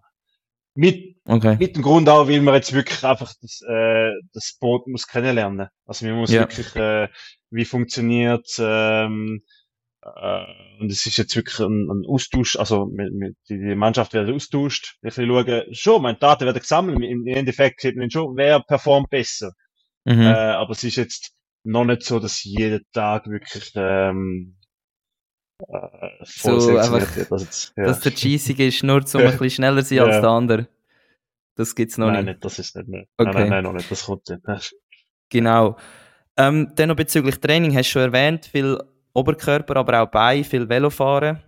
Mit, 0.74 1.16
Okay. 1.26 1.56
mit 1.58 1.76
dem 1.76 1.82
Grund 1.82 2.08
auch, 2.08 2.28
weil 2.28 2.40
man 2.40 2.54
jetzt 2.54 2.72
wirklich 2.72 3.02
einfach 3.04 3.32
das, 3.40 3.60
äh, 3.68 4.10
das 4.32 4.56
Boot 4.60 4.86
muss 4.88 5.06
kennenlernen. 5.06 5.68
Also 5.86 6.06
man 6.06 6.16
muss 6.16 6.30
Ja. 6.30 6.40
wirklich, 6.40 6.74
äh, 6.76 7.08
wie 7.50 7.64
funktioniert, 7.64 8.48
ähm, 8.58 9.42
äh, 9.44 9.48
und 10.80 10.90
es 10.90 11.06
ist 11.06 11.16
jetzt 11.16 11.36
wirklich 11.36 11.58
ein, 11.60 11.88
ein 11.88 12.04
Austausch, 12.08 12.56
also 12.56 12.86
mit, 12.86 13.12
mit, 13.12 13.36
die 13.48 13.74
Mannschaft 13.76 14.12
wird 14.14 14.28
austauscht. 14.30 14.96
Ich 15.02 15.16
will 15.16 15.28
schauen, 15.28 15.74
schon, 15.74 16.02
meine 16.02 16.18
Daten 16.18 16.44
werden 16.44 16.58
gesammelt, 16.58 17.00
im 17.02 17.26
Endeffekt 17.26 17.80
sieht 17.80 17.96
man 17.96 18.10
schon, 18.10 18.36
wer 18.36 18.60
performt 18.60 19.10
besser. 19.10 19.52
Mhm. 20.04 20.22
Äh, 20.22 20.32
aber 20.34 20.72
es 20.72 20.82
ist 20.82 20.96
jetzt 20.96 21.32
noch 21.64 21.84
nicht 21.84 22.02
so, 22.02 22.18
dass 22.18 22.42
jeden 22.42 22.84
Tag 22.92 23.28
wirklich, 23.28 23.70
ähm, 23.76 24.56
äh, 25.68 26.08
So 26.24 26.76
einfach, 26.76 27.16
wird. 27.16 27.30
Also 27.30 27.44
jetzt, 27.44 27.72
ja. 27.76 27.84
Dass 27.84 28.00
der 28.00 28.12
cheesig 28.12 28.58
ist, 28.58 28.82
nur 28.82 29.06
zum 29.06 29.20
ein 29.22 29.30
bisschen 29.30 29.50
schneller 29.50 29.82
sein 29.82 30.00
als 30.00 30.16
Ja. 30.16 30.20
der 30.20 30.30
andere. 30.30 30.68
Das 31.54 31.74
gibt's 31.76 31.98
noch 31.98 32.06
nein, 32.06 32.24
nicht. 32.24 32.34
nicht, 32.34 32.44
das 32.44 32.58
ist 32.58 32.74
nicht 32.74 32.88
mehr. 32.88 33.04
Okay. 33.18 33.30
Nein, 33.30 33.34
nein, 33.34 33.48
nein, 33.50 33.64
noch 33.64 33.72
nicht, 33.74 33.90
das 33.90 34.06
kommt 34.06 34.28
nicht. 34.28 34.74
Genau. 35.28 35.76
Ähm, 36.36 36.72
dann 36.74 36.88
noch 36.88 36.96
bezüglich 36.96 37.38
Training, 37.38 37.76
hast 37.76 37.90
du 37.90 37.92
schon 37.92 38.02
erwähnt, 38.02 38.46
viel 38.46 38.78
Oberkörper, 39.14 39.76
aber 39.76 40.02
auch 40.02 40.10
Bein, 40.10 40.44
viel 40.44 40.68
Velofahren. 40.68 41.42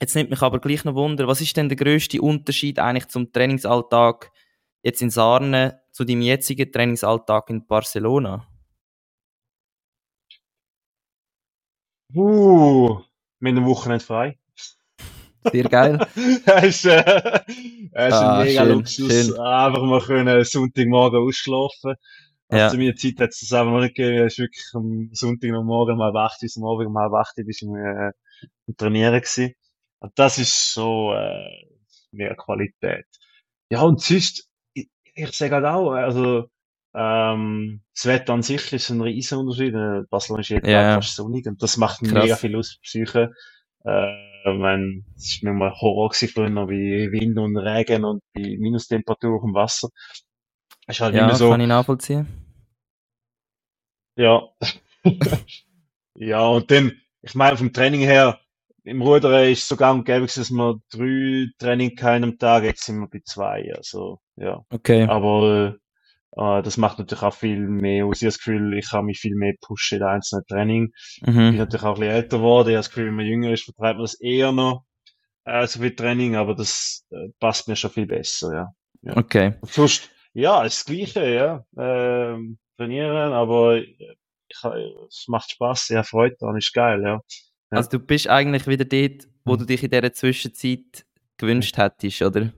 Jetzt 0.00 0.14
nimmt 0.14 0.30
mich 0.30 0.42
aber 0.42 0.58
gleich 0.58 0.84
noch 0.84 0.94
Wunder, 0.94 1.26
was 1.28 1.40
ist 1.40 1.56
denn 1.56 1.68
der 1.68 1.76
grösste 1.76 2.20
Unterschied 2.20 2.78
eigentlich 2.78 3.08
zum 3.08 3.32
Trainingsalltag 3.32 4.30
jetzt 4.82 5.00
in 5.00 5.10
Sarne 5.10 5.80
zu 5.92 6.04
deinem 6.04 6.22
jetzigen 6.22 6.70
Trainingsalltag 6.72 7.50
in 7.50 7.66
Barcelona? 7.66 8.46
Uh, 12.14 13.00
wir 13.40 13.50
haben 13.50 13.58
am 13.58 13.66
Wochenende 13.66 14.04
frei. 14.04 14.38
Sehr 15.50 15.64
geil. 15.64 15.98
das 16.46 16.64
ist, 16.64 16.84
äh, 16.84 17.02
das 17.92 18.08
ist 18.08 18.12
Ah, 18.12 18.38
ein 18.38 18.46
mega 18.46 18.64
schön, 18.64 18.72
Luxus. 18.74 19.12
schön. 19.26 19.40
Einfach 19.40 19.82
mal 19.82 20.00
können 20.00 20.44
Sonntagmorgen 20.44 21.26
ausschlafen. 21.26 21.94
Also 22.52 22.64
Ja. 22.64 22.70
zu 22.70 22.78
meiner 22.78 22.96
Zeit 22.96 23.20
hat 23.20 23.30
es 23.30 23.40
das 23.40 23.52
einfach 23.54 23.72
noch 23.72 23.80
nicht 23.80 23.96
gegeben. 23.96 24.26
Es 24.26 24.34
ist 24.34 24.40
wirklich 24.40 24.66
am 24.74 25.10
Sonntag 25.12 25.52
am 25.52 25.66
Morgen 25.66 26.00
halb 26.02 26.16
acht 26.16 26.40
bis 26.40 26.56
am 26.58 26.64
Abend 26.66 26.96
acht 27.14 27.34
bis 27.36 27.62
im, 27.62 27.76
äh, 27.76 28.12
im 28.66 28.76
Trainieren 28.76 29.20
gewesen. 29.20 29.54
Und 30.00 30.12
das 30.18 30.38
ist 30.38 30.74
so, 30.74 31.14
äh, 31.14 31.66
mehr 32.12 32.36
Qualität. 32.36 33.06
Ja, 33.70 33.82
und 33.82 34.00
sonst, 34.02 34.48
ich, 34.74 34.88
ich 35.14 35.32
sage 35.36 35.54
halt 35.56 35.66
auch, 35.66 35.92
also, 35.92 36.48
ähm, 36.94 37.82
das 37.94 38.06
Wetter 38.06 38.34
an 38.34 38.42
sich 38.42 38.72
ist 38.72 38.90
ein 38.90 39.00
riesen 39.00 39.38
Unterschied. 39.38 39.74
Äh, 39.74 40.02
Barcelona 40.10 40.42
ist 40.42 40.50
jeden 40.50 40.68
Ja. 40.68 40.82
Tag 40.84 41.04
fast 41.04 41.16
sonnig 41.16 41.46
und 41.46 41.62
das 41.62 41.76
macht 41.78 42.02
Krass. 42.02 42.12
mega 42.24 42.36
viel 42.36 42.56
aus, 42.56 42.78
Psyche. 42.82 43.32
Äh, 43.84 44.12
ich 44.44 44.58
mein, 44.58 45.04
es 45.16 45.26
ist 45.36 45.42
manchmal 45.44 45.72
Horror 45.80 46.10
gewesen 46.10 46.54
noch 46.54 46.66
bei 46.66 46.72
Wind 47.12 47.38
und 47.38 47.56
Regen 47.56 48.04
und 48.04 48.22
bei 48.34 48.56
Minustemperatur 48.58 49.36
auf 49.36 49.42
dem 49.42 49.54
Wasser. 49.54 49.88
Ist 50.86 51.00
halt 51.00 51.14
Ja, 51.14 51.22
immer 51.22 51.34
so, 51.34 51.50
kann 51.50 51.60
ich 51.60 51.68
nachvollziehen. 51.68 52.26
Ja. 54.16 54.42
ja, 56.14 56.46
und 56.46 56.70
dann, 56.70 56.92
ich 57.22 57.34
meine, 57.34 57.56
vom 57.56 57.72
Training 57.72 58.00
her, 58.00 58.38
im 58.84 59.02
Rudern 59.02 59.48
ist 59.50 59.60
es 59.62 59.68
so 59.68 59.76
gang 59.76 60.00
und 60.00 60.04
gäbe, 60.04 60.20
gewesen, 60.26 60.40
dass 60.40 60.50
wir 60.50 60.80
drei 60.90 61.46
Training 61.58 61.94
keinen 61.96 62.24
am 62.24 62.38
Tag, 62.38 62.64
jetzt 62.64 62.84
sind 62.84 62.98
wir 63.00 63.08
bei 63.08 63.20
zwei, 63.24 63.72
also, 63.76 64.20
ja. 64.36 64.64
Okay. 64.70 65.04
Aber, 65.08 65.76
äh, 66.36 66.62
das 66.62 66.76
macht 66.78 66.98
natürlich 66.98 67.22
auch 67.22 67.34
viel 67.34 67.60
mehr 67.60 68.06
aus. 68.06 68.18
Ich 68.18 68.22
habe 68.24 68.28
das 68.30 68.38
Gefühl, 68.38 68.78
ich 68.78 68.90
kann 68.90 69.06
mich 69.06 69.20
viel 69.20 69.34
mehr 69.36 69.54
pushen 69.60 69.98
in 69.98 70.04
einzelnen 70.04 70.46
Training. 70.46 70.92
Ich 71.22 71.22
bin 71.22 71.34
Mhm. 71.34 71.56
natürlich 71.56 71.84
auch 71.84 71.94
ein 71.96 72.00
bisschen 72.00 72.14
älter 72.16 72.38
geworden. 72.38 72.68
Ich 72.68 72.74
habe 72.74 72.78
das 72.80 72.90
Gefühl, 72.90 73.06
wenn 73.06 73.14
man 73.16 73.26
jünger 73.26 73.52
ist, 73.52 73.64
vertreibt 73.64 73.96
man 73.98 74.04
das 74.04 74.20
eher 74.20 74.52
noch, 74.52 74.84
äh, 75.44 75.66
so 75.66 75.80
viel 75.80 75.94
Training, 75.96 76.36
aber 76.36 76.54
das 76.54 77.04
äh, 77.10 77.28
passt 77.40 77.68
mir 77.68 77.76
schon 77.76 77.90
viel 77.90 78.06
besser, 78.06 78.52
ja. 78.54 79.14
Okay. 79.16 79.54
Und 79.60 79.70
sonst, 79.72 80.10
ja, 80.34 80.64
ist 80.64 80.78
das 80.80 80.84
Gleiche, 80.86 81.28
ja. 81.34 81.64
Ähm, 81.76 82.58
trainieren, 82.76 83.32
aber 83.32 83.78
ich, 83.78 83.98
es 85.08 85.24
macht 85.28 85.50
Spaß, 85.50 85.88
ja, 85.90 86.02
Freude 86.02 86.36
dran, 86.38 86.56
ist 86.56 86.72
geil, 86.72 87.00
ja. 87.02 87.14
Ja. 87.70 87.78
Also 87.78 87.90
du 87.90 87.98
bist 88.00 88.28
eigentlich 88.28 88.66
wieder 88.66 88.84
dort, 88.84 89.28
wo 89.44 89.56
du 89.56 89.64
dich 89.64 89.82
in 89.82 89.90
dieser 89.90 90.12
Zwischenzeit 90.12 91.06
gewünscht 91.38 91.76
hättest, 91.78 92.20
oder? 92.22 92.52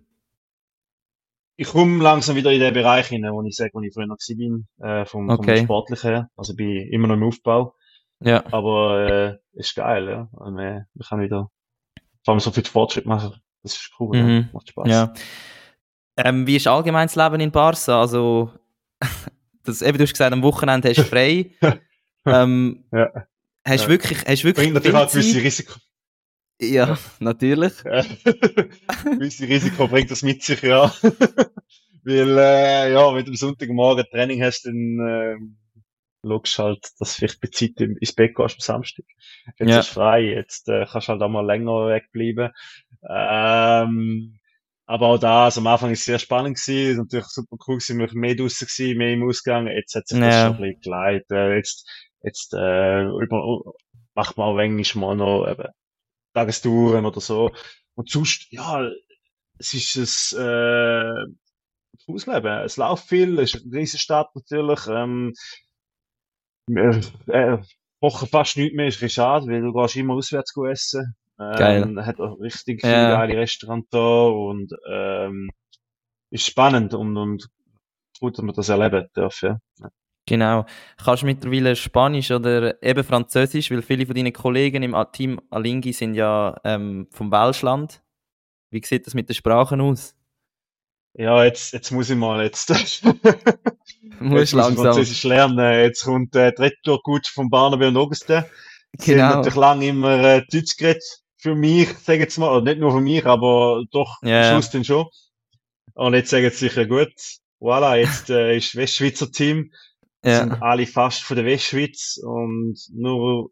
Ich 1.57 1.69
komme 1.69 2.03
langsam 2.03 2.35
wieder 2.35 2.51
in 2.51 2.59
den 2.59 2.75
Bereich 2.75 3.07
hinein, 3.07 3.33
wo 3.33 3.41
ich 3.45 3.55
sage, 3.55 3.71
wo 3.75 3.81
ich 3.81 3.95
früher 3.95 4.07
noch 4.07 4.17
bin, 4.29 4.67
äh, 4.81 5.05
vom, 5.05 5.31
Okay. 5.31 5.59
vom 5.59 5.65
Sportlichen 5.67 6.11
her. 6.11 6.31
Also 6.37 6.55
bin 6.57 6.69
immer 6.91 7.07
noch 7.07 7.15
im 7.15 7.23
Aufbau, 7.23 7.77
Ja. 8.21 8.43
aber 8.53 9.09
äh, 9.09 9.39
ist 9.53 9.77
geil, 9.77 10.09
ja. 10.09 10.29
Und 10.33 10.57
wir, 10.57 10.87
wir 10.95 11.07
können 11.07 11.23
wieder 11.23 11.49
vor 12.25 12.33
allem 12.33 12.41
so 12.41 12.51
viel 12.51 12.65
Fortschritt 12.65 13.07
machen. 13.07 13.41
Das 13.63 13.75
ist 13.75 13.93
cool, 14.01 14.21
Mhm. 14.21 14.29
ja. 14.31 14.49
macht 14.53 14.69
Spaß. 14.69 14.89
Ja. 14.89 15.13
Ähm, 16.17 16.45
wie 16.47 16.57
ist 16.57 16.67
allgemein 16.67 17.07
das 17.07 17.15
Leben 17.17 17.41
in 17.41 17.53
Barca? 17.53 18.01
Also, 18.01 18.51
das, 19.65 19.83
eben, 19.83 19.99
du 19.99 20.05
hast 20.05 20.13
gesagt, 20.13 20.33
am 20.33 20.43
Wochenende 20.43 20.89
hast 20.89 20.99
du 20.99 21.05
frei. 21.05 21.51
ähm, 22.27 22.85
Ja. 22.93 23.11
Hast 23.67 23.81
du 23.81 23.85
Ja. 23.85 23.89
wirklich, 23.89 24.19
hast 24.27 24.45
wirklich 24.45 24.55
Bringt 24.67 24.75
natürlich 24.75 24.97
auch 24.97 25.11
gewisse? 25.11 25.43
Risiko. 25.43 25.75
Ja, 26.61 26.97
natürlich. 27.19 27.73
Gewisse 27.83 29.49
Risiko 29.49 29.89
bringt 29.89 30.11
das 30.11 30.23
mit 30.23 30.43
sich, 30.43 30.63
ja. 30.63 30.95
Weil, 32.05 32.39
äh, 32.39 32.93
ja, 32.93 33.15
wenn 33.15 33.25
du 33.25 33.31
am 33.31 33.37
Sonntagmorgen 33.37 34.05
Training 34.11 34.43
hast, 34.43 34.67
dann, 34.67 34.75
ähm, 35.01 35.57
schaust 36.25 36.59
halt, 36.59 36.89
dass 37.01 37.11
du 37.11 37.17
vielleicht 37.19 37.41
bei 37.41 37.49
Zeit 37.49 37.81
ins 37.81 38.13
Bett 38.13 38.35
gehst 38.37 38.55
am 38.57 38.61
Samstag. 38.61 39.05
Jetzt 39.59 39.69
Ja. 39.71 39.81
ist 39.81 39.89
frei, 39.89 40.23
jetzt 40.23 40.69
äh, 40.69 40.87
kannst 40.91 41.09
du 41.09 41.13
halt 41.13 41.23
auch 41.23 41.29
mal 41.29 41.45
länger 41.45 41.89
wegbleiben. 41.89 42.51
Ähm, 43.11 44.39
aber 44.87 45.09
auch 45.09 45.19
da, 45.19 45.45
also 45.47 45.61
am 45.61 45.67
Anfang 45.69 45.91
ist 45.93 46.01
es 46.01 46.05
sehr 46.07 46.19
spannend 46.19 46.57
gewesen, 46.59 46.91
ist 46.93 46.99
natürlich 46.99 47.27
super 47.27 47.57
cool 47.67 47.79
gewesen, 47.79 47.99
wir 47.99 48.09
mehr 48.15 48.35
draussen 48.37 48.67
gewesen, 48.67 48.99
mehr 48.99 49.13
im 49.13 49.29
Ausgang, 49.29 49.67
jetzt 49.69 49.95
hat 49.95 50.09
sich 50.09 50.19
das 50.23 50.35
Ja. 50.35 50.43
schon 50.43 50.55
ein 50.57 50.61
bisschen 50.61 50.81
geleitet. 50.83 51.31
Äh, 51.31 51.57
jetzt, 51.57 51.89
jetzt, 52.23 52.55
äh, 52.55 53.03
über, 53.05 53.63
macht 54.15 54.37
man 54.37 54.47
auch 54.49 54.55
manchmal 54.55 55.17
mal 55.17 55.25
noch, 55.25 55.49
eben, 55.51 55.69
Tagestouren 56.35 57.07
oder 57.07 57.21
so. 57.21 57.53
Und 57.97 58.11
sonst, 58.11 58.53
ja, 58.53 58.89
es 59.59 59.75
ist 59.75 60.35
ein, 60.35 60.41
äh, 60.47 61.27
Ausleben. 62.09 62.59
Es 62.65 62.77
läuft 62.77 63.09
viel, 63.09 63.39
es 63.39 63.55
ist 63.55 63.65
eine 63.65 63.75
riesige 63.75 64.01
Stadt 64.01 64.35
natürlich, 64.35 64.87
ähm, 64.89 65.33
wir, 66.67 67.01
äh, 67.29 67.59
kochen 68.01 68.29
fast 68.29 68.57
nichts 68.57 68.77
mehr, 68.77 68.89
ist 68.89 69.03
ein 69.03 69.09
schade, 69.09 69.47
weil 69.47 69.63
du 69.63 69.73
gehst 69.73 69.97
immer 69.97 70.15
auswärts 70.15 70.53
go 70.55 70.67
essen. 71.39 71.99
Ähm, 71.99 72.07
hat 72.07 72.21
auch 72.21 72.39
richtig 72.41 72.81
viele 72.81 72.93
Ja. 72.93 73.17
geile 73.17 73.37
Restaurants 73.39 73.89
da 73.91 74.25
und, 74.27 74.73
ähm, 74.91 75.51
ist 76.31 76.47
spannend 76.47 76.95
und, 76.95 77.17
und 77.17 77.49
gut, 78.21 78.39
dass 78.39 78.45
wir 78.45 78.53
das 78.53 78.69
erleben 78.69 79.07
dürfen. 79.17 79.59
Ja. 79.81 79.89
Genau. 80.27 80.65
Kannst 80.97 81.23
du 81.23 81.27
mittlerweile 81.27 81.77
Spanisch 81.77 82.31
oder 82.31 82.83
eben 82.83 83.05
Französisch, 83.05 83.71
weil 83.71 83.83
viele 83.83 84.07
von 84.07 84.15
deinen 84.15 84.33
Kollegen 84.33 84.83
im 84.83 84.97
Team 85.13 85.41
Alingi 85.51 85.93
sind 85.93 86.15
ja 86.15 86.59
ähm, 86.65 87.09
vom 87.11 87.31
Welschland. 87.31 88.03
Wie 88.71 88.83
sieht 88.85 89.07
das 89.07 89.15
mit 89.15 89.29
den 89.29 89.35
Sprachen 89.35 89.81
aus? 89.83 90.17
Ja, 91.17 91.45
jetzt, 91.45 91.73
jetzt 91.75 91.91
muss 91.93 92.11
ich 92.11 92.17
mal, 92.17 92.43
jetzt, 92.43 92.69
Muss 94.21 94.53
jetzt 94.53 94.55
muss 94.55 94.71
ich. 94.71 94.77
Französisch 94.77 95.23
lernen. 95.25 95.59
Jetzt 95.83 96.05
kommt 96.05 96.35
äh, 96.35 96.53
die 96.53 96.63
Retourkutsche 96.63 97.33
von 97.33 97.51
Barnaby 97.51 97.87
und 97.87 97.97
Auguste. 97.97 98.51
Sie 98.99 99.13
haben 99.13 99.19
Genau. 99.19 99.29
natürlich 99.37 99.57
lange 99.57 99.87
immer 99.89 100.19
äh, 100.25 100.43
Deutsch 100.51 100.77
geredet. 100.77 101.05
Für 101.45 101.55
mich, 101.55 101.89
sag 102.05 102.15
ich 102.15 102.21
jetzt 102.21 102.39
mal, 102.39 102.63
nicht 102.63 102.79
nur 102.81 102.91
für 102.91 103.03
mich, 103.03 103.27
aber 103.27 103.85
doch 103.91 104.17
ja. 104.23 104.51
Schluss 104.51 104.71
dann 104.71 104.83
schon. 104.85 105.07
Und 105.93 106.15
jetzt 106.15 106.31
sagen 106.31 106.49
sie 106.51 106.57
sicher, 106.69 106.87
gut, 106.87 107.13
voilà, 107.61 107.97
jetzt 107.97 108.31
äh, 108.31 108.57
ist 108.57 108.75
Westschweizer 108.77 109.31
Team. 109.31 109.71
sind 110.23 110.53
Ja, 110.53 110.59
alle 110.63 110.87
fast 110.87 111.23
von 111.23 111.37
der 111.37 111.45
Westschweiz 111.45 112.19
und 112.25 112.79
nur 112.95 113.51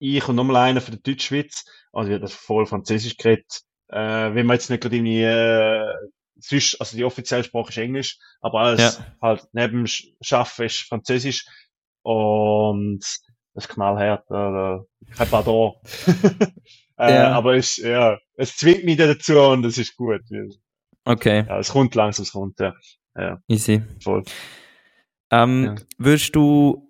ich 0.00 0.26
und 0.28 0.34
nochmal 0.36 0.56
einer 0.56 0.80
von 0.80 0.94
der 0.94 1.02
Deutschschweiz. 1.02 1.64
Also 1.92 2.10
wird 2.10 2.24
das 2.24 2.34
voll 2.34 2.66
Französisch 2.66 3.16
geredet. 3.16 3.62
Äh, 3.88 4.34
wenn 4.34 4.46
man 4.46 4.56
jetzt 4.56 4.68
nicht 4.68 4.82
gerade 4.82 4.96
irgendwie, 4.96 5.22
äh, 5.22 5.94
sonst, 6.40 6.80
also 6.80 6.96
die 6.96 7.04
offizielle 7.04 7.44
Sprache 7.44 7.68
ist 7.70 7.78
Englisch, 7.78 8.18
aber 8.40 8.58
alles 8.62 8.98
Ja. 8.98 9.06
halt 9.22 9.46
neben 9.52 9.86
Schaffen 9.86 10.66
ist 10.66 10.80
Französisch 10.88 11.46
und 12.02 13.04
das 13.56 13.64
ist 13.64 13.70
knallhart, 13.70 14.30
äh, 14.30 15.14
kein 15.16 15.28
Pardon. 15.30 15.72
äh, 16.98 17.14
Ja. 17.14 17.32
Aber 17.32 17.56
es, 17.56 17.78
ja, 17.78 18.18
es 18.34 18.54
zwingt 18.56 18.84
mich 18.84 18.98
dazu 18.98 19.40
und 19.40 19.62
das 19.62 19.78
ist 19.78 19.96
gut. 19.96 20.20
okay, 21.06 21.44
Ja, 21.48 21.58
es 21.58 21.70
kommt 21.70 21.94
langsam, 21.94 22.24
es 22.24 22.32
kommt, 22.32 22.60
ja. 22.60 22.74
Ja, 23.16 23.40
easy. 23.48 23.82
voll. 24.02 24.24
Ähm, 25.30 25.64
Ja. 25.64 25.74
Würdest 25.96 26.36
du 26.36 26.86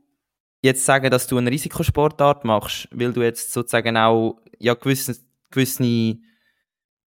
jetzt 0.61 0.85
sagen, 0.85 1.09
dass 1.09 1.29
du 1.29 1.39
eine 1.39 1.53
Risikosportart 1.53 2.45
machst, 2.45 2.89
weil 2.91 3.13
du 3.13 3.23
jetzt 3.23 3.53
sozusagen 3.53 3.97
auch 3.97 4.41
ja, 4.59 4.75
gewisse, 4.75 5.17
gewisse, 5.53 6.19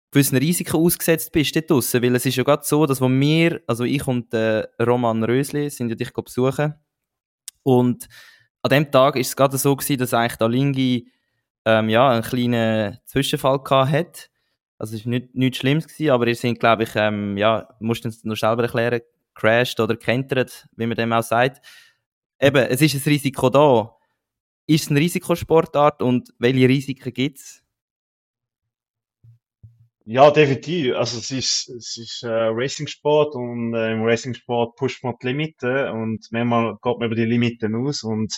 gewissen 0.09 0.37
Risiken 0.37 0.75
ausgesetzt 0.75 1.31
bist 1.31 1.55
dort 1.55 1.69
draussen? 1.69 2.01
Weil 2.01 2.15
es 2.15 2.25
ist 2.25 2.37
ja 2.37 2.43
gerade 2.43 2.63
so, 2.65 2.87
dass 2.87 2.99
wo 2.99 3.07
wir, 3.07 3.61
also 3.67 3.83
ich 3.83 4.07
und 4.07 4.33
äh, 4.33 4.63
Roman 4.81 5.23
Rösli, 5.23 5.69
sind 5.69 5.89
ja 5.89 5.95
dich 5.95 6.11
besuchen 6.11 6.73
und 7.61 8.07
an 8.63 8.69
dem 8.69 8.91
Tag 8.91 9.17
ist 9.17 9.27
es 9.27 9.35
gerade 9.35 9.57
so 9.57 9.75
gewesen, 9.75 9.99
dass 9.99 10.13
eigentlich 10.13 10.37
der 10.37 10.49
Lingi 10.49 11.11
ähm, 11.65 11.89
ja, 11.89 12.09
einen 12.09 12.23
kleinen 12.23 12.97
Zwischenfall 13.05 13.59
gehabt 13.61 13.91
hat. 13.91 14.29
Also 14.77 14.95
es 14.95 15.05
war 15.05 15.11
nicht, 15.11 15.35
nichts 15.35 15.57
Schlimmes, 15.57 15.87
gewesen, 15.87 16.11
aber 16.11 16.27
ihr 16.27 16.35
sind, 16.35 16.59
glaube 16.59 16.83
ich, 16.83 16.89
ähm, 16.95 17.37
ja, 17.37 17.67
musst 17.79 18.05
uns 18.05 18.23
noch 18.23 18.35
selber 18.35 18.63
erklären, 18.63 19.01
crashed 19.33 19.79
oder 19.79 19.95
kentert, 19.95 20.67
wie 20.75 20.87
man 20.87 20.97
dem 20.97 21.13
auch 21.13 21.23
sagt. 21.23 21.65
Eben, 22.39 22.65
es 22.65 22.81
ist 22.81 22.95
ein 22.95 23.11
Risiko 23.11 23.49
da. 23.49 23.95
Ist 24.65 24.85
es 24.85 24.89
eine 24.91 24.99
Risikosportart 24.99 26.01
und 26.01 26.33
welche 26.39 26.67
Risiken 26.67 27.13
gibt 27.13 27.39
es? 27.39 27.62
Ja, 30.05 30.31
definitiv. 30.31 30.95
Also 30.95 31.17
es 31.19 31.31
ist, 31.31 31.69
es 31.69 31.97
ist 31.97 32.23
äh, 32.23 32.27
Racing-Sport 32.29 33.35
und 33.35 33.73
äh, 33.73 33.93
im 33.93 34.03
Racing-Sport 34.03 34.75
pusht 34.75 35.03
man 35.03 35.15
die 35.21 35.27
Limiten 35.27 35.87
und 35.89 36.27
manchmal 36.31 36.73
geht 36.81 36.97
man 36.99 37.05
über 37.05 37.15
die 37.15 37.23
Limiten 37.25 37.73
aus 37.75 38.03
und 38.03 38.37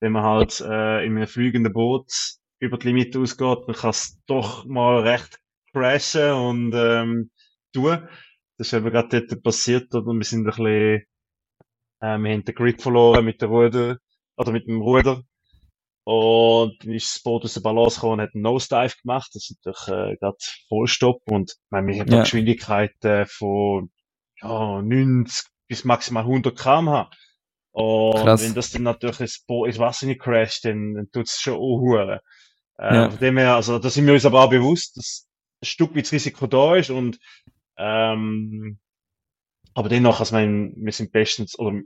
wenn 0.00 0.12
man 0.12 0.22
halt 0.22 0.60
äh, 0.60 1.04
in 1.04 1.16
einem 1.16 1.26
fliegenden 1.26 1.72
Boot 1.72 2.12
über 2.60 2.78
die 2.78 2.88
Limite 2.88 3.18
ausgeht, 3.18 3.58
dann 3.66 3.74
kann 3.74 3.90
es 3.90 4.20
doch 4.26 4.64
mal 4.66 5.00
recht 5.00 5.40
crashen 5.72 6.30
und 6.32 6.72
ähm, 6.74 7.30
tun. 7.72 8.08
Das 8.56 8.68
ist 8.68 8.72
eben 8.74 8.90
gerade 8.90 9.22
dort 9.26 9.42
passiert 9.42 9.92
oder 9.94 10.12
wir 10.12 10.24
sind 10.24 10.40
ein 10.42 10.44
bisschen, 10.46 11.02
äh, 12.00 12.18
wir 12.18 12.32
haben 12.32 12.44
den 12.44 12.54
Grip 12.54 12.80
verloren 12.80 13.24
mit 13.24 13.40
der 13.40 13.48
Ruder 13.48 13.98
oder 14.36 14.52
mit 14.52 14.66
dem 14.66 14.80
Ruder 14.80 15.22
und 16.10 16.76
dann 16.84 16.92
ist 16.92 17.14
das 17.14 17.22
Boot 17.22 17.44
aus 17.44 17.54
der 17.54 17.60
Balance 17.60 17.96
gekommen 17.96 18.14
und 18.14 18.20
hat 18.22 18.34
einen 18.34 18.42
Nosedive 18.42 18.96
gemacht. 19.02 19.30
Das 19.32 19.48
ist 19.48 19.64
natürlich 19.64 19.88
äh, 20.14 20.16
gerade 20.16 20.36
Vollstopp. 20.68 21.22
Und 21.30 21.52
ich 21.52 21.70
meine, 21.70 21.86
wir 21.86 22.00
haben 22.00 22.08
Ja. 22.10 22.16
ja. 22.16 22.22
Geschwindigkeiten 22.22 23.26
von 23.26 23.92
ja, 24.42 24.82
90 24.82 25.44
bis 25.68 25.84
maximal 25.84 26.24
100 26.24 26.58
km/h. 26.58 27.10
Und 27.70 28.16
Krass. 28.24 28.42
wenn 28.42 28.54
das 28.54 28.72
dann 28.72 28.82
natürlich 28.82 29.20
ins, 29.20 29.44
Boot, 29.46 29.68
ins 29.68 29.78
Wasser 29.78 30.06
nicht 30.06 30.20
crasht, 30.20 30.64
dann, 30.64 30.94
dann 30.94 31.10
tut 31.12 31.26
es 31.28 31.40
schon 31.40 31.54
unhuren. 31.54 32.18
Äh, 32.78 32.94
Ja. 32.96 33.10
Von 33.10 33.20
dem 33.20 33.38
her, 33.38 33.54
also 33.54 33.78
da 33.78 33.88
sind 33.88 34.06
wir 34.06 34.14
uns 34.14 34.26
aber 34.26 34.42
auch 34.44 34.50
bewusst, 34.50 34.96
dass 34.96 35.28
ein 35.62 35.66
Stück 35.66 35.94
weit 35.94 36.06
das 36.06 36.12
Risiko 36.12 36.48
da 36.48 36.74
ist. 36.74 36.90
Und 36.90 37.20
ähm, 37.78 38.80
aber 39.74 39.88
dennoch, 39.88 40.18
also 40.20 40.36
ich 40.36 40.42
meine, 40.42 40.72
wir 40.76 40.92
sind 40.92 41.12
bestens, 41.12 41.56
oder 41.58 41.80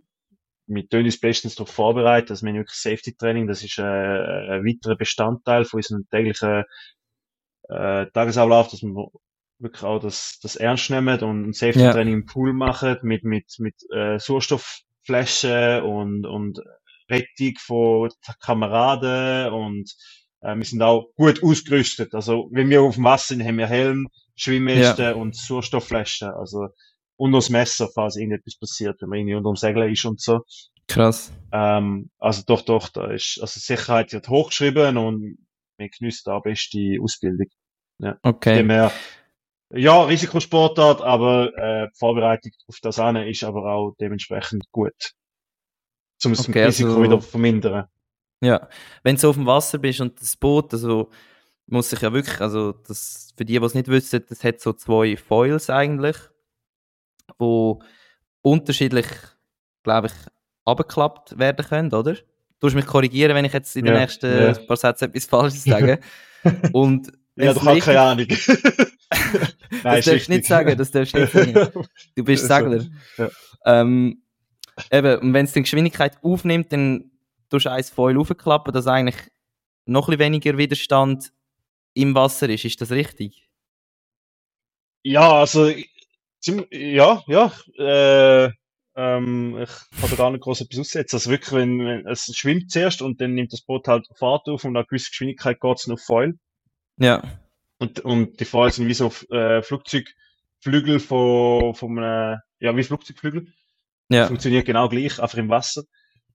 wir 0.67 0.89
tun 0.89 1.05
uns 1.05 1.21
bestens 1.21 1.55
darauf 1.55 1.71
vorbereitet, 1.71 2.31
dass 2.31 2.43
wir 2.43 2.51
haben 2.51 2.57
wirklich 2.59 2.79
Safety 2.79 3.15
Training, 3.15 3.47
das 3.47 3.62
ist 3.62 3.79
äh, 3.79 3.83
ein 3.83 4.65
weiterer 4.65 4.97
Bestandteil 4.97 5.65
von 5.65 5.79
unserem 5.79 6.09
täglichen 6.11 6.65
äh, 7.69 8.07
Tagesablauf, 8.12 8.69
dass 8.69 8.83
wir 8.83 9.09
wirklich 9.59 9.83
auch 9.83 10.01
das, 10.01 10.39
das 10.43 10.57
ernst 10.57 10.91
nehmen 10.91 11.21
und 11.21 11.49
ein 11.49 11.53
Safety 11.53 11.81
Ja. 11.81 11.93
Training 11.93 12.15
im 12.15 12.27
Pool 12.27 12.53
machen 12.53 12.99
mit, 13.03 13.25
mit, 13.25 13.55
mit 13.59 13.75
äh, 13.93 14.19
Sauerstoffflaschen 14.19 15.83
und, 15.83 16.27
und 16.27 16.61
Rettung 17.11 17.55
von 17.59 18.11
Kameraden 18.41 19.53
und 19.53 19.95
äh, 20.41 20.57
wir 20.57 20.65
sind 20.65 20.83
auch 20.83 21.11
gut 21.17 21.43
ausgerüstet. 21.43 22.15
Also 22.15 22.49
wenn 22.53 22.71
wir 22.71 22.83
auf 22.83 22.95
dem 22.95 23.05
Wasser 23.05 23.35
sind, 23.35 23.45
haben 23.45 23.59
wir 23.59 23.67
Helm, 23.67 24.09
Schwimmwesten 24.37 25.15
und 25.15 25.37
Sauerstoffflaschen. 25.37 26.29
Also 26.29 26.69
und 27.17 27.31
noch 27.31 27.39
das 27.39 27.51
Messer, 27.51 27.89
falls 27.95 28.17
irgendetwas 28.17 28.57
passiert, 28.57 29.01
wenn 29.01 29.09
man 29.09 29.19
irgendwie 29.19 29.35
unter 29.37 29.51
dem 29.53 29.57
Segel 29.57 29.91
ist 29.93 30.05
und 30.05 30.21
so. 30.21 30.41
Krass. 30.89 31.33
Ähm, 31.53 32.11
also 32.19 32.43
doch, 32.47 32.62
doch, 32.62 32.89
da 32.89 33.11
ist, 33.11 33.39
also 33.41 33.59
Sicherheit 33.61 34.12
wird 34.12 34.29
hochgeschrieben 34.29 34.97
und 34.97 35.39
wir 35.79 35.89
geniessen 35.89 36.23
da 36.27 36.39
beste 36.41 36.99
Ausbildung. 37.01 37.47
Von 38.01 38.15
Okay. 38.23 38.57
dem 38.59 38.71
her, 38.71 38.93
ja, 39.73 40.03
Risikosportart, 40.03 41.01
aber 41.01 41.57
äh, 41.57 41.89
die 41.89 41.99
Vorbereitung 41.99 42.53
auf 42.69 42.79
das 42.83 42.99
eine 42.99 43.29
ist 43.31 43.45
aber 43.45 43.65
auch 43.73 43.95
dementsprechend 44.01 44.65
gut. 44.73 45.12
Um 46.25 46.33
das 46.33 46.49
Okay, 46.49 46.65
Risiko 46.65 46.91
also- 46.91 47.03
wieder 47.03 47.21
vermindern. 47.21 47.87
Ja. 48.43 48.69
Wenn 49.03 49.17
du 49.17 49.29
auf 49.31 49.37
dem 49.37 49.47
Wasser 49.47 49.79
bist 49.79 50.01
und 50.01 50.21
das 50.21 50.37
Boot, 50.37 50.73
also 50.75 51.11
muss 51.67 51.89
sich 51.91 52.01
ja 52.03 52.12
wirklich, 52.12 52.41
also 52.41 52.73
das, 52.73 53.33
für 53.37 53.45
die, 53.45 53.59
die 53.59 53.65
es 53.65 53.75
nicht 53.75 53.89
wissen, 53.89 54.23
das 54.29 54.45
hat 54.45 54.61
so 54.61 54.75
zwei 54.75 55.17
Foils 55.17 55.71
eigentlich, 55.71 56.17
wo 57.39 57.83
unterschiedlich, 58.43 59.07
glaube 59.83 60.09
ich, 60.09 60.12
abgeklappt 60.64 61.39
werden 61.39 61.64
können, 61.66 61.93
oder? 61.93 62.14
Du 62.14 62.66
musst 62.66 62.77
mich 62.77 62.87
korrigieren, 62.87 63.35
wenn 63.35 63.45
ich 63.45 63.53
jetzt 63.53 63.77
in 63.77 63.85
den 63.85 63.95
Ja, 63.95 64.01
nächsten 64.01 64.27
ja. 64.27 64.53
paar 64.55 64.77
Sätzen 64.77 65.07
etwas 65.11 65.27
Falsches 65.27 65.64
sage. 65.64 66.01
Und 66.72 67.12
Ja, 67.37 67.53
du 67.53 67.62
hast 67.62 67.85
keine 67.85 68.01
Ahnung. 68.01 68.27
Nein, 69.83 69.97
das 69.97 70.05
darfst 70.07 70.29
du 70.29 70.33
nicht 70.33 70.47
sagen, 70.47 70.77
das 70.79 70.91
darfst 70.91 71.14
du 71.14 71.18
nicht 71.18 71.33
sagen. 71.33 71.87
Du 72.14 72.25
bist 72.25 72.47
Segler. 72.49 72.85
ja. 73.18 73.29
Ähm, 73.66 74.22
eben, 74.91 75.18
und 75.20 75.33
wenn 75.35 75.45
es 75.45 75.53
die 75.53 75.62
Geschwindigkeit 75.62 76.16
aufnimmt, 76.22 76.72
dann 76.72 77.11
tust 77.51 77.66
du 77.66 77.70
eins 77.70 77.91
Foil 77.91 78.16
aufklappen, 78.18 78.72
dass 78.72 78.87
eigentlich 78.87 79.16
noch 79.87 80.09
ein 80.09 80.18
weniger 80.18 80.57
Widerstand 80.57 81.33
im 81.95 82.14
Wasser 82.14 82.49
ist. 82.49 82.64
Ist 82.64 82.81
das 82.81 82.91
richtig? 82.91 83.49
Ja, 85.03 85.33
also, 85.41 85.70
ja, 86.70 87.22
ja, 87.26 87.53
äh, 87.78 88.51
ähm, 88.97 89.59
ich 89.61 90.01
kann 90.01 90.11
da 90.11 90.16
gar 90.16 90.30
nicht 90.30 90.42
groß 90.42 90.61
etwas 90.62 90.80
aussetzen. 90.80 91.16
Also 91.16 91.30
wirklich, 91.30 91.53
wenn, 91.53 91.78
wenn 91.80 92.07
es 92.07 92.30
schwimmt 92.34 92.70
zuerst 92.70 93.03
und 93.03 93.20
dann 93.20 93.34
nimmt 93.34 93.53
das 93.53 93.62
Boot 93.62 93.88
halt 93.88 94.07
Fahrt 94.16 94.49
auf 94.49 94.64
und 94.64 94.72
nach 94.72 94.86
gewisser 94.86 95.11
Geschwindigkeit 95.11 95.61
geht 95.61 95.78
es 95.78 95.90
auf 95.90 96.01
Foil. 96.01 96.34
Ja. 96.97 97.22
Und, 97.78 98.01
und 98.01 98.38
die 98.38 98.45
Foil 98.45 98.70
sind 98.72 98.86
wie 98.86 98.95
so 98.95 99.12
äh, 99.30 99.62
Flugzeugflügel 99.62 101.01
von, 101.01 101.74
von 101.74 101.99
einem, 101.99 102.38
ja, 102.61 102.76
wie 102.76 102.84
Flugzeugflügel. 102.84 103.49
Ja. 104.11 104.26
Funktioniert 104.26 104.66
genau 104.66 104.88
gleich, 104.88 105.20
einfach 105.20 105.38
im 105.38 105.49
Wasser 105.49 105.82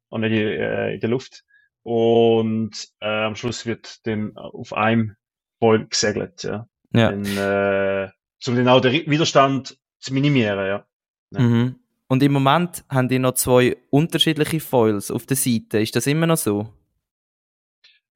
und 0.09 0.21
nicht 0.21 0.33
äh, 0.33 0.95
in 0.95 0.99
der 0.99 1.09
Luft. 1.09 1.43
Und 1.83 2.71
äh, 2.99 3.07
am 3.07 3.35
Schluss 3.35 3.65
wird 3.65 4.05
dann 4.05 4.35
auf 4.35 4.73
einem 4.73 5.15
Foil 5.59 5.87
gesegelt, 5.87 6.43
ja. 6.43 6.67
ja. 6.93 7.11
Dann, 7.11 7.25
äh, 7.25 8.09
um 8.47 8.55
dann 8.55 8.67
auch 8.67 8.81
den 8.81 9.09
Widerstand 9.09 9.77
zu 9.99 10.13
minimieren, 10.13 10.65
ja. 10.65 10.85
Ja. 11.31 11.39
Mhm. 11.39 11.75
Und 12.07 12.23
im 12.23 12.31
Moment 12.31 12.83
haben 12.89 13.07
die 13.07 13.19
noch 13.19 13.33
zwei 13.33 13.77
unterschiedliche 13.91 14.59
Foils 14.59 15.11
auf 15.11 15.25
der 15.25 15.37
Seite. 15.37 15.79
Ist 15.79 15.95
das 15.95 16.07
immer 16.07 16.25
noch 16.25 16.37
so? 16.37 16.73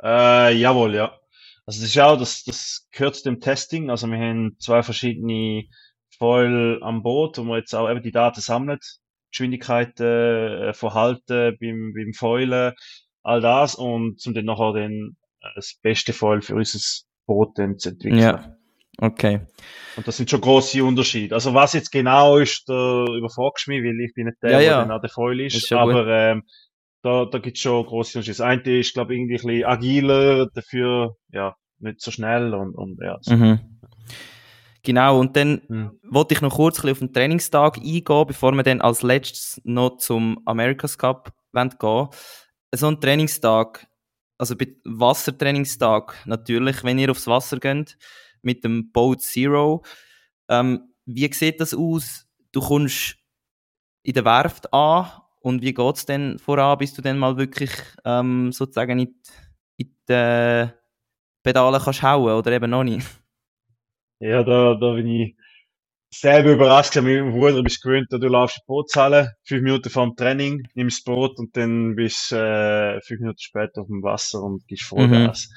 Äh, 0.02 0.56
jawohl, 0.58 0.96
ja. 0.96 1.20
Also 1.66 1.82
das 1.82 1.90
ist 1.90 2.00
auch, 2.00 2.18
das, 2.18 2.44
das 2.44 2.88
gehört 2.92 3.16
zu 3.16 3.24
dem 3.24 3.40
Testing. 3.40 3.90
Also 3.90 4.08
wir 4.08 4.18
haben 4.18 4.58
zwei 4.60 4.82
verschiedene 4.82 5.66
Foil 6.18 6.80
am 6.82 7.04
Boot, 7.04 7.38
wo 7.38 7.44
wir 7.44 7.58
jetzt 7.58 7.74
auch 7.76 7.90
eben 7.90 8.02
die 8.02 8.12
Daten 8.12 8.42
sammeln. 8.42 8.80
Geschwindigkeit, 9.32 10.00
äh, 10.00 10.74
Verhalten 10.74 11.58
beim, 11.60 11.94
beim 11.96 12.14
Foilen, 12.14 12.74
all 13.24 13.42
das 13.42 13.76
und 13.76 14.24
um 14.26 14.34
dann 14.34 14.46
nachher 14.46 14.74
dann 14.74 15.18
äh, 15.42 15.48
das 15.56 15.76
beste 15.82 16.14
Foil 16.14 16.42
für 16.42 16.56
unser 16.56 16.80
Boot 17.26 17.58
dann 17.58 17.80
zu 17.80 17.90
entwickeln. 17.90 18.22
Ja. 18.22 18.56
Okay. 18.98 19.42
Und 19.96 20.08
das 20.08 20.18
sind 20.18 20.30
schon 20.30 20.42
große 20.42 20.84
Unterschiede. 20.84 21.36
Also 21.36 21.54
was 21.54 21.74
jetzt 21.74 21.92
genau 21.92 22.38
ist, 22.38 22.68
da 22.68 23.06
überfragst 23.06 23.68
du 23.68 23.72
mich, 23.72 23.84
weil 23.84 24.00
ich 24.00 24.14
bin 24.14 24.26
nicht 24.28 24.38
der, 24.42 24.52
Ja, 24.52 24.58
der 24.58 24.68
ja. 24.68 24.82
dann 24.82 24.92
an 24.92 25.02
der 25.02 25.10
Foil 25.10 25.40
ist. 25.42 25.56
Ist 25.56 25.72
aber 25.74 26.08
ähm, 26.08 26.44
da, 27.02 27.26
da 27.26 27.38
gibt's 27.40 27.60
schon 27.62 27.86
große 27.86 28.18
Unterschiede. 28.18 28.38
Das 28.38 28.42
eine 28.42 28.80
ist, 28.80 28.94
glaube 28.94 29.14
ich, 29.14 29.20
irgendwie 29.20 29.36
ein 29.36 29.38
bisschen 29.38 29.66
agiler, 29.66 30.48
dafür 30.54 31.16
ja 31.32 31.56
nicht 31.80 32.02
so 32.02 32.12
schnell 32.12 32.54
und, 32.54 32.76
und 32.76 33.00
ja. 33.04 33.18
So. 33.22 33.36
Mhm. 33.36 33.60
Genau, 34.84 35.20
und 35.20 35.36
dann 35.38 35.62
Hm. 35.68 36.00
wollte 36.10 36.34
ich 36.34 36.42
noch 36.42 36.56
kurz 36.56 36.78
ein 36.80 36.82
bisschen 36.82 36.92
auf 36.92 37.00
den 37.00 37.14
Trainingstag 37.14 37.78
eingehen, 37.78 38.28
bevor 38.28 38.52
wir 38.52 38.64
dann 38.64 38.82
als 38.82 39.02
letztes 39.02 39.62
noch 39.64 39.98
zum 39.98 40.40
America's 40.46 40.98
Cup 40.98 41.34
gehen. 41.54 42.08
So 42.76 42.88
ein 42.88 43.00
Trainingstag, 43.00 43.88
also 44.38 44.58
bei 44.58 44.76
Wassertrainingstag, 44.84 46.16
natürlich, 46.26 46.84
wenn 46.84 47.00
ihr 47.00 47.12
aufs 47.12 47.28
Wasser 47.28 47.60
geht, 47.60 47.98
mit 48.44 48.64
dem 48.64 48.92
Boat 48.92 49.22
Zero. 49.22 49.84
Ähm, 50.50 50.94
wie 51.06 51.32
sieht 51.34 51.60
das 51.60 51.74
aus? 51.74 52.28
Du 52.52 52.62
kommst 52.62 53.18
in 54.04 54.14
der 54.14 54.26
Werft 54.26 54.74
an 54.74 55.08
und 55.42 55.62
wie 55.62 55.74
geht's 55.74 56.06
denn 56.06 56.40
voran, 56.40 56.78
bis 56.78 56.94
du 56.94 57.02
dann 57.02 57.18
mal 57.18 57.38
wirklich 57.38 57.72
ähm, 58.06 58.52
sozusagen 58.52 59.00
in 59.00 59.08
die, 59.08 59.84
in 59.84 59.96
die 60.08 60.70
Pedale 61.44 61.80
kannst 61.80 62.04
hauen 62.04 62.34
oder 62.34 62.52
eben 62.52 62.70
noch 62.70 62.84
nicht? 62.84 63.08
Ja, 64.20 64.44
da, 64.44 64.76
da 64.76 64.94
bin 64.94 65.08
ich 65.08 65.36
selber 66.14 66.54
überrascht. 66.54 66.96
Mit 66.96 67.06
meinem 67.06 67.32
Bruder 67.34 67.64
bist 67.64 67.82
gewöhnt, 67.82 68.08
du 68.10 68.18
laufst 68.18 68.58
in 68.58 68.62
die 68.62 68.68
Bootshalle, 68.68 69.34
fünf 69.44 69.64
Minuten 69.64 69.90
vor 69.90 70.06
dem 70.06 70.16
Training, 70.16 70.64
nimmst 70.76 71.00
das 71.00 71.04
Boot 71.04 71.38
und 71.40 71.58
dann 71.58 71.96
bist 71.96 72.32
du 72.32 72.36
äh, 72.36 73.02
fünf 73.02 73.20
Minuten 73.20 73.40
später 73.40 73.82
auf 73.82 73.88
dem 73.88 74.04
Wasser 74.04 74.42
und 74.42 74.66
gehst 74.68 74.84
Vollgas. 74.84 75.50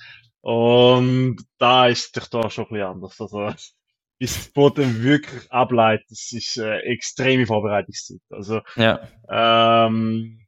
Und 0.47 1.39
da 1.59 1.89
ist 1.89 2.15
dich 2.15 2.27
da 2.29 2.49
schon 2.51 2.67
ein 2.67 2.71
bisschen 2.71 2.87
anders. 2.87 3.21
Also, 3.21 3.49
bis 4.21 4.35
das 4.37 4.53
Boot 4.53 4.79
dann 4.79 5.03
wirklich 5.03 5.51
ableitet, 5.51 6.07
das 6.09 6.31
ist 6.33 6.57
äh, 6.57 6.79
extreme 6.83 7.47
Vorbereitungszeit. 7.47 8.21
Also, 8.31 8.61
Ja. 8.77 9.09
ähm, 9.29 10.47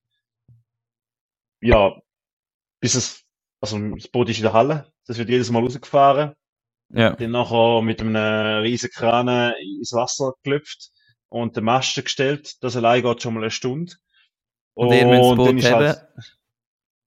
ja, 1.61 2.01
bis 2.81 2.95
es, 2.95 3.25
also 3.61 3.79
das 3.97 4.07
Boot 4.09 4.29
ist 4.29 4.39
in 4.39 4.45
der 4.45 4.53
Halle, 4.53 4.93
das 5.09 5.19
wird 5.19 5.31
jedes 5.31 5.51
Mal 5.51 5.63
rausgefahren. 5.65 6.35
Ja. 6.91 7.17
Dann 7.17 7.33
nachher 7.33 7.83
mit 7.83 8.01
einem 8.01 8.63
riesen 8.63 8.91
Kran 8.91 9.29
ins 9.79 9.93
Wasser 9.93 10.33
geklopft 10.45 10.91
und 11.29 11.57
den 11.57 11.65
Masten 11.65 12.05
gestellt. 12.05 12.55
Das 12.63 12.77
allein 12.77 13.03
geht 13.03 13.23
schon 13.23 13.35
mal 13.35 13.43
eine 13.43 13.51
Stunde. 13.51 13.95
Und 14.75 14.91
Boot 15.37 15.49
dann 15.49 15.59
ist 15.59 15.73
halt, 15.73 15.99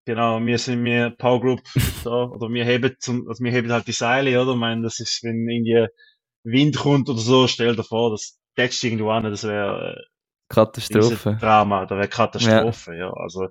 genau, 0.05 0.43
wir 0.45 0.57
sind 0.57 0.83
wir 0.85 1.11
Power 1.11 1.41
Group 1.41 1.61
da, 2.03 2.25
oder 2.25 2.49
wir 2.49 2.65
heben 2.65 2.95
zum, 2.99 3.27
also 3.27 3.43
wir 3.43 3.51
heben 3.51 3.71
halt 3.71 3.87
die 3.87 3.91
Seile, 3.91 4.41
oder? 4.41 4.51
Ich 4.51 4.57
meine, 4.57 4.83
das 4.83 4.99
ist, 4.99 5.23
wenn 5.23 5.47
irgendwie 5.47 5.87
Wind 6.43 6.77
kommt 6.77 7.09
oder 7.09 7.19
so, 7.19 7.47
stell 7.47 7.75
dir 7.75 7.83
vor, 7.83 8.11
das 8.11 8.39
tätscht 8.55 8.83
irgendwo 8.83 9.09
an, 9.11 9.23
das 9.23 9.43
wäre 9.43 9.95
äh, 9.97 10.01
Katastrophe. 10.49 11.37
Drama, 11.39 11.85
da 11.85 11.95
wäre 11.97 12.07
Katastrophe, 12.09 12.95
ja. 12.97 13.11
Also, 13.13 13.47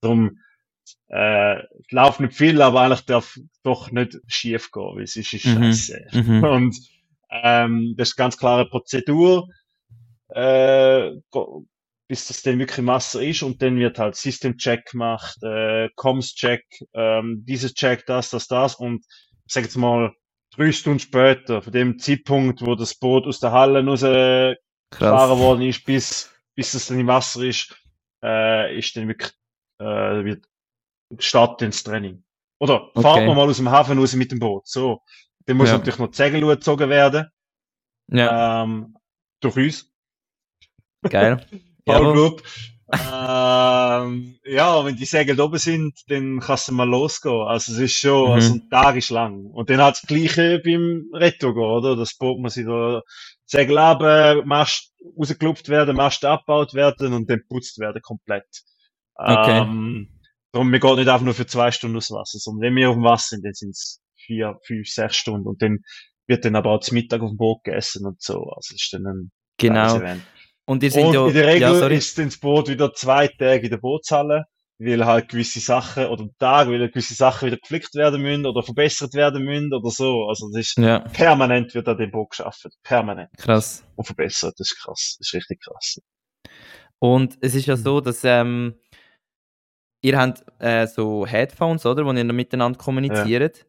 darum, 0.00 0.38
äh, 1.08 1.62
läuft 1.90 2.20
nicht 2.20 2.34
viel, 2.34 2.60
aber 2.60 2.80
eigentlich 2.82 3.04
darf 3.06 3.38
doch 3.62 3.90
nicht 3.90 4.18
schief 4.26 4.70
gehen, 4.72 4.96
weil 4.96 5.04
es 5.04 5.16
ist, 5.16 5.32
Mhm. 5.32 5.72
scheiße. 5.72 6.06
Mhm. 6.12 6.44
Und 6.44 6.76
ähm, 7.30 7.94
das 7.96 8.10
ist 8.10 8.18
eine 8.18 8.24
ganz 8.24 8.36
klare 8.36 8.68
Prozedur, 8.68 9.48
äh, 10.28 11.12
bis 12.12 12.28
das 12.28 12.42
dann 12.42 12.58
wirklich 12.58 12.76
im 12.76 12.88
Wasser 12.88 13.22
ist 13.22 13.42
und 13.42 13.62
dann 13.62 13.78
wird 13.78 13.98
halt 13.98 14.16
System-Check 14.16 14.90
gemacht, 14.90 15.42
äh, 15.42 15.88
Comms-Check, 15.96 16.62
ähm, 16.92 17.42
dieses 17.46 17.72
Check, 17.72 18.04
das, 18.04 18.28
das, 18.28 18.48
das 18.48 18.74
und 18.74 19.02
ich 19.46 19.54
sag 19.54 19.64
jetzt 19.64 19.76
mal 19.76 20.12
drei 20.54 20.72
Stunden 20.72 20.98
später, 20.98 21.62
von 21.62 21.72
dem 21.72 21.98
Zeitpunkt, 21.98 22.60
wo 22.60 22.74
das 22.74 22.94
Boot 22.94 23.26
aus 23.26 23.40
der 23.40 23.52
Halle 23.52 23.82
raus 23.82 24.00
gefahren 24.00 24.58
Krass. 24.90 25.38
worden 25.38 25.62
ist, 25.62 25.86
bis, 25.86 26.30
bis 26.54 26.74
es 26.74 26.88
dann 26.88 27.00
im 27.00 27.06
Wasser 27.06 27.44
ist, 27.44 27.74
äh, 28.22 28.78
ist 28.78 28.94
dann 28.94 29.08
wirklich, 29.08 29.32
äh, 29.78 29.84
wird 30.22 30.44
startet 31.18 31.62
ins 31.64 31.82
Training. 31.82 32.22
Oder 32.58 32.90
fahrt 32.92 33.06
Okay. 33.06 33.26
man 33.26 33.36
mal 33.38 33.48
aus 33.48 33.56
dem 33.56 33.70
Hafen 33.70 33.98
raus 33.98 34.12
mit 34.16 34.30
dem 34.32 34.38
Boot, 34.38 34.68
so. 34.68 35.00
Dann 35.46 35.56
muss 35.56 35.70
Ja. 35.70 35.78
natürlich 35.78 35.98
noch 35.98 36.10
die 36.10 36.16
Segel 36.18 36.42
gezogen 36.42 36.90
werden, 36.90 37.30
Ja, 38.08 38.64
ähm, 38.64 38.98
durch 39.40 39.56
uns, 39.56 39.90
geil. 41.08 41.46
Power. 41.84 42.12
Group. 42.12 42.42
ähm, 42.92 44.38
ja, 44.44 44.84
wenn 44.84 44.96
die 44.96 45.04
Segel 45.06 45.40
oben 45.40 45.58
sind, 45.58 45.98
dann 46.08 46.40
kannst 46.40 46.68
du 46.68 46.72
mal 46.72 46.88
losgehen. 46.88 47.46
Also 47.46 47.72
es 47.72 47.78
ist 47.78 47.96
schon, 47.96 48.26
Mhm. 48.28 48.32
also 48.34 48.54
ein 48.54 48.68
Tag 48.70 48.96
ist 48.96 49.10
lang. 49.10 49.46
Und 49.46 49.70
dann 49.70 49.80
hat 49.80 49.94
das 49.96 50.02
Gleiche 50.02 50.60
beim 50.64 51.06
Retto 51.12 51.54
gehen, 51.54 51.62
oder? 51.62 51.96
Das 51.96 52.16
Boot 52.16 52.38
muss 52.40 52.56
wieder 52.56 53.02
Segel 53.46 53.78
ab, 53.78 54.00
Mast 54.44 54.92
rausgelupft 55.18 55.68
werden, 55.68 55.96
Mast 55.96 56.24
abgebaut 56.24 56.74
werden 56.74 57.12
und 57.14 57.30
dann 57.30 57.42
putzt 57.48 57.78
werden 57.78 58.02
komplett. 58.02 58.46
Okay. 59.14 59.60
Ähm, 59.60 60.08
darum, 60.52 60.70
wir 60.72 60.80
gehen 60.80 60.96
nicht 60.96 61.08
einfach 61.08 61.24
nur 61.24 61.34
für 61.34 61.46
zwei 61.46 61.70
Stunden 61.70 61.96
aus 61.96 62.10
Wasser, 62.10 62.38
sondern 62.38 62.62
wenn 62.62 62.76
wir 62.76 62.90
auf 62.90 62.96
dem 62.96 63.04
Wasser 63.04 63.28
sind, 63.36 63.44
dann 63.44 63.54
sind 63.54 63.70
es 63.70 64.00
vier, 64.16 64.58
fünf, 64.66 64.88
sechs 64.88 65.16
Stunden 65.16 65.46
und 65.48 65.62
dann 65.62 65.78
wird 66.26 66.44
dann 66.44 66.56
aber 66.56 66.70
auch 66.70 66.80
zum 66.80 66.94
Mittag 66.96 67.20
auf 67.22 67.30
dem 67.30 67.36
Boot 67.36 67.64
gegessen 67.64 68.06
und 68.06 68.20
so. 68.22 68.34
Also 68.54 68.74
es 68.74 68.82
ist 68.82 68.92
dann 68.92 69.06
ein 69.06 69.32
Genau. 69.58 69.96
Event. 69.96 70.22
Und 70.64 70.82
ihr 70.82 70.90
sind 70.90 71.06
Und 71.06 71.14
ja, 71.14 71.26
in 71.26 71.34
der 71.34 71.46
Regel 71.46 71.60
ja, 71.80 71.86
ist 71.88 72.18
das 72.18 72.38
Boot 72.38 72.68
wieder 72.68 72.92
zwei 72.94 73.28
Tage 73.28 73.64
in 73.64 73.70
der 73.70 73.78
Bootshalle, 73.78 74.44
weil 74.78 75.04
halt 75.04 75.28
gewisse 75.28 75.60
Sachen, 75.60 76.06
oder 76.06 76.22
am 76.22 76.30
Tag, 76.38 76.68
weil 76.68 76.88
gewisse 76.88 77.14
Sachen 77.14 77.46
wieder 77.46 77.56
geflickt 77.58 77.94
werden 77.94 78.22
müssen 78.22 78.46
oder 78.46 78.62
verbessert 78.62 79.14
werden 79.14 79.44
müssen 79.44 79.72
oder 79.72 79.90
so. 79.90 80.26
Also 80.28 80.48
das 80.52 80.60
ist 80.68 80.78
Ja, 80.78 81.00
permanent 81.00 81.74
wird 81.74 81.88
an 81.88 81.98
dem 81.98 82.10
Boot 82.10 82.30
geschaffen. 82.30 82.70
Permanent. 82.82 83.30
krass. 83.36 83.84
Und 83.96 84.04
verbessert. 84.04 84.54
Das 84.58 84.70
ist 84.70 84.78
krass. 84.82 85.16
Das 85.18 85.28
ist 85.28 85.34
richtig 85.34 85.60
krass. 85.62 86.00
Und 86.98 87.36
es 87.40 87.54
ist 87.54 87.66
ja 87.66 87.76
Mhm. 87.76 87.80
so, 87.82 88.00
dass 88.00 88.22
ähm, 88.24 88.74
ihr 90.02 90.18
habt 90.18 90.44
äh, 90.60 90.86
so 90.86 91.26
Headphones, 91.26 91.84
oder, 91.86 92.04
wo 92.04 92.12
ihr 92.12 92.24
miteinander 92.24 92.78
kommuniziert. 92.78 93.66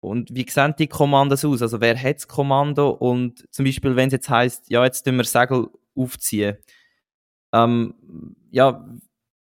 Und 0.00 0.34
wie 0.34 0.46
sehen 0.48 0.74
die 0.78 0.88
Kommandos 0.88 1.44
aus? 1.44 1.62
Also 1.62 1.80
wer 1.80 1.96
hat 2.02 2.16
das 2.16 2.26
Kommando? 2.28 2.90
Und 2.90 3.46
zum 3.54 3.64
Beispiel, 3.64 3.94
wenn 3.94 4.08
es 4.08 4.12
jetzt 4.14 4.28
heisst, 4.30 4.68
ja, 4.68 4.84
jetzt 4.84 5.02
tun 5.04 5.16
wir 5.16 5.24
Segel 5.24 5.68
aufziehen. 5.96 6.56
Ähm, 7.52 7.94
ja, 8.50 8.86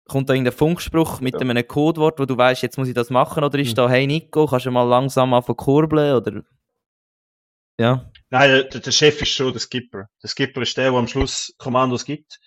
kommt 0.08 0.30
da 0.30 0.34
irgendein 0.34 0.54
Funkspruch 0.58 1.20
mit 1.20 1.34
Ja. 1.36 1.42
einem 1.42 1.68
Codewort, 1.68 2.20
wo 2.20 2.26
du 2.26 2.38
weißt, 2.38 2.62
jetzt 2.62 2.78
muss 2.78 2.88
ich 2.88 2.94
das 2.94 3.10
machen? 3.10 3.44
Oder 3.44 3.60
ist 3.60 3.72
Mhm. 3.72 3.76
da, 3.76 3.90
hey 3.90 4.08
Nico, 4.08 4.46
kannst 4.48 4.66
du 4.66 4.72
mal 4.72 4.84
langsam 4.84 5.34
anfangen 5.34 5.58
kurbeln? 5.58 6.16
Oder 6.16 6.44
ja, 7.80 8.10
Nein, 8.30 8.50
der, 8.50 8.64
der 8.82 8.92
Chef 8.92 9.22
ist 9.22 9.30
schon 9.30 9.54
der 9.54 9.60
Skipper. 9.62 10.08
Der 10.22 10.28
Skipper 10.30 10.62
ist 10.62 10.76
der, 10.78 10.92
der 10.92 11.00
am 11.00 11.08
Schluss 11.08 11.54
Kommandos 11.58 12.06
gibt. 12.06 12.40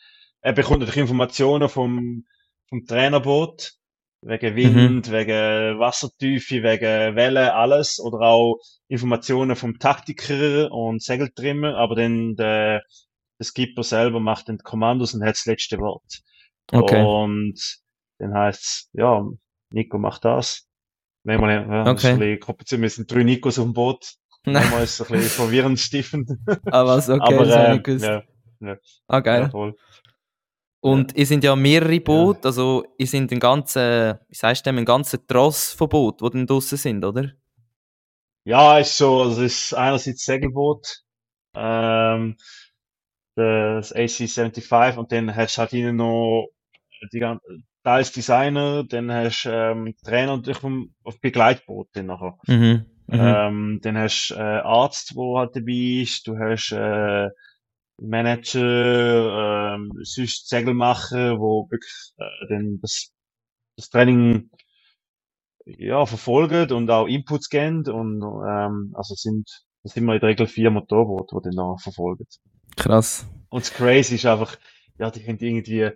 Er 0.42 0.52
bekommt 0.52 0.80
natürlich 0.80 0.98
Informationen 0.98 1.68
vom, 1.68 2.26
vom 2.68 2.86
Trainerboot. 2.86 3.72
Wegen 4.22 4.54
Wind, 4.54 5.10
wegen 5.10 5.78
Wassertiefe, 5.78 6.62
wegen 6.62 7.16
Welle, 7.16 7.54
alles. 7.54 7.98
Oder 8.00 8.20
auch 8.20 8.58
Informationen 8.88 9.56
vom 9.56 9.78
Taktiker 9.78 10.70
und 10.70 11.02
Segeltrimmer. 11.02 11.76
Aber 11.76 11.94
dann 11.94 12.36
der, 12.36 12.82
der 13.40 13.46
Skipper 13.46 13.82
selber 13.82 14.20
macht 14.20 14.48
die 14.48 14.56
Kommandos 14.58 15.14
und 15.14 15.22
hat 15.22 15.30
das 15.34 15.46
letzte 15.46 15.78
Wort. 15.78 16.20
okay. 16.72 17.02
Und 17.02 17.58
dann 18.18 18.34
heißt's, 18.34 18.90
ja, 18.92 19.24
Nico 19.72 19.98
macht 19.98 20.24
das. 20.24 20.68
Manchmal, 21.24 21.66
ja, 21.68 21.84
das 21.84 22.04
ist 22.04 22.10
Okay. 22.12 22.34
ein 22.34 22.56
bisschen. 22.56 22.82
Wir 22.82 22.90
sind 22.90 23.10
drei 23.10 23.22
Nikos 23.24 23.58
auf 23.58 23.64
dem 23.64 23.72
Boot. 23.72 24.14
Manchmal 24.44 24.84
ist 24.84 25.00
es 25.00 25.06
ein 25.06 25.12
bisschen 25.18 25.30
verwirrend 25.44 25.78
stiftend. 25.80 26.30
Ah, 26.70 26.84
was, 26.86 27.08
okay, 27.10 27.34
Aber, 27.34 27.72
äh, 27.72 27.78
gewusst. 27.78 28.04
ja, 28.04 28.22
Ah, 29.08 29.20
geil. 29.20 29.50
ja. 29.52 29.72
Und 30.82 31.14
ihr 31.16 31.26
sind 31.26 31.44
ja 31.44 31.54
mehrere 31.56 32.00
Boote, 32.00 32.48
also 32.48 32.84
ihr 32.96 33.06
sind 33.06 33.30
den 33.30 33.38
ganzen, 33.40 34.18
wie 34.28 34.36
du 34.38 34.62
dem, 34.62 34.76
einen 34.78 34.86
ganzen 34.86 35.26
Tross 35.26 35.72
von 35.74 35.88
Booten, 35.90 36.24
die 36.26 36.30
dann 36.38 36.46
draussen 36.46 36.78
sind, 36.78 37.04
oder? 37.04 37.32
Ja, 38.44 38.78
ist 38.78 38.96
so, 38.96 39.22
also 39.22 39.42
es 39.42 39.64
ist 39.64 39.74
einerseits 39.74 40.24
Segelboot, 40.24 41.02
ähm, 41.54 42.36
das 43.36 43.92
AC-75 43.92 44.96
und 44.96 45.12
dann 45.12 45.34
hast 45.34 45.56
du 45.56 45.60
halt 45.60 45.70
hinten 45.70 45.96
noch 45.96 46.48
die 47.12 47.20
ganzen, 47.20 47.66
teils 47.84 48.12
Designer, 48.12 48.84
dann 48.84 49.12
hast 49.12 49.44
du 49.44 49.50
ähm, 49.50 49.94
Trainer 50.04 50.34
und 50.34 50.48
auf 50.48 50.60
dem 50.60 50.94
auf 51.04 51.20
Begleitboot 51.20 51.88
dann 51.92 52.06
nachher. 52.06 52.38
Mhm. 52.46 52.86
Mhm. 53.06 53.18
Ähm, 53.18 53.80
dann 53.82 53.98
hast 53.98 54.30
du 54.30 54.34
äh, 54.34 54.38
Arzt, 54.38 55.16
wo 55.16 55.38
halt 55.38 55.56
dabei 55.56 56.02
ist, 56.02 56.26
du 56.26 56.38
hast 56.38 56.72
äh, 56.72 57.28
Manager, 57.98 59.74
ähm, 59.74 59.92
sonst 60.02 60.48
Segelmacher, 60.48 61.38
wo 61.38 61.68
wirklich 61.70 62.12
äh, 62.18 62.48
dann 62.48 62.78
das, 62.80 63.12
das 63.76 63.90
Training 63.90 64.50
ja, 65.64 66.04
verfolgen 66.06 66.72
und 66.72 66.90
auch 66.90 67.06
Inputs 67.06 67.48
geben 67.48 67.86
und 67.88 68.22
ähm, 68.22 68.92
also 68.94 69.14
sind 69.14 69.48
das 69.82 69.92
sind 69.94 70.04
wir 70.04 70.14
in 70.14 70.20
der 70.20 70.28
Regel 70.30 70.46
vier 70.46 70.70
Motorboote, 70.70 71.36
die 71.36 71.48
dann 71.48 71.54
noch 71.54 71.78
verfolgen. 71.80 72.26
Krass. 72.76 73.26
Und 73.48 73.64
das 73.64 73.72
Crazy 73.72 74.14
ist 74.16 74.26
einfach, 74.26 74.56
ja, 74.98 75.10
die 75.10 75.26
haben 75.26 75.38
irgendwie 75.38 75.90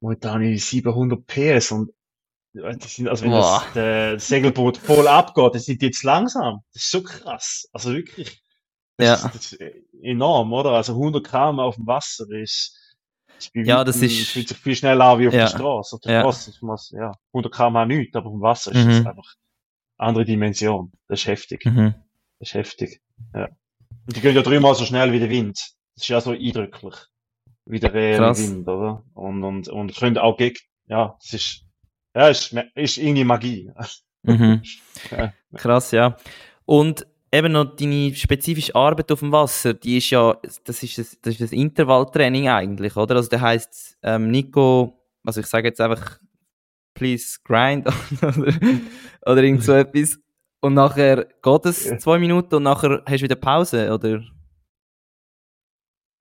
momentan 0.00 0.56
700 0.56 1.26
PS 1.26 1.72
und 1.72 1.90
die 2.54 2.88
sind, 2.88 3.08
also 3.08 3.24
wenn 3.24 3.32
Boah. 3.32 3.62
das, 3.74 4.14
das 4.14 4.28
Segelboot 4.28 4.78
voll 4.78 5.06
abgeht, 5.08 5.54
dann 5.54 5.60
sind 5.60 5.82
die 5.82 5.86
jetzt 5.86 6.02
langsam. 6.04 6.60
Das 6.72 6.84
ist 6.84 6.90
so 6.90 7.02
krass. 7.02 7.68
Also 7.72 7.92
wirklich. 7.92 8.42
Das, 8.96 9.06
Ja. 9.06 9.14
ist, 9.14 9.34
das 9.34 9.52
ist 9.52 9.60
enorm, 10.02 10.52
oder? 10.54 10.70
Also 10.70 10.94
100 10.94 11.22
km 11.26 11.60
auf 11.60 11.74
dem 11.76 11.86
Wasser 11.86 12.24
ist, 12.30 12.78
ist 13.36 13.50
Ja, 13.54 13.84
das 13.84 13.96
ist- 14.00 14.28
fühlt 14.30 14.48
sich 14.48 14.56
viel 14.56 14.74
schneller 14.74 15.04
an 15.04 15.18
wie 15.18 15.28
auf 15.28 15.34
Ja. 15.34 15.40
der 15.40 15.48
Straße. 15.48 15.96
Auf 15.96 16.00
der 16.00 16.12
Ja. 16.12 16.20
Straße 16.22 16.50
ist 16.50 16.62
man, 16.62 16.78
ja, 16.92 17.12
100 17.34 17.52
km 17.52 17.86
nichts, 17.88 18.16
aber 18.16 18.26
auf 18.28 18.32
dem 18.32 18.40
Wasser 18.40 18.72
ist 18.72 18.86
das 18.86 19.00
Mhm. 19.00 19.06
einfach 19.06 19.34
andere 19.98 20.24
Dimension. 20.24 20.92
Das 21.08 21.20
ist 21.20 21.26
heftig. 21.26 21.66
Mhm. 21.66 21.94
Das 22.38 22.48
ist 22.48 22.54
heftig. 22.54 23.02
Ja. 23.34 23.48
Und 24.06 24.16
die 24.16 24.20
gehen 24.22 24.34
ja 24.34 24.40
dreimal 24.42 24.74
so 24.74 24.86
schnell 24.86 25.12
wie 25.12 25.18
der 25.20 25.28
Wind. 25.28 25.60
Das 25.96 26.04
ist 26.04 26.08
ja 26.08 26.20
so 26.20 26.32
eindrücklich. 26.32 26.94
Wie 27.64 27.80
der 27.80 27.90
Krass. 28.16 28.38
Wind, 28.38 28.68
oder? 28.68 29.02
Und, 29.14 29.42
und, 29.42 29.68
und 29.68 29.96
können 29.96 30.18
auch 30.18 30.36
gegen, 30.36 30.58
ja, 30.86 31.16
das 31.20 31.32
ist, 31.32 31.64
ja, 32.14 32.28
ist, 32.28 32.54
ist 32.74 32.98
irgendwie 32.98 33.24
Magie. 33.24 33.70
Mhm. 34.28 34.60
Ja. 35.12 35.32
Krass, 35.54 35.92
ja. 35.92 36.16
Und 36.64 37.06
eben 37.30 37.52
noch 37.52 37.76
deine 37.76 38.12
spezifische 38.12 38.74
Arbeit 38.74 39.12
auf 39.12 39.20
dem 39.20 39.30
Wasser, 39.30 39.72
die 39.72 39.98
ist 39.98 40.10
ja, 40.10 40.36
das 40.64 40.82
ist 40.82 40.98
das, 40.98 41.16
das, 41.20 41.34
ist 41.34 41.40
das 41.40 41.52
Intervalltraining 41.52 42.48
eigentlich, 42.48 42.96
oder? 42.96 43.14
Also 43.14 43.28
der 43.28 43.40
heißt 43.40 43.98
ähm, 44.02 44.32
Nico, 44.32 44.98
also 45.24 45.40
ich 45.40 45.46
sage 45.46 45.68
jetzt 45.68 45.80
einfach, 45.80 46.18
please 46.94 47.38
grind 47.44 47.86
oder, 48.22 48.52
oder 49.26 49.42
irgend 49.44 49.62
so 49.62 49.74
etwas. 49.74 50.18
Und 50.60 50.74
nachher 50.74 51.26
geht 51.42 51.66
es 51.66 51.84
zwei 51.98 52.18
Minuten 52.18 52.56
und 52.56 52.64
nachher 52.64 53.02
hast 53.06 53.20
du 53.20 53.24
wieder 53.24 53.36
Pause, 53.36 53.92
oder? 53.92 54.22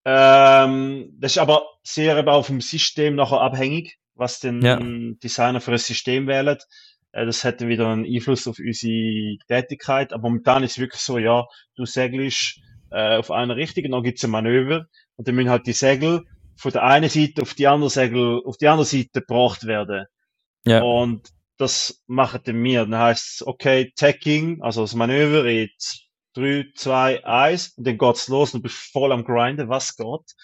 Ähm, 0.06 1.10
das 1.20 1.34
ist 1.34 1.38
aber 1.39 1.64
sehr 1.84 2.18
eben 2.18 2.30
auch 2.30 2.45
vom 2.45 2.62
System 2.62 3.16
nachher 3.16 3.41
abhängig, 3.41 3.97
was 4.14 4.39
den 4.39 4.62
Ja. 4.62 4.80
Designer 5.24 5.62
für 5.62 5.72
ein 5.72 5.78
System 5.78 6.28
wählt. 6.28 6.64
Äh, 7.12 7.26
Das 7.26 7.41
dann 7.41 7.68
wieder 7.68 7.88
einen 7.89 8.06
Einfluss 8.06 8.47
auf 8.47 8.60
unsere 8.60 9.38
Tätigkeit. 9.47 10.14
Aber 10.14 10.24
momentan 10.24 10.64
ist 10.64 10.74
es 10.74 10.80
wirklich 10.80 11.01
so, 11.01 11.18
ja, 11.18 11.45
du 11.76 11.86
segelst 11.86 12.60
äh, 12.91 13.18
auf 13.18 13.32
einer 13.32 13.56
Richtung 13.56 13.86
und 13.86 13.91
dann 13.91 14.03
gibt's 14.03 14.24
ein 14.24 14.30
Manöver 14.32 14.86
und 15.16 15.28
dann 15.28 15.36
müssen 15.36 15.49
halt 15.49 15.66
die 15.68 15.74
Segel 15.74 16.24
von 16.58 16.72
der 16.72 16.84
einen 16.84 17.10
Seite 17.10 17.41
auf 17.41 17.53
die 17.53 17.68
andere 17.68 17.89
Segel, 17.89 18.41
auf 18.45 18.58
die 18.58 18.68
andere 18.68 18.86
Seite 18.86 19.10
gebracht 19.22 19.66
werden. 19.66 20.06
Ja. 20.66 20.82
Und 20.82 21.30
das 21.58 22.03
machen 22.08 22.41
wir. 22.45 22.86
Dann 22.86 22.97
heißt 22.99 23.41
es, 23.41 23.47
okay, 23.47 23.91
Tacking, 23.95 24.62
also 24.62 24.82
das 24.82 24.95
Manöver 24.95 25.45
in 25.45 25.70
3, 26.36 26.71
2, 26.75 27.25
1 27.25 27.73
und 27.77 27.88
dann 27.88 27.97
geht's 27.97 28.27
los 28.27 28.53
und 28.53 28.59
du 28.59 28.63
bist 28.63 28.77
voll 28.91 29.11
am 29.11 29.23
Grinden, 29.23 29.69
was 29.69 29.95
geht. 29.95 30.36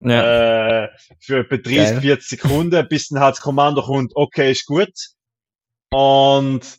Ja. 0.00 0.84
Äh, 0.84 0.88
für 1.20 1.40
etwa 1.40 1.56
30, 1.56 1.74
Geil. 1.76 2.00
40 2.00 2.28
Sekunden, 2.40 2.88
bis 2.88 3.08
dann 3.08 3.20
halt 3.20 3.36
das 3.36 3.42
Kommando 3.42 3.82
kommt, 3.82 4.12
okay, 4.14 4.50
ist 4.52 4.66
gut. 4.66 4.92
Und 5.92 6.78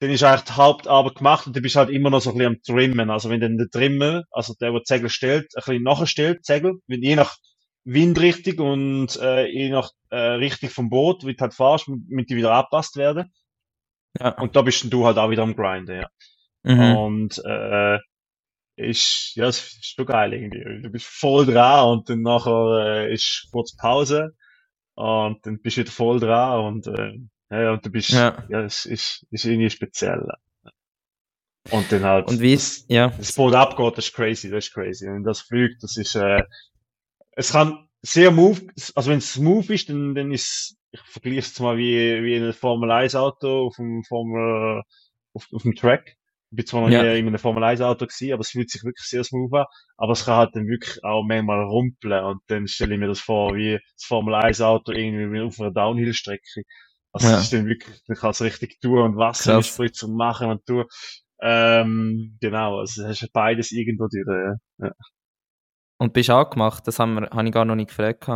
dann 0.00 0.10
ist 0.10 0.22
eigentlich 0.22 0.44
die 0.44 0.52
Hauptarbeit 0.52 1.16
gemacht 1.16 1.46
und 1.46 1.56
du 1.56 1.60
bist 1.60 1.76
halt 1.76 1.90
immer 1.90 2.10
noch 2.10 2.20
so 2.20 2.30
ein 2.30 2.36
bisschen 2.38 2.54
am 2.54 2.62
Trimmen. 2.62 3.10
Also 3.10 3.30
wenn 3.30 3.40
dann 3.40 3.56
der 3.58 3.68
Trimmer, 3.70 4.24
also 4.30 4.54
der, 4.60 4.70
der 4.70 4.80
die 4.80 4.84
Segel 4.86 5.08
stellt, 5.10 5.46
ein 5.56 5.62
bisschen 5.64 5.82
nachher 5.82 6.06
stellt, 6.06 6.38
die 6.40 6.52
Segel, 6.52 6.74
wenn- 6.86 7.02
je 7.02 7.16
nach 7.16 7.36
Windrichtung 7.84 8.58
und 8.58 9.16
äh, 9.16 9.46
je 9.46 9.70
nach 9.70 9.90
äh, 10.10 10.16
Richtung 10.16 10.68
vom 10.68 10.90
Boot, 10.90 11.24
wie 11.24 11.34
du 11.34 11.40
halt 11.40 11.54
fahrst, 11.54 11.88
damit 11.88 12.28
die 12.30 12.36
wieder 12.36 12.52
angepasst 12.52 12.96
werden. 12.96 13.32
ja. 14.20 14.30
Und 14.40 14.56
da 14.56 14.62
bist 14.62 14.92
du 14.92 15.06
halt 15.06 15.16
auch 15.18 15.30
wieder 15.30 15.42
am 15.42 15.56
Grinden, 15.56 16.02
ja. 16.02 16.08
Mhm. 16.68 16.96
Und 16.96 17.42
äh, 17.44 17.98
ist, 18.76 19.32
ja, 19.36 19.46
das 19.46 19.60
ist 19.60 19.94
schon 19.96 20.06
geil 20.06 20.32
irgendwie. 20.34 20.82
Du 20.82 20.90
bist 20.90 21.06
voll 21.06 21.46
dran 21.46 21.88
und 21.90 22.10
dann 22.10 22.22
nachher 22.22 23.06
äh, 23.08 23.14
ist 23.14 23.48
kurz 23.52 23.76
Pause 23.76 24.36
und 24.94 25.44
dann 25.46 25.60
bist 25.62 25.76
du 25.78 25.82
wieder 25.82 25.92
voll 25.92 26.20
dran 26.20 26.60
und 26.66 26.86
äh, 26.88 27.14
ja, 27.50 27.72
und 27.72 27.86
du 27.86 27.90
bist, 27.90 28.10
Ja. 28.10 28.44
ja, 28.50 28.62
es 28.62 28.86
ist, 28.86 29.26
ist 29.30 29.44
irgendwie 29.46 29.70
speziell. 29.70 30.26
Und 31.70 31.90
dann 31.92 32.04
halt, 32.04 32.28
Und 32.28 32.40
wie 32.40 32.54
ist, 32.54 32.90
ja. 32.90 33.08
das 33.18 33.34
Boot 33.34 33.54
abgeht, 33.54 33.98
das 33.98 34.06
ist 34.06 34.14
crazy, 34.14 34.50
das 34.50 34.66
ist 34.68 34.74
crazy. 34.74 35.06
Wenn 35.06 35.24
das 35.24 35.40
fliegt, 35.42 35.82
das 35.82 35.96
ist, 35.96 36.14
äh, 36.14 36.42
es 37.32 37.52
kann 37.52 37.88
sehr 38.02 38.30
move, 38.30 38.60
also 38.94 39.10
wenn 39.10 39.18
es 39.18 39.32
smooth 39.34 39.70
ist, 39.70 39.88
dann, 39.90 40.14
dann 40.14 40.32
ist, 40.32 40.76
ich 40.92 41.00
vergleiche 41.02 41.40
es 41.40 41.60
mal 41.60 41.76
wie, 41.78 42.22
wie 42.24 42.36
ein 42.36 42.52
Formel 42.52 42.90
1 42.90 43.14
Auto 43.16 43.66
auf 43.66 43.76
dem 43.76 44.04
Formel, 44.04 44.82
auf, 45.34 45.46
auf 45.52 45.62
dem 45.62 45.74
Track. 45.74 46.16
Ich 46.50 46.56
bin 46.56 46.66
zwar 46.66 46.80
noch 46.82 46.88
Ja. 46.90 47.02
nie 47.02 47.18
in 47.18 47.26
einem 47.26 47.38
Formel 47.38 47.62
1 47.62 47.80
Auto 47.82 48.06
gewesen, 48.06 48.32
aber 48.32 48.40
es 48.40 48.50
fühlt 48.50 48.70
sich 48.70 48.82
wirklich 48.82 49.06
sehr 49.06 49.22
smooth 49.24 49.52
an. 49.54 49.64
Aber 49.98 50.12
es 50.12 50.24
kann 50.24 50.36
halt 50.36 50.56
dann 50.56 50.66
wirklich 50.66 51.02
auch 51.04 51.22
manchmal 51.24 51.62
rumpeln 51.64 52.24
und 52.24 52.40
dann 52.46 52.66
stelle 52.68 52.94
ich 52.94 53.00
mir 53.00 53.08
das 53.08 53.20
vor, 53.20 53.54
wie 53.54 53.78
das 53.94 54.04
Formel 54.04 54.34
1 54.34 54.60
Auto 54.62 54.92
irgendwie 54.92 55.40
auf 55.40 55.60
einer 55.60 55.72
Downhill-Strecke. 55.72 56.62
Also 57.12 57.28
Ja. 57.28 57.34
es 57.38 57.44
ist 57.44 57.52
dann 57.52 57.66
wirklich, 57.66 58.00
dann 58.06 58.16
kann 58.16 58.30
es 58.30 58.40
richtig 58.42 58.80
tun 58.80 58.98
und 58.98 59.16
Wasser 59.16 59.62
spritzen 59.62 60.10
und 60.10 60.16
machen 60.16 60.50
und 60.50 60.64
tun. 60.66 60.84
Ähm, 61.40 62.36
genau, 62.40 62.78
also 62.80 63.04
hast 63.06 63.22
du 63.22 63.26
beides 63.32 63.70
irgendwo 63.72 64.08
durch. 64.08 64.56
Ja. 64.78 64.92
Und 66.00 66.12
bist 66.12 66.28
du 66.28 66.34
angemacht? 66.34 66.86
Das 66.86 66.98
haben 66.98 67.14
wir, 67.14 67.30
habe 67.30 67.46
ich 67.46 67.52
gar 67.52 67.64
noch 67.64 67.74
nicht 67.74 67.88
gefragt. 67.88 68.28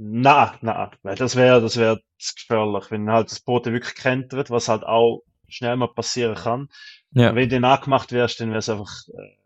Na, 0.00 0.54
na, 0.62 0.90
weil 1.02 1.16
das 1.16 1.34
wäre, 1.36 1.60
das 1.60 1.76
wäre 1.76 2.00
gefährlich, 2.18 2.90
wenn 2.90 3.10
halt 3.10 3.30
das 3.30 3.40
Boot 3.40 3.66
wirklich 3.66 3.94
kentert, 3.96 4.48
was 4.50 4.68
halt 4.68 4.84
auch 4.84 5.22
schnell 5.48 5.76
mal 5.76 5.88
passieren 5.92 6.36
kann. 6.36 6.68
Ja. 7.12 7.34
Wenn 7.34 7.48
du 7.48 7.56
dann 7.60 7.64
angemacht 7.64 8.12
wärst, 8.12 8.40
dann 8.40 8.48
wäre 8.50 8.58
es 8.58 8.68
einfach 8.68 8.90
äh, 9.08 9.36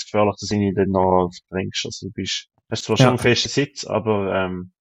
gefährlich, 0.00 0.34
dass 0.40 0.48
du 0.48 0.54
ihn 0.54 0.74
dann 0.74 0.90
noch 0.90 1.30
verdrängst. 1.48 1.84
Also 1.86 2.06
du 2.06 2.12
bist, 2.12 2.48
hast 2.70 2.84
zwar 2.84 2.96
schon 2.96 3.04
Ja. 3.04 3.10
einen 3.10 3.18
festen 3.18 3.48
Sitz, 3.48 3.84
aber 3.84 4.34
ähm, 4.34 4.72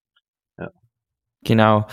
Genau. 1.41 1.87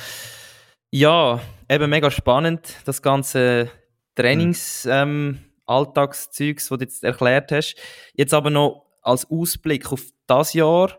Ja, 0.91 1.41
eben 1.71 1.89
mega 1.91 2.11
spannend, 2.11 2.75
das 2.85 3.01
ganze 3.01 3.71
Trainings, 4.17 4.87
ähm, 4.91 5.39
Alltagszeugs, 5.67 6.71
was 6.71 6.79
du 6.79 6.85
jetzt 6.85 7.05
erklärt 7.05 7.53
hast. 7.53 7.77
Jetzt 8.15 8.35
aber 8.35 8.51
noch 8.51 8.87
als 9.03 9.31
Ausblick 9.31 9.93
auf 9.93 10.03
das 10.27 10.53
Jahr 10.53 10.99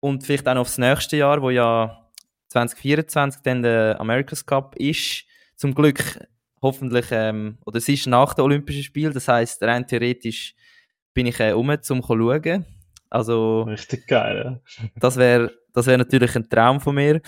und 0.00 0.24
vielleicht 0.24 0.46
auch 0.46 0.54
noch 0.54 0.60
aufs 0.62 0.76
nächste 0.78 1.16
Jahr, 1.16 1.40
wo 1.40 1.48
ja 1.50 2.06
2024 2.48 3.40
dann 3.42 3.62
der 3.62 3.98
America's 4.00 4.44
Cup 4.44 4.76
ist. 4.76 5.24
Zum 5.56 5.74
Glück 5.74 6.18
hoffentlich, 6.62 7.06
ähm, 7.10 7.58
oder 7.64 7.78
es 7.78 7.88
ist 7.88 8.06
nach 8.06 8.34
den 8.34 8.44
Olympischen 8.44 8.82
Spielen, 8.82 9.12
das 9.12 9.28
heißt 9.28 9.62
rein 9.62 9.86
theoretisch 9.86 10.54
bin 11.14 11.26
ich 11.26 11.40
äh, 11.40 11.52
um 11.52 11.74
zum 11.82 12.02
schauen. 12.02 12.64
Also 13.08 13.62
richtig 13.62 14.06
geil. 14.06 14.60
Ja. 14.78 14.88
das 14.96 15.16
wäre 15.16 15.52
das 15.72 15.86
wär 15.86 15.98
natürlich 15.98 16.34
ein 16.34 16.48
Traum 16.48 16.80
von 16.80 16.94
mir. 16.94 17.20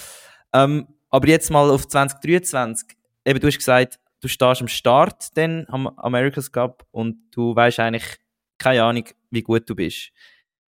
Ähm, 0.52 0.86
aber 1.10 1.28
jetzt 1.28 1.50
mal 1.50 1.70
auf 1.70 1.86
2023. 1.86 2.96
Eben, 3.24 3.40
du 3.40 3.46
hast 3.46 3.58
gesagt, 3.58 4.00
du 4.20 4.28
stehst 4.28 4.60
am 4.62 4.68
Start 4.68 5.36
dann 5.36 5.66
am 5.68 5.86
America's 5.98 6.50
Cup 6.50 6.86
und 6.90 7.16
du 7.30 7.54
weißt 7.54 7.80
eigentlich 7.80 8.18
keine 8.58 8.82
Ahnung, 8.82 9.04
wie 9.30 9.42
gut 9.42 9.68
du 9.68 9.74
bist. 9.74 10.10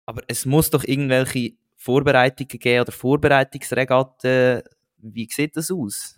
Aber 0.06 0.22
es 0.28 0.46
muss 0.46 0.70
doch 0.70 0.84
irgendwelche 0.84 1.54
Vorbereitungen 1.76 2.60
geben 2.60 2.82
oder 2.82 2.92
Vorbereitungsregatten. 2.92 4.64
Wie 4.98 5.28
sieht 5.32 5.56
das 5.56 5.72
aus? 5.72 6.17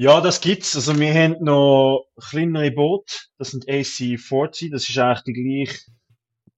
Ja, 0.00 0.20
das 0.20 0.40
gibt's. 0.40 0.76
Also 0.76 0.96
wir 1.00 1.12
haben 1.12 1.42
noch 1.42 2.04
kleinere 2.30 2.70
Boote. 2.70 3.12
Das 3.36 3.50
sind 3.50 3.66
AC40. 3.66 4.70
Das 4.70 4.88
ist 4.88 4.96
eigentlich 4.96 5.24
die 5.24 5.32
gleiche 5.32 5.78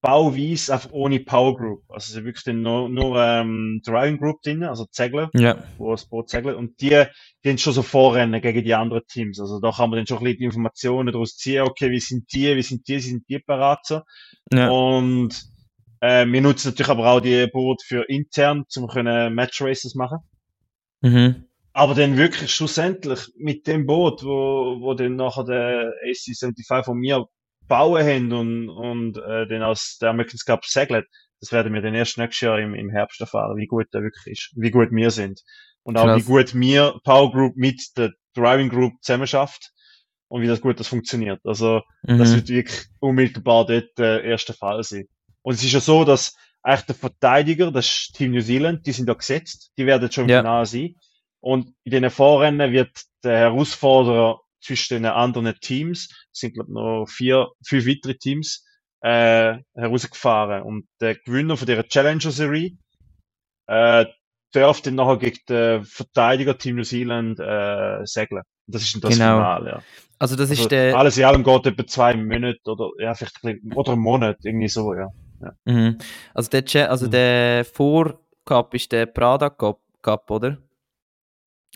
Bauweise, 0.02 0.74
einfach 0.74 0.92
ohne 0.92 1.20
Power 1.20 1.56
Group. 1.56 1.82
Also 1.88 2.10
es 2.12 2.16
ist 2.18 2.24
wirklich 2.26 2.44
dann 2.44 2.60
nur, 2.60 2.90
nur 2.90 3.18
ähm, 3.18 3.80
Driving 3.82 4.18
Group 4.18 4.42
drin, 4.42 4.62
also 4.62 4.84
die 4.84 4.90
Segler, 4.92 5.30
Ja. 5.32 5.56
wo 5.78 5.90
das 5.92 6.04
Boot 6.04 6.28
segelt. 6.28 6.54
Und 6.54 6.82
die, 6.82 7.04
die 7.42 7.48
haben 7.48 7.56
schon 7.56 7.72
so 7.72 7.82
Vorrennen 7.82 8.42
gegen 8.42 8.62
die 8.62 8.74
anderen 8.74 9.06
Teams. 9.08 9.40
Also 9.40 9.58
da 9.58 9.70
kann 9.70 9.88
man 9.88 9.96
dann 9.96 10.06
schon 10.06 10.18
ein 10.18 10.24
bisschen 10.24 10.38
die 10.40 10.44
Informationen 10.44 11.10
daraus 11.10 11.38
ziehen. 11.38 11.62
Okay, 11.62 11.90
wie 11.90 12.00
sind 12.00 12.30
die, 12.34 12.54
wie 12.54 12.62
sind 12.62 12.86
die, 12.88 12.96
wie 12.96 13.00
sind 13.00 13.26
die 13.26 13.38
parat 13.38 13.86
so. 13.86 14.02
Ja. 14.52 14.68
Und 14.68 15.34
äh, 16.00 16.26
wir 16.26 16.42
nutzen 16.42 16.68
natürlich 16.68 16.90
aber 16.90 17.10
auch 17.10 17.20
die 17.20 17.46
Boote 17.46 17.82
für 17.86 18.02
intern, 18.06 18.64
zum 18.68 18.86
können 18.86 19.34
Match 19.34 19.62
Races 19.62 19.94
machen. 19.94 20.18
Mhm. 21.00 21.46
Aber 21.72 21.94
dann 21.94 22.16
wirklich 22.16 22.52
schlussendlich 22.52 23.20
mit 23.36 23.66
dem 23.66 23.86
Boot, 23.86 24.24
wo, 24.24 24.78
wo 24.80 24.94
dann 24.94 25.16
nachher 25.16 25.44
der 25.44 25.92
AC75 26.04 26.84
von 26.84 26.98
mir 26.98 27.26
bauen 27.68 28.04
haben 28.04 28.32
und, 28.32 28.68
und 28.68 29.16
äh, 29.18 29.46
dann 29.46 29.62
aus 29.62 29.98
der 30.00 30.10
American 30.10 30.38
Cup 30.44 30.64
segelt, 30.64 31.06
das 31.40 31.52
werden 31.52 31.72
wir 31.72 31.80
dann 31.80 31.94
erst 31.94 32.18
nächstes 32.18 32.40
Jahr 32.40 32.58
im, 32.58 32.74
im 32.74 32.90
Herbst 32.90 33.20
erfahren, 33.20 33.56
wie 33.56 33.66
gut 33.66 33.86
der 33.94 34.02
wirklich 34.02 34.26
ist, 34.38 34.52
wie 34.56 34.70
gut 34.70 34.88
wir 34.90 35.10
sind. 35.10 35.40
Und 35.82 35.96
auch 35.96 36.04
Krass. 36.06 36.18
wie 36.20 36.24
gut 36.26 36.54
wir 36.54 36.98
Power 37.04 37.30
Group 37.32 37.56
mit 37.56 37.80
der 37.96 38.10
Driving 38.34 38.68
Group 38.68 38.92
zusammen 39.00 39.26
schafft 39.26 39.70
und 40.28 40.42
wie 40.42 40.46
das 40.48 40.60
gut 40.60 40.78
das 40.80 40.88
funktioniert. 40.88 41.40
Also 41.44 41.82
das 42.02 42.30
Mhm. 42.30 42.36
wird 42.36 42.48
wirklich 42.48 42.86
unmittelbar 42.98 43.66
dort 43.66 43.86
der 43.96 44.24
erste 44.24 44.52
Fall 44.52 44.82
sein. 44.82 45.06
Und 45.42 45.54
es 45.54 45.62
ist 45.64 45.72
ja 45.72 45.80
so, 45.80 46.04
dass 46.04 46.34
eigentlich 46.62 46.86
der 46.86 46.94
Verteidiger, 46.96 47.70
das 47.70 47.86
ist 47.86 48.14
Team 48.16 48.32
New 48.32 48.42
Zealand, 48.42 48.86
die 48.86 48.92
sind 48.92 49.08
da 49.08 49.14
gesetzt, 49.14 49.70
die 49.78 49.86
werden 49.86 50.10
schon 50.12 50.24
im 50.24 50.30
Ja. 50.30 50.40
Finale 50.40 50.66
sein. 50.66 50.94
Und 51.40 51.74
in 51.84 51.92
den 51.92 52.10
Vorrennen 52.10 52.72
wird 52.72 52.90
der 53.24 53.38
Herausforderer 53.38 54.40
zwischen 54.62 55.02
den 55.02 55.06
anderen 55.06 55.54
Teams, 55.60 56.08
es 56.32 56.40
sind 56.40 56.54
glaube 56.54 56.72
noch 56.72 57.06
vier, 57.08 57.48
fünf 57.66 57.86
weitere 57.86 58.14
Teams, 58.14 58.66
äh, 59.02 59.56
herausgefahren. 59.74 60.62
Und 60.62 60.86
der 61.00 61.14
Gewinner 61.14 61.56
von 61.56 61.66
der 61.66 61.88
Challenger 61.88 62.30
Serie, 62.30 62.72
äh, 63.66 64.04
darf 64.52 64.80
dann 64.82 64.96
nachher 64.96 65.16
gegen 65.18 65.38
den 65.48 65.84
Verteidiger 65.84 66.58
Team 66.58 66.76
New 66.76 66.82
Zealand 66.82 67.38
äh, 67.40 68.04
segeln. 68.04 68.42
Das 68.66 68.82
ist 68.82 68.94
dann 68.94 69.00
das 69.02 69.12
Genau. 69.12 69.36
Finale, 69.36 69.70
ja. 69.70 69.82
Also 70.18 70.36
das 70.36 70.50
Also 70.50 70.62
ist 70.64 70.72
der... 70.72 70.96
alles 70.96 71.16
in 71.16 71.24
allem 71.24 71.44
geht 71.44 71.66
etwa 71.66 71.86
zwei 71.86 72.14
Monate 72.14 72.60
oder 72.66 72.90
ja, 72.98 73.14
vielleicht 73.14 73.42
ein 73.44 73.60
oder 73.74 73.92
einen 73.92 74.02
Monat, 74.02 74.36
irgendwie 74.42 74.68
so, 74.68 74.92
ja. 74.92 75.08
Mhm. 75.64 75.96
Also 76.34 76.50
der, 76.50 76.90
also 76.90 77.06
Mhm. 77.06 77.10
der 77.12 77.64
Vorcup 77.64 78.74
ist 78.74 78.92
der 78.92 79.06
Prada 79.06 79.48
Cup, 79.48 79.80
Cup 80.02 80.30
oder? 80.30 80.58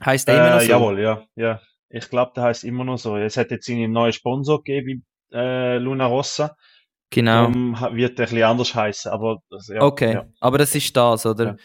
Heißt 0.05 0.27
der 0.29 0.37
immer 0.37 0.51
noch 0.57 0.63
Äh, 0.63 0.67
so? 0.67 0.71
jawohl, 0.73 1.01
ja, 1.01 1.23
ja. 1.37 1.61
Ich 1.91 2.09
glaube, 2.09 2.33
der 2.35 2.45
heißt 2.45 2.65
immer 2.65 2.85
noch 2.85 2.97
so. 2.99 3.17
Es 3.17 3.37
hat 3.37 3.51
jetzt 3.51 3.69
einen 3.69 3.93
neuen 3.93 4.13
Sponsor 4.13 4.63
gegeben, 4.63 5.05
äh, 5.33 5.79
Luna 5.79 6.07
Rossa. 6.07 6.57
Genau. 7.11 7.49
Ha- 7.81 7.95
wird 7.95 8.19
der 8.19 8.27
ein 8.27 8.31
bisschen 8.31 8.43
anders 8.43 8.75
heißen, 8.75 9.13
aber 9.13 9.39
das, 9.51 9.69
ja, 9.69 9.81
okay, 9.83 10.15
ja. 10.15 10.27
aber 10.41 10.59
das 10.59 10.75
ist 10.75 10.97
das, 10.97 11.25
oder? 11.27 11.57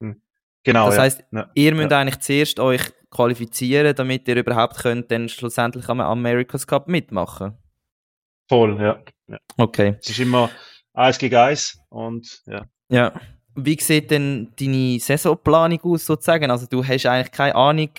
Ja. 0.00 0.14
Genau, 0.64 0.86
das 0.86 0.98
heißt, 0.98 1.24
ihr 1.54 1.74
müsst 1.76 1.92
eigentlich 1.92 2.18
zuerst 2.18 2.58
euch 2.58 2.82
qualifizieren, 3.10 3.94
damit 3.94 4.26
ihr 4.26 4.34
überhaupt 4.36 4.78
könnt 4.78 5.12
dann 5.12 5.28
schlussendlich 5.28 5.88
am 5.88 6.00
America's 6.00 6.66
Cup 6.66 6.88
mitmachen. 6.88 7.56
Voll, 8.48 8.80
ja. 8.82 9.00
Okay. 9.56 9.96
Es 10.00 10.10
ist 10.10 10.18
immer 10.18 10.50
eins 10.92 11.18
gegen 11.18 11.36
eins 11.36 11.78
und 11.88 12.42
ja. 12.46 12.64
Ja. 12.88 13.12
Wie 13.56 13.80
sieht 13.80 14.10
denn 14.10 14.52
deine 14.60 15.00
Saisonplanung 15.00 15.80
aus, 15.82 16.06
sozusagen? 16.06 16.50
Also, 16.50 16.66
du 16.66 16.84
hast 16.84 17.06
eigentlich 17.06 17.32
keine 17.32 17.54
Ahnung, 17.54 17.90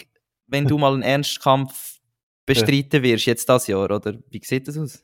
wenn 0.48 0.68
du 0.68 0.78
mal 0.78 0.94
einen 0.94 1.04
Ernstkampf 1.04 2.00
bestreiten 2.46 3.04
wirst, 3.04 3.26
jetzt 3.26 3.50
das 3.50 3.68
Jahr, 3.68 3.86
oder? 3.92 4.18
Wie 4.30 4.42
sieht 4.44 4.68
das 4.68 4.78
aus? 4.78 5.04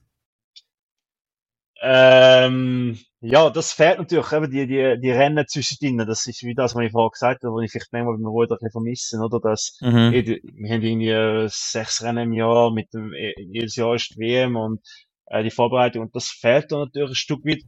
Ähm, 1.81 2.97
ja, 3.21 3.49
das 3.49 3.73
fehlt 3.73 3.97
natürlich, 3.99 4.31
eben 4.31 4.51
die, 4.51 4.67
die, 4.67 4.99
die 5.01 5.11
Rennen 5.11 5.45
zwischendrin. 5.47 5.97
Das 6.07 6.27
ist 6.27 6.43
wie 6.43 6.55
das, 6.55 6.75
was 6.75 6.85
ich 6.85 6.91
vorher 6.91 7.09
gesagt 7.11 7.43
habe, 7.43 7.55
was 7.55 7.65
ich 7.65 7.71
vielleicht 7.71 7.91
manchmal 7.91 8.15
beim 8.15 8.25
Ruder 8.27 8.55
ein 8.55 8.59
bisschen 8.59 8.71
vermisse, 8.71 9.17
oder? 9.19 9.39
Dass, 9.41 9.77
Mhm. 9.81 10.11
wir 10.13 10.73
haben 10.73 10.81
irgendwie 10.81 11.09
äh, 11.09 11.47
sechs 11.51 12.01
Rennen 12.03 12.31
im 12.31 12.33
Jahr, 12.33 12.71
mit 12.71 12.93
dem, 12.93 13.13
eh, 13.13 13.33
jedes 13.37 13.75
Jahr 13.75 13.95
ist 13.95 14.11
die 14.15 14.19
WM 14.19 14.55
und 14.55 14.81
äh, 15.27 15.43
die 15.43 15.51
Vorbereitung, 15.51 16.03
und 16.03 16.15
das 16.15 16.29
fehlt 16.29 16.71
da 16.71 16.79
natürlich 16.79 17.11
ein 17.11 17.15
Stück 17.15 17.45
weit. 17.45 17.63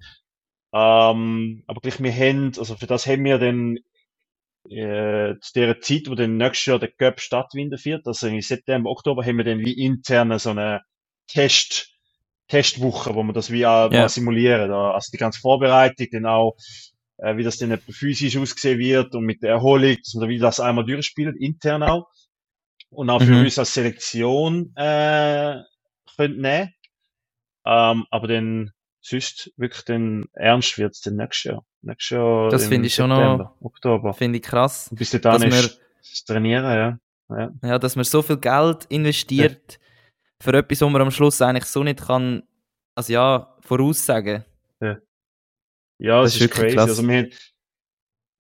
Ähm, 0.76 1.64
aber 1.68 1.82
gleich, 1.82 2.02
wir 2.04 2.14
haben, 2.14 2.52
also 2.58 2.76
für 2.76 2.88
das 2.88 3.08
haben 3.08 3.24
wir 3.24 3.40
dann 3.40 3.78
äh, 4.70 5.36
zu 5.42 5.54
der 5.56 5.80
Zeit, 5.82 6.04
wo 6.10 6.16
dann 6.16 6.38
nächstes 6.38 6.66
Jahr 6.68 6.80
der 6.80 6.92
Cup 6.92 7.22
stattfinden 7.22 7.80
wird, 7.86 8.06
also 8.08 8.28
im 8.28 8.42
September, 8.42 8.90
Oktober, 8.92 9.24
haben 9.26 9.38
wir 9.38 9.46
dann 9.46 9.60
wie 9.60 9.74
interne 9.86 10.40
so 10.40 10.52
eine 10.52 10.82
Test, 11.28 11.92
Testwoche, 12.50 13.16
wo 13.16 13.24
wir 13.24 13.34
das 13.34 13.52
wie 13.52 13.66
auch 13.66 13.90
mal 13.92 14.10
simulieren. 14.10 14.72
Also 14.72 15.12
die 15.14 15.18
ganze 15.18 15.40
Vorbereitung, 15.42 16.08
dann 16.12 16.26
auch, 16.28 16.58
äh, 17.18 17.38
wie 17.38 17.44
das 17.44 17.58
dann 17.58 17.80
physisch 17.80 18.38
aussehen 18.38 18.80
wird 18.80 19.16
und 19.16 19.26
mit 19.26 19.44
der 19.44 19.52
Erholung, 19.52 19.96
dass 20.04 20.16
wir 20.20 20.28
wie 20.30 20.40
das 20.40 20.60
einmal 20.60 20.86
durchspielen, 20.86 21.38
intern 21.38 21.84
auch. 21.84 22.08
Und 22.90 23.10
auch 23.10 23.22
für 23.22 23.32
Mhm. 23.34 23.46
uns 23.46 23.60
als 23.60 23.74
Selektion 23.74 24.74
äh, 24.76 25.58
können 26.18 26.42
nehmen. 26.42 26.74
Ähm, 27.66 28.06
aber 28.12 28.28
dann 28.28 28.72
sonst 29.08 29.52
wirklich 29.58 29.84
dann 29.86 30.26
ernst 30.34 30.78
wird's 30.78 31.02
dann 31.02 31.16
nächstes 31.16 31.52
Jahr. 31.52 31.66
Nächstes 31.82 32.10
Jahr 32.18 32.50
Das 32.50 32.68
finde 32.68 32.88
ich 32.88 32.96
schon 32.96 33.10
noch- 33.10 33.56
Oktober. 33.62 34.14
Finde 34.14 34.38
ich 34.40 34.44
krass. 34.44 34.88
Und 34.90 34.98
bis 34.98 35.12
dass 35.12 35.44
ist 35.44 35.80
das 36.02 36.24
Trainieren, 36.26 36.64
ja. 36.66 37.00
ja. 37.38 37.52
Ja, 37.64 37.80
dass 37.80 37.96
man 37.96 38.06
so 38.06 38.22
viel 38.22 38.38
Geld 38.38 38.86
investiert 38.86 39.80
für 40.42 40.54
etwas, 40.54 40.82
wo 40.82 40.90
man 40.90 41.02
am 41.02 41.12
Schluss 41.12 41.42
eigentlich 41.42 41.66
so 41.66 41.84
nicht 41.84 42.06
kann, 42.06 42.44
also 42.96 43.14
ja, 43.14 43.56
voraussagen. 43.62 44.44
Ja, 45.98 46.22
Das 46.22 46.34
das, 46.34 46.36
ist 46.36 46.42
ist 46.42 46.52
crazy. 46.54 46.76
krass. 46.76 46.90
Also 46.90 47.08
wir, 47.08 47.18
haben- 47.18 47.32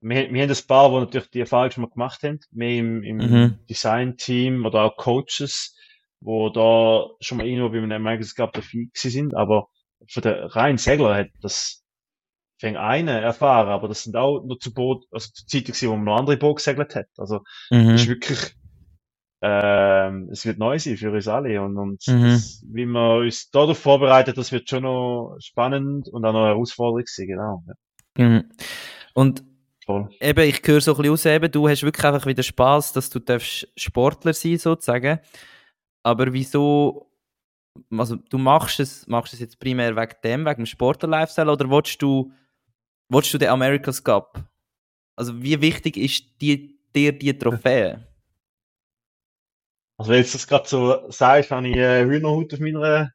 wir, 0.01 0.34
wir 0.34 0.43
haben 0.43 0.51
ein 0.51 0.68
paar, 0.68 0.89
die 0.89 0.95
natürlich 1.05 1.30
die 1.32 1.39
Erfahrung 1.39 1.72
schon 1.72 1.82
mal 1.84 1.89
gemacht 1.89 2.22
haben. 2.24 2.39
Wir 2.51 2.70
im, 2.80 3.03
im 3.03 3.18
Mhm. 3.18 3.59
Design-Team 3.70 4.66
oder 4.66 4.84
auch 4.84 4.97
Coaches, 4.97 5.76
wo 6.22 6.49
da 6.49 7.05
schon 7.22 7.38
mal 7.38 7.47
irgendwo 7.47 7.70
bei 7.70 7.78
einem 7.82 8.03
Cup 8.36 8.53
dabei 8.53 8.68
gewesen 8.68 9.09
sind. 9.11 9.36
Aber 9.36 9.70
für 10.08 10.22
den 10.22 10.34
reinen 10.45 10.78
Segler 10.78 11.16
hat 11.16 11.28
das 11.41 11.82
fängt 12.58 12.78
eine 12.78 13.20
erfahren, 13.22 13.68
aber 13.70 13.88
das 13.89 14.03
sind 14.03 14.16
auch 14.16 14.41
nur 14.43 14.60
zu 14.60 14.74
Boot, 14.74 15.06
also 15.12 15.30
zu 15.34 15.45
Zeiten 15.45 15.68
gewesen, 15.68 15.89
wo 15.89 15.95
man 15.95 16.06
noch 16.06 16.18
andere 16.18 16.38
Boot 16.38 16.58
gesegelt 16.58 16.95
hat. 16.95 17.08
Also 17.18 17.41
Mhm. 17.70 17.91
das 17.91 18.01
ist 18.01 18.08
wirklich, 18.08 18.56
ähm, 19.41 20.30
es 20.32 20.45
wird 20.45 20.58
neu 20.58 20.80
sein 20.80 20.97
für 20.97 21.12
uns 21.12 21.28
alle 21.28 21.62
und, 21.62 21.78
und 21.78 22.08
Mhm. 22.08 22.22
das, 22.24 22.64
wie 22.72 22.86
wir 22.86 23.16
uns 23.18 23.49
darauf 23.51 23.78
vorbereitet, 23.78 24.38
das 24.38 24.51
wird 24.51 24.70
schon 24.70 24.84
noch 24.84 25.36
spannend 25.39 26.08
und 26.08 26.24
auch 26.26 26.32
noch 26.32 26.39
eine 26.39 26.47
Herausforderung 26.49 27.03
sein, 27.06 27.28
genau. 27.28 27.64
Ja, 27.68 27.74
Mhm. 28.18 28.49
Und 29.14 29.43
voll. 29.86 30.10
eben, 30.22 30.49
ich 30.49 30.62
höre 30.66 30.80
so 30.80 30.91
ein 30.93 30.97
bisschen 30.97 31.12
raus, 31.12 31.26
eben, 31.26 31.51
du 31.51 31.68
hast 31.68 31.84
wirklich 31.84 32.06
einfach 32.06 32.26
wieder 32.26 32.43
Spaß, 32.43 32.93
dass 32.93 33.10
du 33.10 33.20
darfst 33.20 33.68
Sportler 33.76 34.34
sein 34.34 34.58
sozusagen. 34.58 35.20
Aber 36.03 36.32
wieso, 36.32 37.12
also 37.91 38.15
du 38.15 38.38
machst 38.38 38.80
es, 38.80 39.07
machst 39.07 39.34
es 39.34 39.39
jetzt 39.39 39.59
primär 39.59 39.95
wegen 39.95 40.15
dem, 40.23 40.45
wegen 40.45 40.57
dem 40.63 40.65
Sportler-Lifestyle 40.65 41.51
oder 41.51 41.69
willst 41.69 42.01
du, 42.01 42.32
willst 43.09 43.34
du 43.34 43.38
den 43.38 43.49
America's 43.49 44.03
Cup? 44.03 44.43
Also 45.15 45.41
wie 45.41 45.59
wichtig 45.61 45.97
ist 45.97 46.26
die, 46.41 46.80
dir 46.95 47.11
die 47.17 47.38
Trophäe? 47.38 48.07
Also 49.97 50.11
wenn 50.11 50.23
du 50.23 50.30
das 50.30 50.45
gerade 50.45 50.67
so 50.67 51.09
sagst, 51.09 51.51
habe 51.51 51.69
ich 51.69 51.78
äh, 51.78 52.03
Hühnerhaut 52.03 52.53
auf 52.53 52.59
meiner 52.59 53.11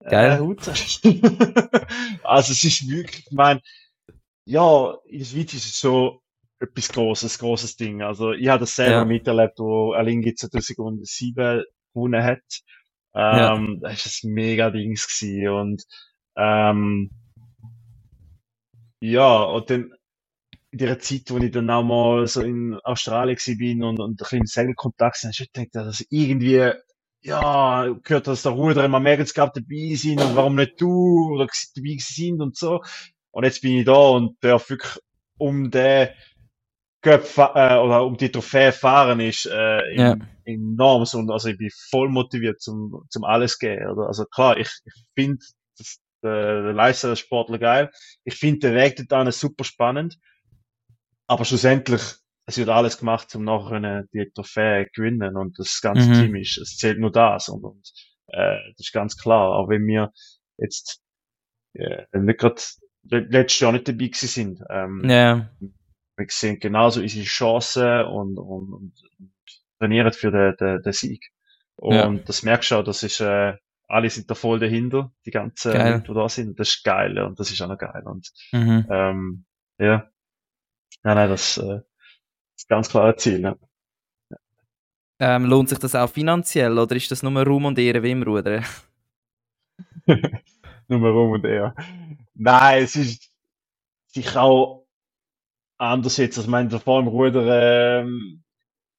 äh, 0.00 0.10
Geil. 0.10 0.38
Haut. 0.40 0.68
also 2.22 2.52
es 2.52 2.64
ist 2.64 2.86
wirklich, 2.86 3.24
ich 3.26 3.32
meine, 3.32 3.62
ja, 4.44 4.94
in 5.06 5.20
der 5.20 5.24
Schweiz 5.24 5.54
ist 5.54 5.64
es 5.64 5.78
schon 5.78 6.18
etwas 6.60 6.90
Großes, 6.90 7.38
großes 7.38 7.76
Ding. 7.76 8.02
Also 8.02 8.32
ich 8.32 8.48
habe 8.48 8.60
das 8.60 8.74
selber 8.76 8.98
Ja. 8.98 9.04
miterlebt, 9.06 9.58
wo 9.58 9.92
Alingi 9.92 10.34
2007 10.34 11.64
gewonnen 11.94 12.22
hat. 12.22 12.44
Ja. 13.30 13.54
Ähm, 13.56 13.80
Das 13.82 14.06
ist 14.06 14.24
ein 14.24 14.32
mega 14.34 14.70
Dings 14.70 15.06
gewesen. 15.08 15.48
Und 15.48 15.84
ähm, 16.36 17.10
ja, 19.00 19.42
und 19.44 19.70
dann 19.70 19.92
in 20.70 20.78
der 20.78 20.98
Zeit, 21.00 21.22
wo 21.30 21.38
ich 21.38 21.52
dann 21.52 21.70
auch 21.70 21.82
mal 21.84 22.26
so 22.26 22.42
in 22.42 22.74
Australien 22.84 23.36
gewesen 23.36 23.58
bin 23.58 23.82
und, 23.84 24.00
und 24.00 24.12
ein 24.12 24.16
bisschen 24.16 24.38
im 24.40 24.46
Segelkontakt 24.46 25.16
sind, 25.18 25.34
habe 25.34 25.44
ich 25.44 25.52
gedacht, 25.52 25.74
dass 25.88 26.06
irgendwie, 26.10 26.72
ja, 27.22 27.88
gehört, 28.04 28.26
dass 28.28 28.42
der 28.42 28.52
Ruder 28.52 28.84
immer 28.84 28.98
Americans 28.98 29.34
Cup 29.34 29.54
dabei 29.54 29.94
sind 29.96 30.22
und 30.22 30.36
warum 30.36 30.56
nicht 30.56 30.80
du 30.80 31.32
oder 31.34 31.46
gsi- 31.46 31.72
dabei 31.76 31.96
sind 32.00 32.40
und 32.42 32.56
so. 32.56 32.82
Und 33.32 33.44
jetzt 33.44 33.62
bin 33.62 33.78
ich 33.78 33.86
da 33.86 33.94
und 33.94 34.36
darf 34.42 34.70
wirklich 34.70 34.92
um 35.38 35.70
den 35.70 36.10
Cup 37.06 37.56
äh, 37.56 37.76
oder 37.78 38.04
um 38.04 38.16
die 38.16 38.30
Trophäe 38.30 38.72
fahren 38.72 39.20
ist 39.20 39.46
äh, 39.46 39.80
Ja. 39.94 40.16
in, 40.16 40.28
enorm 40.44 41.04
so, 41.06 41.18
und 41.18 41.30
also 41.30 41.48
ich 41.48 41.58
bin 41.58 41.70
voll 41.90 42.08
motiviert 42.08 42.60
zum, 42.60 43.04
zum 43.10 43.24
alles 43.24 43.58
gehen. 43.58 43.88
Oder? 43.88 44.08
Also 44.08 44.24
klar, 44.26 44.56
ich, 44.58 44.70
ich 44.84 44.94
finde 45.14 45.38
das- 45.78 46.00
der, 46.22 46.62
der 46.62 46.72
Lifestyle 46.72 47.12
des 47.12 47.20
Sportler 47.20 47.58
geil. 47.58 47.90
Ich 48.24 48.36
finde 48.36 48.68
den 48.68 48.74
Weg 48.76 48.96
dorthin 49.08 49.32
super 49.32 49.64
spannend. 49.64 50.18
Aber 51.28 51.44
schlussendlich, 51.44 52.02
es 52.46 52.58
wird 52.58 52.68
alles 52.68 52.98
gemacht, 52.98 53.34
um 53.34 53.44
nachher 53.44 54.04
die 54.12 54.30
Trophäe 54.34 54.86
gewinnen 54.94 55.36
und 55.36 55.58
das 55.58 55.80
ganze 55.80 56.08
Mhm. 56.08 56.12
Team 56.12 56.36
ist, 56.36 56.58
es 56.58 56.76
zählt 56.76 56.98
nur 56.98 57.12
das 57.12 57.48
und, 57.48 57.64
und 57.64 57.92
äh, 58.28 58.56
das 58.76 58.86
ist 58.86 58.92
ganz 58.92 59.16
klar. 59.16 59.50
Auch 59.56 59.68
wenn 59.68 59.86
wir 59.86 60.12
jetzt 60.58 61.00
äh, 61.74 62.04
nicht 62.18 62.40
gerade 62.40 62.62
letztes 63.04 63.60
Jahr 63.60 63.72
nicht 63.72 63.88
dabei 63.88 64.08
gewesen 64.08 64.28
sind, 64.28 64.62
ähm, 64.70 65.02
Ja, 65.08 65.50
wir 66.16 66.26
sehen 66.28 66.58
genauso 66.58 67.00
unsere 67.00 67.24
Chancen 67.24 68.04
und, 68.04 68.38
und, 68.38 68.72
und 68.72 68.92
trainieren 69.78 70.12
für 70.12 70.30
den, 70.30 70.56
den, 70.56 70.82
den 70.82 70.92
Sieg. 70.92 71.30
Und 71.76 71.94
Ja. 71.94 72.10
das 72.10 72.42
merkst 72.42 72.70
du 72.70 72.76
auch, 72.76 72.84
das 72.84 73.02
ist, 73.02 73.20
äh, 73.20 73.54
alle 73.88 74.10
sind 74.10 74.30
da 74.30 74.34
voll 74.34 74.58
dahinter, 74.58 75.12
die 75.26 75.30
ganzen, 75.30 75.72
Geil. 75.72 76.02
Die 76.06 76.14
da 76.14 76.28
sind. 76.28 76.58
Das 76.58 76.68
ist 76.68 76.84
geil, 76.84 77.18
und 77.18 77.38
das 77.38 77.50
ist 77.50 77.60
auch 77.60 77.68
noch 77.68 77.78
geil. 77.78 78.02
Und, 78.04 78.32
mhm. 78.52 78.86
ähm, 78.90 79.44
ja. 79.78 80.10
Nein, 81.02 81.16
nein, 81.16 81.28
das, 81.28 81.58
äh, 81.58 81.80
ist 82.56 82.68
ganz 82.68 82.88
klar 82.88 83.08
ein 83.12 83.18
Ziel, 83.18 83.40
ja. 83.42 83.56
ähm, 85.20 85.44
lohnt 85.44 85.68
sich 85.68 85.78
das 85.78 85.94
auch 85.94 86.10
finanziell 86.10 86.78
oder 86.78 86.96
ist 86.96 87.10
das 87.10 87.22
nur 87.22 87.42
Ruhm 87.44 87.66
und 87.66 87.78
Ehre 87.78 88.02
wie 88.02 88.10
im 88.10 88.22
Rudern? 88.22 88.64
Nur 90.88 91.10
rum 91.10 91.32
und 91.32 91.44
er. 91.44 91.74
Nein, 92.34 92.84
es 92.84 92.94
ist 92.96 93.32
sicher 94.06 94.42
auch 94.42 94.85
anders 95.78 96.16
jetzt. 96.16 96.38
Also, 96.38 96.48
ich 96.48 96.50
meine, 96.50 96.70
vor 96.80 97.00
dem 97.00 97.08
Ruder, 97.08 98.00
ähm, 98.00 98.42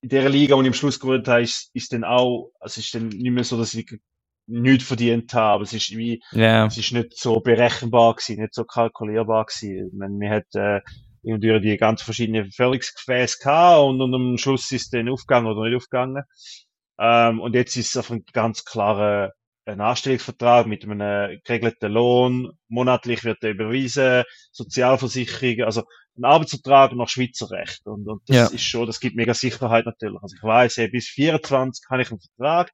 in 0.02 0.10
der 0.10 0.30
Liga, 0.30 0.56
wo 0.56 0.62
ich 0.62 0.68
am 0.68 0.74
Schluss 0.74 1.00
gerudert 1.00 1.28
habe, 1.28 1.42
ist, 1.42 1.72
ist 1.74 1.92
dann 1.94 2.04
auch, 2.04 2.52
also 2.60 2.80
ist 2.80 2.94
dann 2.94 3.10
nicht 3.10 3.32
mehr 3.32 3.44
so, 3.44 3.58
dass 3.58 3.74
ich 3.74 4.00
nichts 4.48 4.86
verdient 4.86 5.34
habe, 5.34 5.56
aber 5.56 5.64
es 5.64 5.74
ist 5.74 5.96
wie, 5.98 6.22
Ja, 6.32 6.68
es 6.68 6.78
ist 6.78 6.94
nicht 6.94 7.18
so 7.18 7.40
berechenbar 7.42 8.16
gewesen, 8.16 8.42
nicht 8.42 8.54
so 8.54 8.64
kalkulierbar 8.64 9.46
gewesen. 9.46 9.88
Ich 9.88 9.94
meine, 9.98 10.20
wir 10.20 10.30
hat, 10.30 10.56
äh, 10.56 10.82
irgendwie 11.24 11.60
die 11.60 11.78
ganz 11.78 12.02
verschiedenen 12.02 12.52
Förderungsgefäße 12.52 13.40
gehabt 13.40 13.84
und, 13.84 14.02
und 14.02 14.14
am 14.14 14.38
Schluss 14.38 14.72
ist 14.72 14.84
es 14.84 14.90
dann 14.90 15.10
aufgegangen 15.10 15.48
oder 15.48 15.68
nicht 15.68 15.76
aufgegangen. 15.76 16.24
Ähm, 17.00 17.40
und 17.42 17.54
jetzt 17.54 17.76
ist 17.76 17.90
es 17.90 17.98
auf 17.98 18.12
einen 18.12 18.26
ganz 18.32 18.64
klaren 18.64 19.32
einen 19.68 19.82
Anstellungsvertrag 19.82 20.68
mit 20.68 20.84
einem 20.84 21.40
geregelten 21.44 21.92
Lohn, 21.92 22.52
monatlich 22.68 23.24
wird 23.24 23.44
er 23.44 23.52
überwiesen, 23.52 24.24
Sozialversicherung, 24.52 25.66
also 25.66 25.84
ein 26.18 26.26
Arbeitsvertrag 26.26 26.94
nach 26.94 27.10
Schweizer 27.10 27.52
Recht. 27.52 27.86
Und, 27.86 28.08
und 28.08 28.22
das 28.28 28.36
ja. 28.36 28.48
ist 28.48 28.64
schon, 28.64 28.88
das 28.88 29.00
gibt 29.00 29.16
mega 29.16 29.34
Sicherheit 29.34 29.86
natürlich. 29.86 30.22
Also 30.22 30.36
ich 30.36 30.44
weiß, 30.44 30.78
hey, 30.78 30.88
bis 30.90 31.08
24 31.08 31.86
habe 31.90 32.02
ich 32.02 32.12
einen 32.12 32.20
Vertrag 32.20 32.72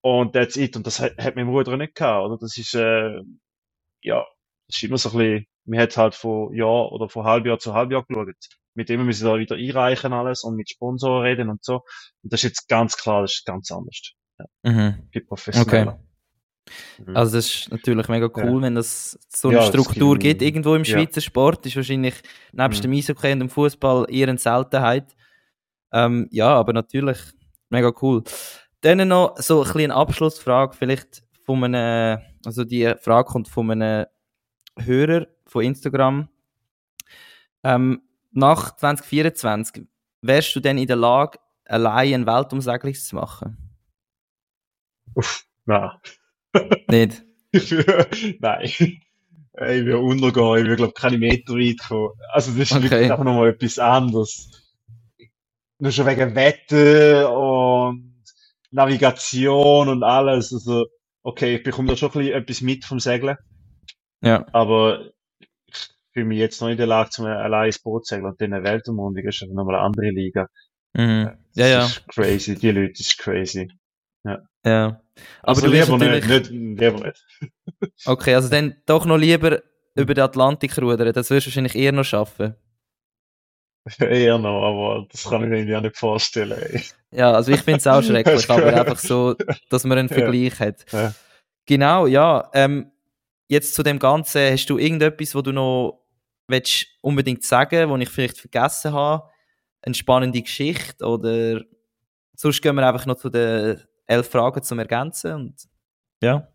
und 0.00 0.32
that's 0.32 0.56
it. 0.56 0.76
Und 0.76 0.86
das 0.86 1.00
hat, 1.00 1.16
hat 1.18 1.36
mein 1.36 1.46
Bruder 1.46 1.76
nicht 1.76 1.94
gehabt, 1.94 2.26
oder? 2.26 2.38
Das 2.38 2.56
ist, 2.56 2.74
äh, 2.74 3.20
ja, 4.02 4.24
das 4.68 4.76
ist 4.76 4.82
immer 4.82 4.98
so 4.98 5.10
ein 5.10 5.18
bisschen, 5.18 5.46
man 5.64 5.80
hat 5.80 5.96
halt 5.96 6.14
von 6.14 6.54
Jahr 6.54 6.92
oder 6.92 7.08
von 7.08 7.24
Halbjahr 7.24 7.58
zu 7.58 7.74
Halbjahr 7.74 8.04
geschaut. 8.04 8.34
Mit 8.74 8.88
dem 8.88 9.04
müssen 9.06 9.26
wir 9.26 9.32
da 9.32 9.38
wieder 9.38 9.56
einreichen 9.56 10.12
alles 10.12 10.44
und 10.44 10.56
mit 10.56 10.68
Sponsoren 10.70 11.22
reden 11.22 11.48
und 11.48 11.64
so. 11.64 11.82
Und 12.22 12.32
das 12.32 12.40
ist 12.40 12.50
jetzt 12.50 12.68
ganz 12.68 12.96
klar, 12.96 13.22
das 13.22 13.34
ist 13.34 13.46
ganz 13.46 13.70
anders. 13.70 14.12
Ja. 14.38 14.44
Mhm. 14.62 15.08
Okay. 15.54 15.86
Mhm. 17.04 17.16
Also 17.16 17.36
das 17.36 17.46
ist 17.46 17.70
natürlich 17.70 18.08
mega 18.08 18.28
cool, 18.36 18.56
ja. 18.56 18.62
wenn 18.62 18.74
das 18.74 19.18
so 19.28 19.48
eine 19.48 19.58
ja, 19.58 19.64
Struktur 19.64 20.18
gibt 20.18 20.42
irgendwo 20.42 20.74
im 20.74 20.84
Schweizer 20.84 21.20
Sport. 21.20 21.64
Das 21.64 21.72
ist 21.72 21.76
wahrscheinlich 21.76 22.14
nebst 22.52 22.80
mhm. 22.80 22.90
dem 22.90 22.98
Eishockey 22.98 23.32
und 23.32 23.40
dem 23.40 23.50
Fußball 23.50 24.06
eher 24.08 24.28
eine 24.28 24.38
Seltenheit. 24.38 25.16
Ähm, 25.92 26.28
ja, 26.30 26.48
aber 26.48 26.72
natürlich 26.72 27.18
mega 27.70 27.92
cool. 28.02 28.22
Dann 28.80 29.08
noch 29.08 29.36
so 29.38 29.60
ein 29.60 29.64
bisschen 29.64 29.90
eine 29.90 29.94
Abschlussfrage, 29.94 30.76
vielleicht 30.76 31.22
von 31.44 31.62
einem, 31.64 32.20
also 32.44 32.64
die 32.64 32.92
Frage 33.00 33.28
kommt 33.28 33.48
von 33.48 33.70
einem 33.70 34.06
Hörer 34.78 35.26
von 35.46 35.64
Instagram. 35.64 36.28
Ähm, 37.62 38.02
nach 38.32 38.76
2024, 38.76 39.86
wärst 40.22 40.54
du 40.54 40.60
denn 40.60 40.78
in 40.78 40.86
der 40.86 40.96
Lage, 40.96 41.38
allein 41.64 42.14
ein 42.14 42.26
Weltumsegelung 42.26 42.94
zu 42.94 43.16
machen? 43.16 43.56
Uff, 45.14 45.46
nein. 45.64 45.90
Nicht? 46.88 47.24
Nein. 48.40 48.64
Ich 49.58 49.86
will 49.86 49.94
untergehen, 49.94 50.64
ich 50.64 50.68
will, 50.68 50.76
glaube 50.76 50.92
keine 50.92 51.18
Meter 51.18 51.54
weit 51.54 51.78
kommen. 51.88 52.10
Also, 52.30 52.52
das 52.52 52.60
ist 52.60 52.72
okay. 52.72 52.82
wirklich 52.82 53.10
einfach 53.10 53.24
nochmal 53.24 53.48
etwas 53.50 53.78
anderes. 53.78 54.50
Nur 55.78 55.92
schon 55.92 56.06
wegen 56.06 56.34
Wetter 56.34 57.32
und 57.32 58.22
Navigation 58.70 59.88
und 59.88 60.02
alles. 60.02 60.52
Also, 60.52 60.86
okay, 61.22 61.56
ich 61.56 61.62
bekomme 61.62 61.88
da 61.88 61.96
schon 61.96 62.10
ein 62.10 62.12
bisschen 62.12 62.34
etwas 62.34 62.60
mit 62.60 62.84
vom 62.84 63.00
Segeln. 63.00 63.36
Ja. 64.22 64.46
Aber 64.52 65.10
ich 65.70 65.88
fühle 66.12 66.26
mich 66.26 66.38
jetzt 66.38 66.60
noch 66.60 66.68
in 66.68 66.76
der 66.76 66.86
Lage, 66.86 67.10
zum 67.10 67.26
allein 67.26 67.66
ins 67.66 67.78
Boot 67.78 68.06
segeln 68.06 68.26
und 68.26 68.40
dann 68.40 68.52
eine 68.52 68.64
Weltumrundung 68.64 69.24
ist 69.24 69.42
nochmal 69.42 69.76
eine 69.76 69.84
andere 69.84 70.10
Liga. 70.10 70.48
Mhm. 70.94 71.30
Ja, 71.54 71.66
ja. 71.66 71.78
Das 71.80 71.98
ist 71.98 72.08
crazy, 72.08 72.56
die 72.56 72.70
Leute, 72.70 72.92
das 72.92 73.00
ist 73.00 73.18
crazy. 73.18 73.70
Ja. 74.24 74.40
Ja. 74.66 75.00
Aber 75.42 75.48
also 75.48 75.62
du 75.62 75.72
lieber 75.72 75.96
natürlich... 75.96 76.26
nicht, 76.26 76.50
nicht, 76.50 76.80
lieber 76.80 77.06
nicht. 77.06 77.26
okay, 78.06 78.34
also 78.34 78.48
dann 78.48 78.76
doch 78.84 79.06
noch 79.06 79.16
lieber 79.16 79.62
über 79.94 80.12
den 80.12 80.24
Atlantik 80.24 80.76
rudern, 80.76 81.12
das 81.12 81.30
wirst 81.30 81.46
du 81.46 81.50
wahrscheinlich 81.50 81.76
eher 81.76 81.92
noch 81.92 82.04
schaffen. 82.04 82.54
Eher 84.00 84.36
noch, 84.36 84.64
aber 84.64 85.06
das 85.12 85.22
kann 85.22 85.44
ich 85.44 85.48
mir 85.48 85.58
irgendwie 85.58 85.76
auch 85.76 85.80
nicht 85.80 85.96
vorstellen. 85.96 86.60
Ey. 86.60 86.82
Ja, 87.12 87.30
also 87.30 87.52
ich 87.52 87.60
finde 87.60 87.78
es 87.78 87.86
auch 87.86 88.02
schrecklich, 88.02 88.50
aber 88.50 88.66
einfach 88.66 88.98
so, 88.98 89.36
dass 89.70 89.84
man 89.84 89.96
einen 89.96 90.08
Vergleich 90.08 90.58
ja. 90.58 90.66
hat. 90.66 90.92
Ja. 90.92 91.14
Genau, 91.66 92.06
ja. 92.08 92.50
Ähm, 92.52 92.90
jetzt 93.46 93.76
zu 93.76 93.84
dem 93.84 94.00
Ganzen, 94.00 94.50
hast 94.50 94.66
du 94.66 94.78
irgendetwas, 94.78 95.36
wo 95.36 95.40
du 95.40 95.52
noch 95.52 96.04
willst 96.48 96.86
unbedingt 97.00 97.44
sagen, 97.44 97.88
wo 97.88 97.96
ich 97.96 98.08
vielleicht 98.08 98.38
vergessen 98.38 98.92
habe? 98.92 99.30
Eine 99.82 99.94
spannende 99.94 100.42
Geschichte 100.42 101.04
oder 101.04 101.62
sonst 102.34 102.60
gehen 102.60 102.74
wir 102.74 102.88
einfach 102.88 103.06
noch 103.06 103.18
zu 103.18 103.30
den 103.30 103.80
elf 104.06 104.30
Fragen 104.30 104.62
zum 104.62 104.78
Ergänzen 104.78 105.32
und 105.34 105.68
ja. 106.22 106.48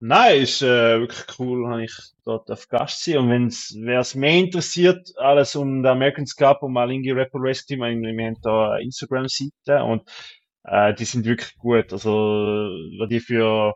Nein, 0.00 0.42
ist 0.42 0.60
äh, 0.60 1.00
wirklich 1.00 1.38
cool, 1.38 1.66
habe 1.66 1.84
ich 1.84 1.94
dort 2.24 2.50
auf 2.50 2.68
Gast 2.68 3.04
sein. 3.04 3.18
Und 3.18 3.30
wenn's, 3.30 3.74
wer 3.78 4.00
es 4.00 4.14
mehr 4.14 4.38
interessiert, 4.38 5.12
alles 5.16 5.56
um 5.56 5.82
den 5.82 5.86
Americans 5.86 6.36
Cup 6.36 6.62
und 6.62 6.72
Malingi 6.72 7.10
Rapper 7.12 7.38
Race 7.40 7.64
Team, 7.64 7.80
wir 7.80 8.26
haben 8.26 8.36
da 8.42 8.72
eine 8.72 8.84
Instagram-Seite 8.84 9.82
und 9.82 10.02
äh, 10.64 10.94
die 10.94 11.04
sind 11.04 11.24
wirklich 11.24 11.56
gut. 11.56 11.92
Also, 11.92 12.10
was 12.10 13.08
die 13.08 13.20
für 13.20 13.74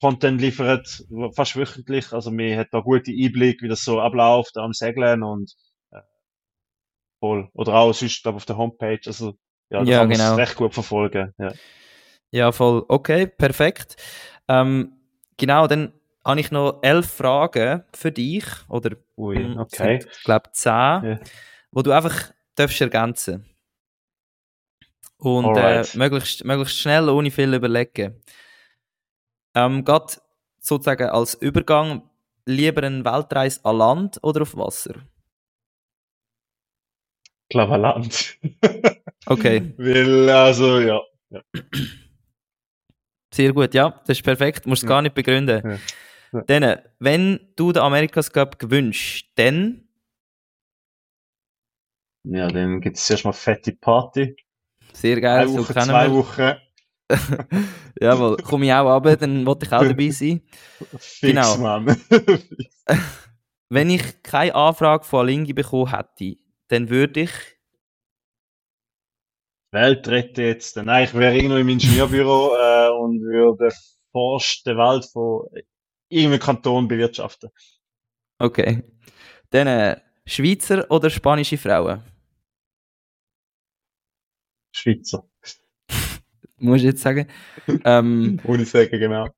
Content 0.00 0.40
liefert, 0.40 1.04
fast 1.36 1.56
wöchentlich. 1.56 2.12
Also, 2.12 2.30
mir 2.30 2.58
hat 2.58 2.68
da 2.72 2.80
gute 2.80 3.12
Einblick, 3.12 3.62
wie 3.62 3.68
das 3.68 3.84
so 3.84 4.00
abläuft 4.00 4.56
am 4.56 4.72
Segeln 4.72 5.22
und 5.22 5.54
äh, 5.92 6.00
voll. 7.20 7.50
Oder 7.54 7.74
auch 7.74 7.92
sonst, 7.92 8.22
glaube 8.22 8.36
auf 8.36 8.46
der 8.46 8.56
Homepage. 8.56 9.00
Also, 9.06 9.34
ja, 9.70 9.82
ja 9.82 9.98
kann 9.98 10.10
genau. 10.10 10.34
recht 10.34 10.56
gut 10.56 10.74
verfolgen. 10.74 11.32
Ja, 11.38 11.52
ja 12.30 12.52
voll. 12.52 12.84
Okay, 12.88 13.26
perfekt. 13.26 13.96
Ähm, 14.48 14.92
genau, 15.36 15.66
dann 15.66 15.92
habe 16.24 16.40
ich 16.40 16.50
noch 16.50 16.80
elf 16.82 17.08
Fragen 17.10 17.84
für 17.94 18.12
dich. 18.12 18.44
Oder, 18.68 18.96
Ui, 19.16 19.36
hm, 19.36 19.58
okay. 19.58 20.00
Ich 20.10 20.24
glaube, 20.24 20.50
zehn, 20.52 20.72
ja. 20.72 21.20
wo 21.70 21.82
du 21.82 21.92
einfach 21.92 22.32
darfst 22.56 22.80
ergänzen 22.80 23.46
Und 25.18 25.56
äh, 25.56 25.84
möglichst, 25.94 26.44
möglichst 26.44 26.78
schnell, 26.78 27.08
ohne 27.08 27.30
viel 27.30 27.54
überlegen. 27.54 28.20
Ähm, 29.54 29.84
Gerade 29.84 30.14
sozusagen 30.58 31.08
als 31.10 31.34
Übergang 31.34 32.02
lieber 32.44 32.82
eine 32.82 33.04
Weltreise 33.04 33.60
an 33.64 33.78
Land 33.78 34.18
oder 34.22 34.42
auf 34.42 34.56
Wasser? 34.56 34.94
glaube 37.50 37.76
Land. 37.76 38.38
Okay. 39.26 39.74
Weil, 39.76 40.30
also, 40.30 40.80
ja. 40.80 41.00
ja. 41.30 41.42
Sehr 43.32 43.52
gut, 43.52 43.74
ja, 43.74 43.90
das 44.06 44.18
ist 44.18 44.24
perfekt. 44.24 44.64
Du 44.64 44.70
musst 44.70 44.82
es 44.82 44.88
ja. 44.88 44.88
gar 44.88 45.02
nicht 45.02 45.14
begründen. 45.14 45.62
Ja. 45.64 45.78
Ja. 46.32 46.42
Dann, 46.42 46.80
wenn 46.98 47.40
du 47.56 47.72
den 47.72 47.82
Amerikas 47.82 48.32
Cup 48.32 48.58
gewünscht, 48.58 49.32
dann? 49.34 49.88
Ja, 52.24 52.48
dann 52.48 52.80
gibt 52.80 52.98
es 52.98 53.10
erstmal 53.10 53.32
fette 53.32 53.72
Party. 53.72 54.36
Sehr 54.92 55.20
geil, 55.20 55.48
Eine 55.48 55.52
Woche, 55.58 55.72
so 55.72 55.80
zwei 55.80 56.08
wir. 56.08 56.14
Wochen. 56.14 56.54
Jawohl, 58.00 58.36
komme 58.36 58.66
ich 58.66 58.72
auch 58.72 58.88
ab, 58.88 59.18
dann 59.18 59.44
wollte 59.44 59.66
ich 59.66 59.72
auch 59.72 59.82
dabei 59.82 60.10
sein. 60.10 60.42
Fix, 60.98 61.20
genau. 61.20 61.56
Mann. 61.56 62.00
wenn 63.68 63.90
ich 63.90 64.22
keine 64.22 64.54
Anfrage 64.54 65.04
von 65.04 65.20
Alingi 65.20 65.52
bekommen 65.52 65.90
hätte, 65.90 66.36
dann 66.68 66.88
würde 66.88 67.20
ich 67.22 67.30
Welt 69.72 70.08
retten 70.08 70.40
jetzt. 70.40 70.76
Nein, 70.76 71.04
ich 71.04 71.14
wäre 71.14 71.36
irgendwo 71.36 71.56
im 71.56 71.68
Ingenieurbüro 71.68 72.54
äh, 72.56 72.90
und 72.90 73.20
würde 73.20 73.70
fast 74.12 74.66
die 74.66 74.76
Welt 74.76 75.04
von 75.04 75.48
irgendeinem 76.08 76.40
Kanton 76.40 76.88
bewirtschaften. 76.88 77.50
Okay. 78.38 78.82
Dann 79.50 79.66
äh, 79.66 80.00
Schweizer 80.26 80.90
oder 80.90 81.10
spanische 81.10 81.58
Frauen? 81.58 82.02
Schweizer. 84.72 85.28
Muss 86.58 86.78
ich 86.78 86.84
jetzt 86.84 87.02
sagen. 87.02 87.26
ähm, 87.84 88.40
Ohne 88.44 88.64
sagen, 88.64 88.98
genau. 88.98 89.28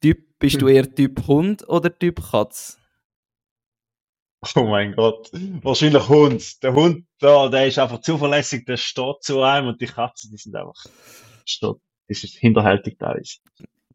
typ, 0.00 0.38
bist 0.38 0.60
du 0.60 0.68
eher 0.68 0.92
Typ 0.92 1.26
Hund 1.26 1.68
oder 1.68 1.96
Typ 1.96 2.22
Katz? 2.30 2.78
Oh 4.54 4.64
mein 4.64 4.94
Gott. 4.94 5.30
Wahrscheinlich 5.62 6.08
Hund. 6.08 6.62
Der 6.62 6.72
Hund 6.72 7.04
da, 7.18 7.48
der 7.48 7.66
ist 7.66 7.78
einfach 7.78 8.00
zuverlässig, 8.00 8.64
der 8.66 8.76
steht 8.76 9.22
zu 9.22 9.42
einem 9.42 9.68
und 9.68 9.80
die 9.80 9.86
Katzen, 9.86 10.30
die 10.30 10.36
sind 10.36 10.54
einfach, 10.54 10.84
steht, 11.44 11.76
das 12.08 12.24
ist 12.24 12.36
hinterhältig 12.36 12.98
teilweise. 12.98 13.38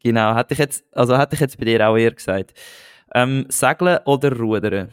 Genau, 0.00 0.34
hätte 0.34 0.52
ich 0.52 0.58
jetzt, 0.58 0.84
also 0.92 1.16
hätte 1.16 1.34
ich 1.34 1.40
jetzt 1.40 1.58
bei 1.58 1.64
dir 1.64 1.88
auch 1.88 1.96
eher 1.96 2.12
gesagt. 2.12 2.52
Ähm, 3.14 3.46
Segeln 3.48 4.00
oder 4.04 4.36
Rudern? 4.36 4.92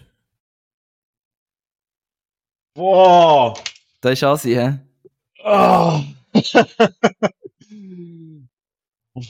Boah! 2.74 3.54
Das 4.00 4.14
ist 4.14 4.24
Asi, 4.24 4.54
hä? 4.54 4.80
Oh. 9.14 9.22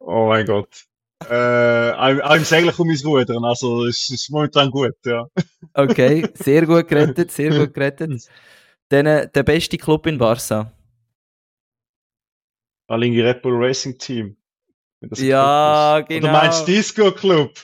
oh 0.00 0.28
mein 0.28 0.46
Gott. 0.46 0.84
Äh, 1.30 2.22
auch 2.22 2.34
im 2.34 2.44
Segeln 2.44 2.74
komme 2.74 2.92
ich 2.92 3.04
rudern, 3.04 3.44
also 3.44 3.86
es 3.86 4.08
ist 4.10 4.30
momentan 4.30 4.70
gut, 4.70 4.94
ja. 5.04 5.26
Okay, 5.74 6.28
sehr 6.34 6.66
gut 6.66 6.88
gerettet, 6.88 7.30
sehr 7.32 7.50
gut 7.50 7.74
gerettet. 7.74 8.28
Dann 8.88 9.06
äh, 9.06 9.28
der 9.28 9.42
beste 9.42 9.78
Club 9.78 10.06
in 10.06 10.18
Barca? 10.18 10.72
Alingi 12.88 13.20
Red 13.20 13.42
Bull 13.42 13.64
Racing 13.64 13.98
Team. 13.98 14.36
Ja, 15.16 16.00
genau. 16.00 16.28
Oder 16.28 16.32
meinst 16.32 16.62
du 16.62 16.72
Disco 16.72 17.10
Club? 17.10 17.58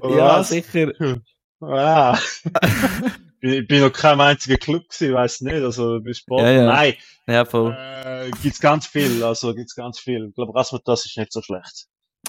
Oder 0.00 0.16
ja, 0.16 0.38
was? 0.38 0.48
sicher. 0.48 0.92
Ah. 1.58 2.18
ich 3.40 3.66
bin 3.66 3.80
noch 3.80 3.90
kein 3.90 4.20
einziger 4.20 4.58
Club 4.58 4.88
gewesen, 4.90 5.14
weiß 5.14 5.40
nicht, 5.40 5.54
also 5.54 6.00
bis 6.00 6.18
Sport. 6.18 6.42
Ja, 6.42 6.50
ja. 6.50 6.66
Nein. 6.66 6.94
Ja, 7.26 7.44
voll. 7.46 7.72
Äh, 7.72 8.30
gibt's 8.42 8.60
ganz 8.60 8.86
viel, 8.86 9.24
also 9.24 9.54
gibt's 9.54 9.74
ganz 9.74 9.98
viel. 9.98 10.26
Ich 10.28 10.34
glaube, 10.34 10.54
Rasmus, 10.54 10.82
ist 10.86 11.16
nicht 11.16 11.32
so 11.32 11.40
schlecht. 11.40 11.86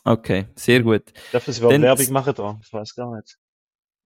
Okay, 0.07 0.47
sehr 0.55 0.81
gut. 0.83 1.11
Darf 1.33 1.45
ich 1.49 1.57
überhaupt 1.57 1.81
Werbung 1.81 2.13
machen 2.13 2.33
da? 2.33 2.57
Ich 2.63 2.71
weiß 2.71 2.95
gar 2.95 3.13
nicht. 3.13 3.37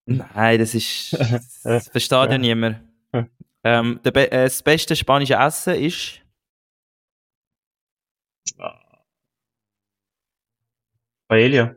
Nein, 0.05 0.57
das 0.57 0.73
ist. 0.73 1.13
Das 1.63 1.89
versteht 1.89 2.31
ja 2.31 2.37
niemand. 2.37 2.81
Ähm, 3.63 3.99
der 4.03 4.09
Be 4.09 4.31
äh, 4.31 4.45
das 4.45 4.63
beste 4.63 4.95
spanische 4.95 5.35
Essen 5.35 5.75
ist? 5.75 6.19
Paella. 11.27 11.75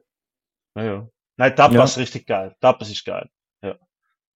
Ja, 0.75 0.83
ja. 0.83 1.09
Nein, 1.37 1.55
Tapas 1.55 1.75
ja. 1.75 1.85
ist 1.85 1.99
richtig 1.99 2.27
geil. 2.27 2.57
Tapas 2.59 2.89
ist 2.89 3.05
geil. 3.05 3.29
Ja. 3.63 3.75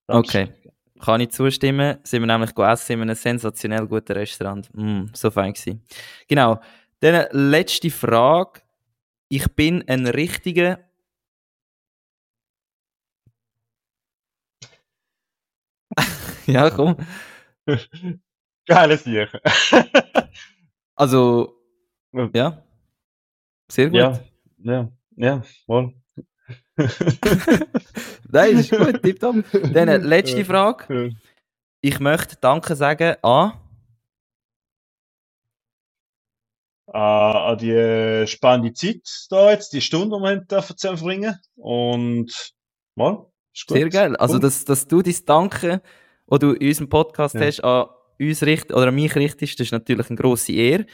Tapas 0.06 0.28
okay. 0.28 0.44
Geil. 0.62 0.72
Kann 1.00 1.22
ich 1.22 1.30
zustimmen. 1.30 1.96
Sind 2.02 2.20
wir 2.20 2.26
nämlich 2.26 2.54
essen 2.54 2.92
in 2.92 3.00
einem 3.00 3.14
sensationell 3.14 3.86
guten 3.86 4.12
Restaurant. 4.12 4.68
Mm, 4.74 5.06
so 5.14 5.30
fein 5.30 5.54
gewesen. 5.54 5.82
Genau. 6.28 6.60
Dann 7.00 7.28
letzte 7.30 7.90
Frage. 7.90 8.60
Ich 9.30 9.54
bin 9.54 9.84
ein 9.86 10.06
richtiger 10.06 10.88
ja, 16.46 16.70
komm. 16.70 16.96
Geiles 18.66 19.04
Tier. 19.04 19.28
also, 20.94 21.54
ja. 22.32 22.62
Sehr 23.70 23.86
gut. 23.86 23.96
Ja, 23.96 24.20
ja, 24.58 24.92
ja, 25.16 25.42
wohl. 25.66 25.94
Nein, 28.30 28.56
das 28.56 28.60
ist 28.60 28.70
gut, 28.70 29.02
tipptopp. 29.02 29.44
Dann 29.72 30.02
letzte 30.02 30.44
Frage. 30.44 31.14
Ich 31.80 32.00
möchte 32.00 32.36
Danke 32.40 32.74
sagen 32.74 33.16
an. 33.22 33.52
An 36.92 37.58
die 37.58 37.70
äh, 37.70 38.26
spannende 38.26 38.72
Zeit 38.72 39.02
da 39.30 39.50
jetzt, 39.50 39.72
die 39.72 39.80
Stunde, 39.80 40.16
die 40.16 40.22
wir 40.22 40.36
dürfen 40.40 40.76
verbringen. 40.78 41.38
Und 41.56 42.52
mal, 42.94 43.26
Sehr 43.52 43.88
geil. 43.88 44.16
Also, 44.16 44.38
dass, 44.38 44.64
dass 44.64 44.86
du 44.86 45.02
dein 45.02 45.16
Danke 45.26 45.82
die 46.30 46.38
du 46.38 46.52
in 46.52 46.68
unserem 46.68 46.88
Podcast 46.88 47.34
ja. 47.34 47.42
hast, 47.42 47.64
an 47.64 47.86
uns 48.18 48.42
richtest 48.42 48.74
oder 48.74 48.88
an 48.88 48.94
mich 48.94 49.14
richtest, 49.14 49.58
das 49.58 49.68
ist 49.68 49.72
natürlich 49.72 50.08
eine 50.08 50.16
grosse 50.16 50.52
Ehre. 50.52 50.86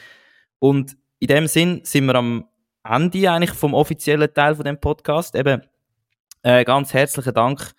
Und 0.58 0.96
in 1.18 1.28
dem 1.28 1.46
Sinn 1.46 1.80
sind 1.84 2.06
wir 2.06 2.14
am 2.14 2.48
Ende 2.84 3.30
eigentlich 3.30 3.52
vom 3.52 3.74
offiziellen 3.74 4.32
Teil 4.32 4.54
von 4.54 4.64
dem 4.64 4.78
Podcast. 4.78 5.34
Eben 5.34 5.62
äh, 6.42 6.64
ganz 6.64 6.92
herzlichen 6.92 7.34
Dank, 7.34 7.72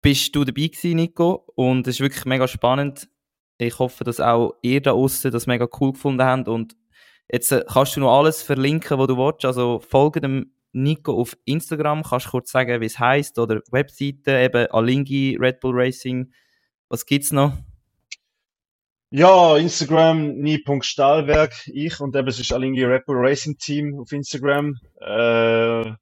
bist 0.00 0.34
du 0.34 0.44
dabei 0.44 0.68
gewesen, 0.68 0.96
Nico. 0.96 1.44
Und 1.54 1.86
es 1.86 1.96
ist 1.96 2.00
wirklich 2.00 2.24
mega 2.24 2.48
spannend. 2.48 3.08
Ich 3.58 3.78
hoffe, 3.78 4.04
dass 4.04 4.20
auch 4.20 4.54
ihr 4.62 4.80
da 4.80 4.92
außen 4.92 5.30
das 5.30 5.46
mega 5.46 5.68
cool 5.80 5.92
gefunden 5.92 6.24
habt. 6.24 6.48
Und 6.48 6.74
jetzt 7.30 7.52
äh, 7.52 7.64
kannst 7.66 7.96
du 7.96 8.00
noch 8.00 8.16
alles 8.18 8.42
verlinken, 8.42 8.98
was 8.98 9.06
du 9.06 9.16
willst. 9.16 9.44
Also 9.44 9.80
folge 9.80 10.20
dem 10.20 10.52
Nico 10.72 11.20
auf 11.20 11.36
Instagram. 11.44 12.02
Kannst 12.02 12.26
du 12.26 12.30
kurz 12.30 12.50
sagen, 12.50 12.80
wie 12.80 12.86
es 12.86 12.98
heißt 12.98 13.38
oder 13.38 13.60
Webseite 13.70 14.38
eben 14.38 14.66
Alingi 14.70 15.36
Red 15.40 15.60
Bull 15.60 15.72
Racing 15.74 16.32
was 16.88 17.06
gibt's 17.06 17.32
noch? 17.32 17.52
Ja, 19.10 19.56
Instagram 19.56 20.36
nie.stahlwerk, 20.36 21.52
ich 21.66 22.00
und 22.00 22.16
eben 22.16 22.28
es 22.28 22.40
ist 22.40 22.52
Alingi 22.52 22.84
Rapper 22.84 23.14
Racing 23.14 23.56
Team 23.58 23.98
auf 23.98 24.12
Instagram. 24.12 24.76
Äh, 25.00 25.92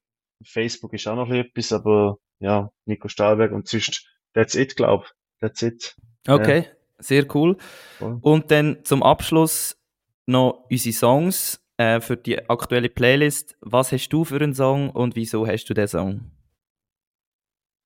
Facebook 0.45 0.93
ist 0.95 1.07
auch 1.09 1.17
noch 1.17 1.31
etwas, 1.31 1.73
aber 1.73 2.19
ja, 2.41 2.71
Nico 2.87 3.09
Stahlberg 3.09 3.53
und 3.53 3.69
sonst, 3.69 4.07
that's 4.35 4.55
it, 4.55 4.77
glaub. 4.77 5.11
That's 5.41 5.63
it. 5.63 5.97
Okay, 6.27 6.59
ja. 6.59 6.71
sehr 6.99 7.25
cool. 7.35 7.57
cool. 8.01 8.19
Und 8.23 8.51
dann 8.51 8.85
zum 8.85 9.03
Abschluss 9.03 9.79
noch 10.33 10.67
unsere 10.71 10.93
Songs 10.93 11.65
äh, 11.77 12.01
für 12.01 12.17
die 12.17 12.49
aktuelle 12.51 12.89
Playlist. 12.89 13.57
Was 13.61 13.93
hast 13.93 14.09
du 14.09 14.25
für 14.25 14.37
einen 14.37 14.55
Song 14.55 14.91
und 14.91 15.17
wieso 15.17 15.47
hast 15.47 15.67
du 15.67 15.75
den 15.75 15.89
Song? 15.89 16.33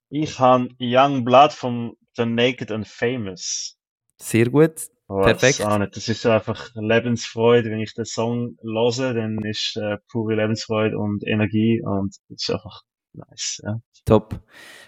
Ich 0.08 0.38
habe 0.38 0.68
Young 0.80 1.24
Blood 1.24 1.52
vom 1.52 1.96
The 2.16 2.24
Naked 2.24 2.70
and 2.70 2.86
Famous. 2.86 3.76
Sehr 4.16 4.48
gut. 4.48 4.88
Oh, 5.08 5.22
Perfekt. 5.22 5.60
Das, 5.60 5.90
das 5.90 6.08
ist 6.08 6.26
einfach 6.26 6.70
Lebensfreude. 6.74 7.70
Wenn 7.70 7.80
ich 7.80 7.94
den 7.94 8.04
Song 8.04 8.56
höre, 8.62 9.14
dann 9.14 9.38
ist 9.44 9.76
äh, 9.76 9.98
pure 10.10 10.34
Lebensfreude 10.34 10.98
und 10.98 11.24
Energie 11.26 11.80
und 11.84 12.16
das 12.28 12.42
ist 12.42 12.50
einfach 12.50 12.82
nice. 13.16 13.60
Ja. 13.64 13.80
Top. 14.04 14.40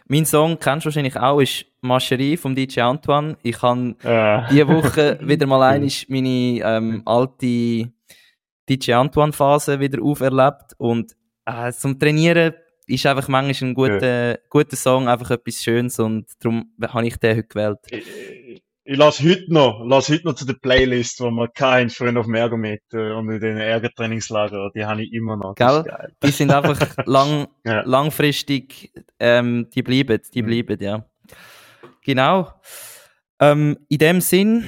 Mein 0.07 0.25
Song 0.25 0.59
kennst 0.59 0.85
du 0.85 0.89
wahrscheinlich 0.89 1.17
auch, 1.17 1.41
ist 1.41 1.67
Mascherie 1.81 2.37
vom 2.37 2.55
DJ 2.55 2.81
Antoine. 2.81 3.37
Ich 3.43 3.61
habe 3.63 3.95
äh. 4.03 4.49
diese 4.51 4.69
Woche 4.69 5.19
wieder 5.23 5.47
mal 5.47 5.63
einmal 5.63 5.91
meine 6.09 6.61
ähm, 6.65 7.03
alte 7.05 7.93
DJ 8.69 8.93
Antoine 8.93 9.33
Phase 9.33 9.81
wieder 9.81 10.03
auferlebt 10.03 10.75
und 10.79 11.17
äh, 11.47 11.73
zum 11.73 11.99
Trainieren 11.99 12.55
ist 12.87 13.07
einfach 13.07 13.29
manchmal 13.29 13.71
ein 13.71 13.75
guter, 13.75 14.31
ja. 14.31 14.39
guter 14.49 14.77
Song, 14.77 15.09
einfach 15.09 15.31
etwas 15.31 15.63
Schönes 15.63 15.99
und 15.99 16.27
darum 16.41 16.73
habe 16.81 17.07
ich 17.07 17.17
den 17.17 17.37
heute 17.37 17.49
gewählt. 17.49 17.79
Ich, 18.91 18.97
lasse 18.97 19.23
heute 19.29 19.53
noch, 19.53 19.85
lasse 19.85 20.15
heute 20.15 20.25
noch 20.25 20.35
zu 20.35 20.47
der 20.47 20.55
Playlist, 20.55 21.21
wo 21.21 21.31
man 21.31 21.53
keinen 21.53 21.91
früher 21.91 22.19
auf 22.19 22.25
dem 22.25 22.37
Ergometer 22.37 23.19
und 23.19 23.29
in 23.29 23.39
den 23.39 23.59
Ärgertrainingslager, 23.59 24.71
die 24.75 24.83
habe 24.83 25.03
ich 25.03 25.13
immer 25.13 25.37
noch. 25.37 25.57
Gell? 25.57 25.85
Die 26.23 26.31
sind 26.31 26.51
einfach 26.51 26.97
lang, 27.05 27.49
ja. 27.67 27.83
langfristig, 27.83 28.91
ähm, 29.21 29.69
die 29.75 29.83
bleiben, 29.83 30.19
die 30.33 30.41
mhm. 30.41 30.47
bleiben, 30.47 30.83
ja. 30.83 31.05
Genau. 32.03 32.51
Ähm, 33.39 33.77
in 33.91 33.99
dem 33.99 34.23
Sinn 34.23 34.67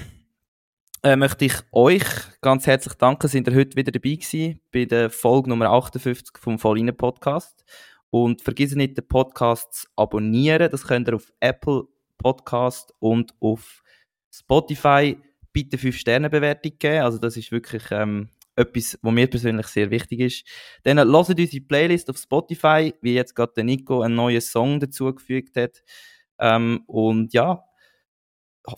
äh, 1.03 1.17
möchte 1.17 1.47
ich 1.47 1.55
euch 1.73 2.05
ganz 2.43 2.67
herzlich 2.67 2.97
danken, 2.97 3.27
sind 3.27 3.49
ihr 3.49 3.55
heute 3.55 3.75
wieder 3.75 3.91
dabei 3.91 4.17
gewesen 4.17 4.61
bei 4.71 4.85
der 4.85 5.09
Folge 5.09 5.49
Nummer 5.49 5.71
58 5.71 6.37
vom 6.39 6.59
Vollinen 6.59 6.95
Podcast. 6.95 7.65
Und 8.11 8.43
vergiss 8.43 8.75
nicht, 8.75 8.99
den 8.99 9.09
Podcast 9.09 9.73
zu 9.73 9.87
abonnieren. 9.97 10.71
Das 10.71 10.87
könnt 10.87 11.09
ihr 11.09 11.15
auf 11.15 11.33
Apple 11.41 11.85
Podcast 12.19 12.93
und 12.99 13.33
auf 13.41 13.83
Spotify. 14.31 15.19
Bitte 15.53 15.77
5-Sterne-Bewertung 15.77 16.73
geben. 16.79 17.03
Also, 17.03 17.19
das 17.19 17.37
ist 17.37 17.51
wirklich 17.51 17.83
ähm, 17.91 18.29
etwas, 18.57 18.99
was 19.03 19.13
mir 19.13 19.29
persönlich 19.29 19.67
sehr 19.67 19.91
wichtig 19.91 20.21
ist. 20.21 20.47
Dann 20.85 20.97
äh, 20.99 21.05
hört 21.05 21.29
unsere 21.29 21.65
Playlist 21.65 22.09
auf 22.11 22.19
Spotify, 22.19 22.95
wie 23.01 23.15
jetzt 23.15 23.35
gerade 23.35 23.65
Nico 23.65 24.03
einen 24.03 24.15
neuen 24.15 24.41
Song 24.41 24.79
dazugefügt 24.81 25.57
hat. 25.57 25.83
Ähm, 26.39 26.85
und 26.87 27.33
ja, 27.33 27.65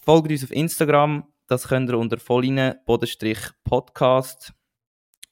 folgt 0.04 0.30
uns 0.30 0.44
auf 0.44 0.52
Instagram. 0.52 1.24
Das 1.46 1.68
könnt 1.68 1.90
ihr 1.90 1.98
unter 1.98 2.18
Volline-Podcast. 2.18 4.54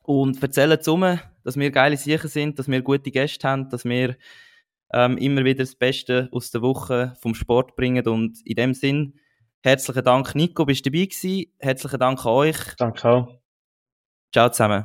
Und 0.02 0.42
erzählt 0.42 0.88
um, 0.88 1.18
dass 1.44 1.56
wir 1.56 1.70
geile 1.70 1.96
Sicher 1.96 2.28
sind, 2.28 2.58
dass 2.58 2.68
wir 2.68 2.82
gute 2.82 3.10
Gäste 3.10 3.48
haben, 3.48 3.70
dass 3.70 3.84
wir 3.84 4.16
ähm, 4.92 5.16
immer 5.18 5.44
wieder 5.44 5.60
das 5.60 5.76
Beste 5.76 6.28
aus 6.32 6.50
der 6.50 6.62
Woche 6.62 7.14
vom 7.20 7.34
Sport 7.34 7.76
bringen. 7.76 8.08
Und 8.08 8.40
in 8.44 8.56
dem 8.56 8.74
Sinn, 8.74 9.20
herzlichen 9.62 10.04
Dank, 10.04 10.34
Nico, 10.34 10.64
bist 10.64 10.84
du 10.86 10.90
dabei 10.90 11.06
gewesen. 11.06 11.52
Herzlichen 11.58 11.98
Dank 11.98 12.20
an 12.24 12.32
euch. 12.32 12.56
Danke 12.78 13.08
auch. 13.08 13.40
Ciao 14.32 14.48
zusammen. 14.50 14.84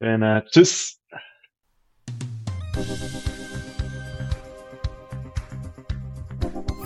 Und, 0.00 0.22
äh, 0.22 0.44
tschüss. 0.44 1.00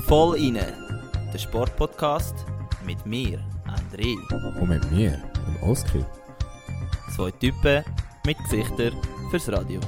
Voll 0.07 0.39
inne, 0.39 0.67
der 1.33 1.39
Sportpodcast 1.39 2.35
mit 2.85 3.05
mir, 3.07 3.39
André. 3.67 4.17
Und 4.61 4.69
mit 4.69 4.91
mir, 4.91 5.23
dem 5.47 5.63
Oskar. 5.69 6.07
Zwei 7.15 7.31
Typen 7.33 7.85
mit 8.25 8.39
Gesichtern 8.39 8.97
fürs 9.31 9.49
Radio. 9.51 9.81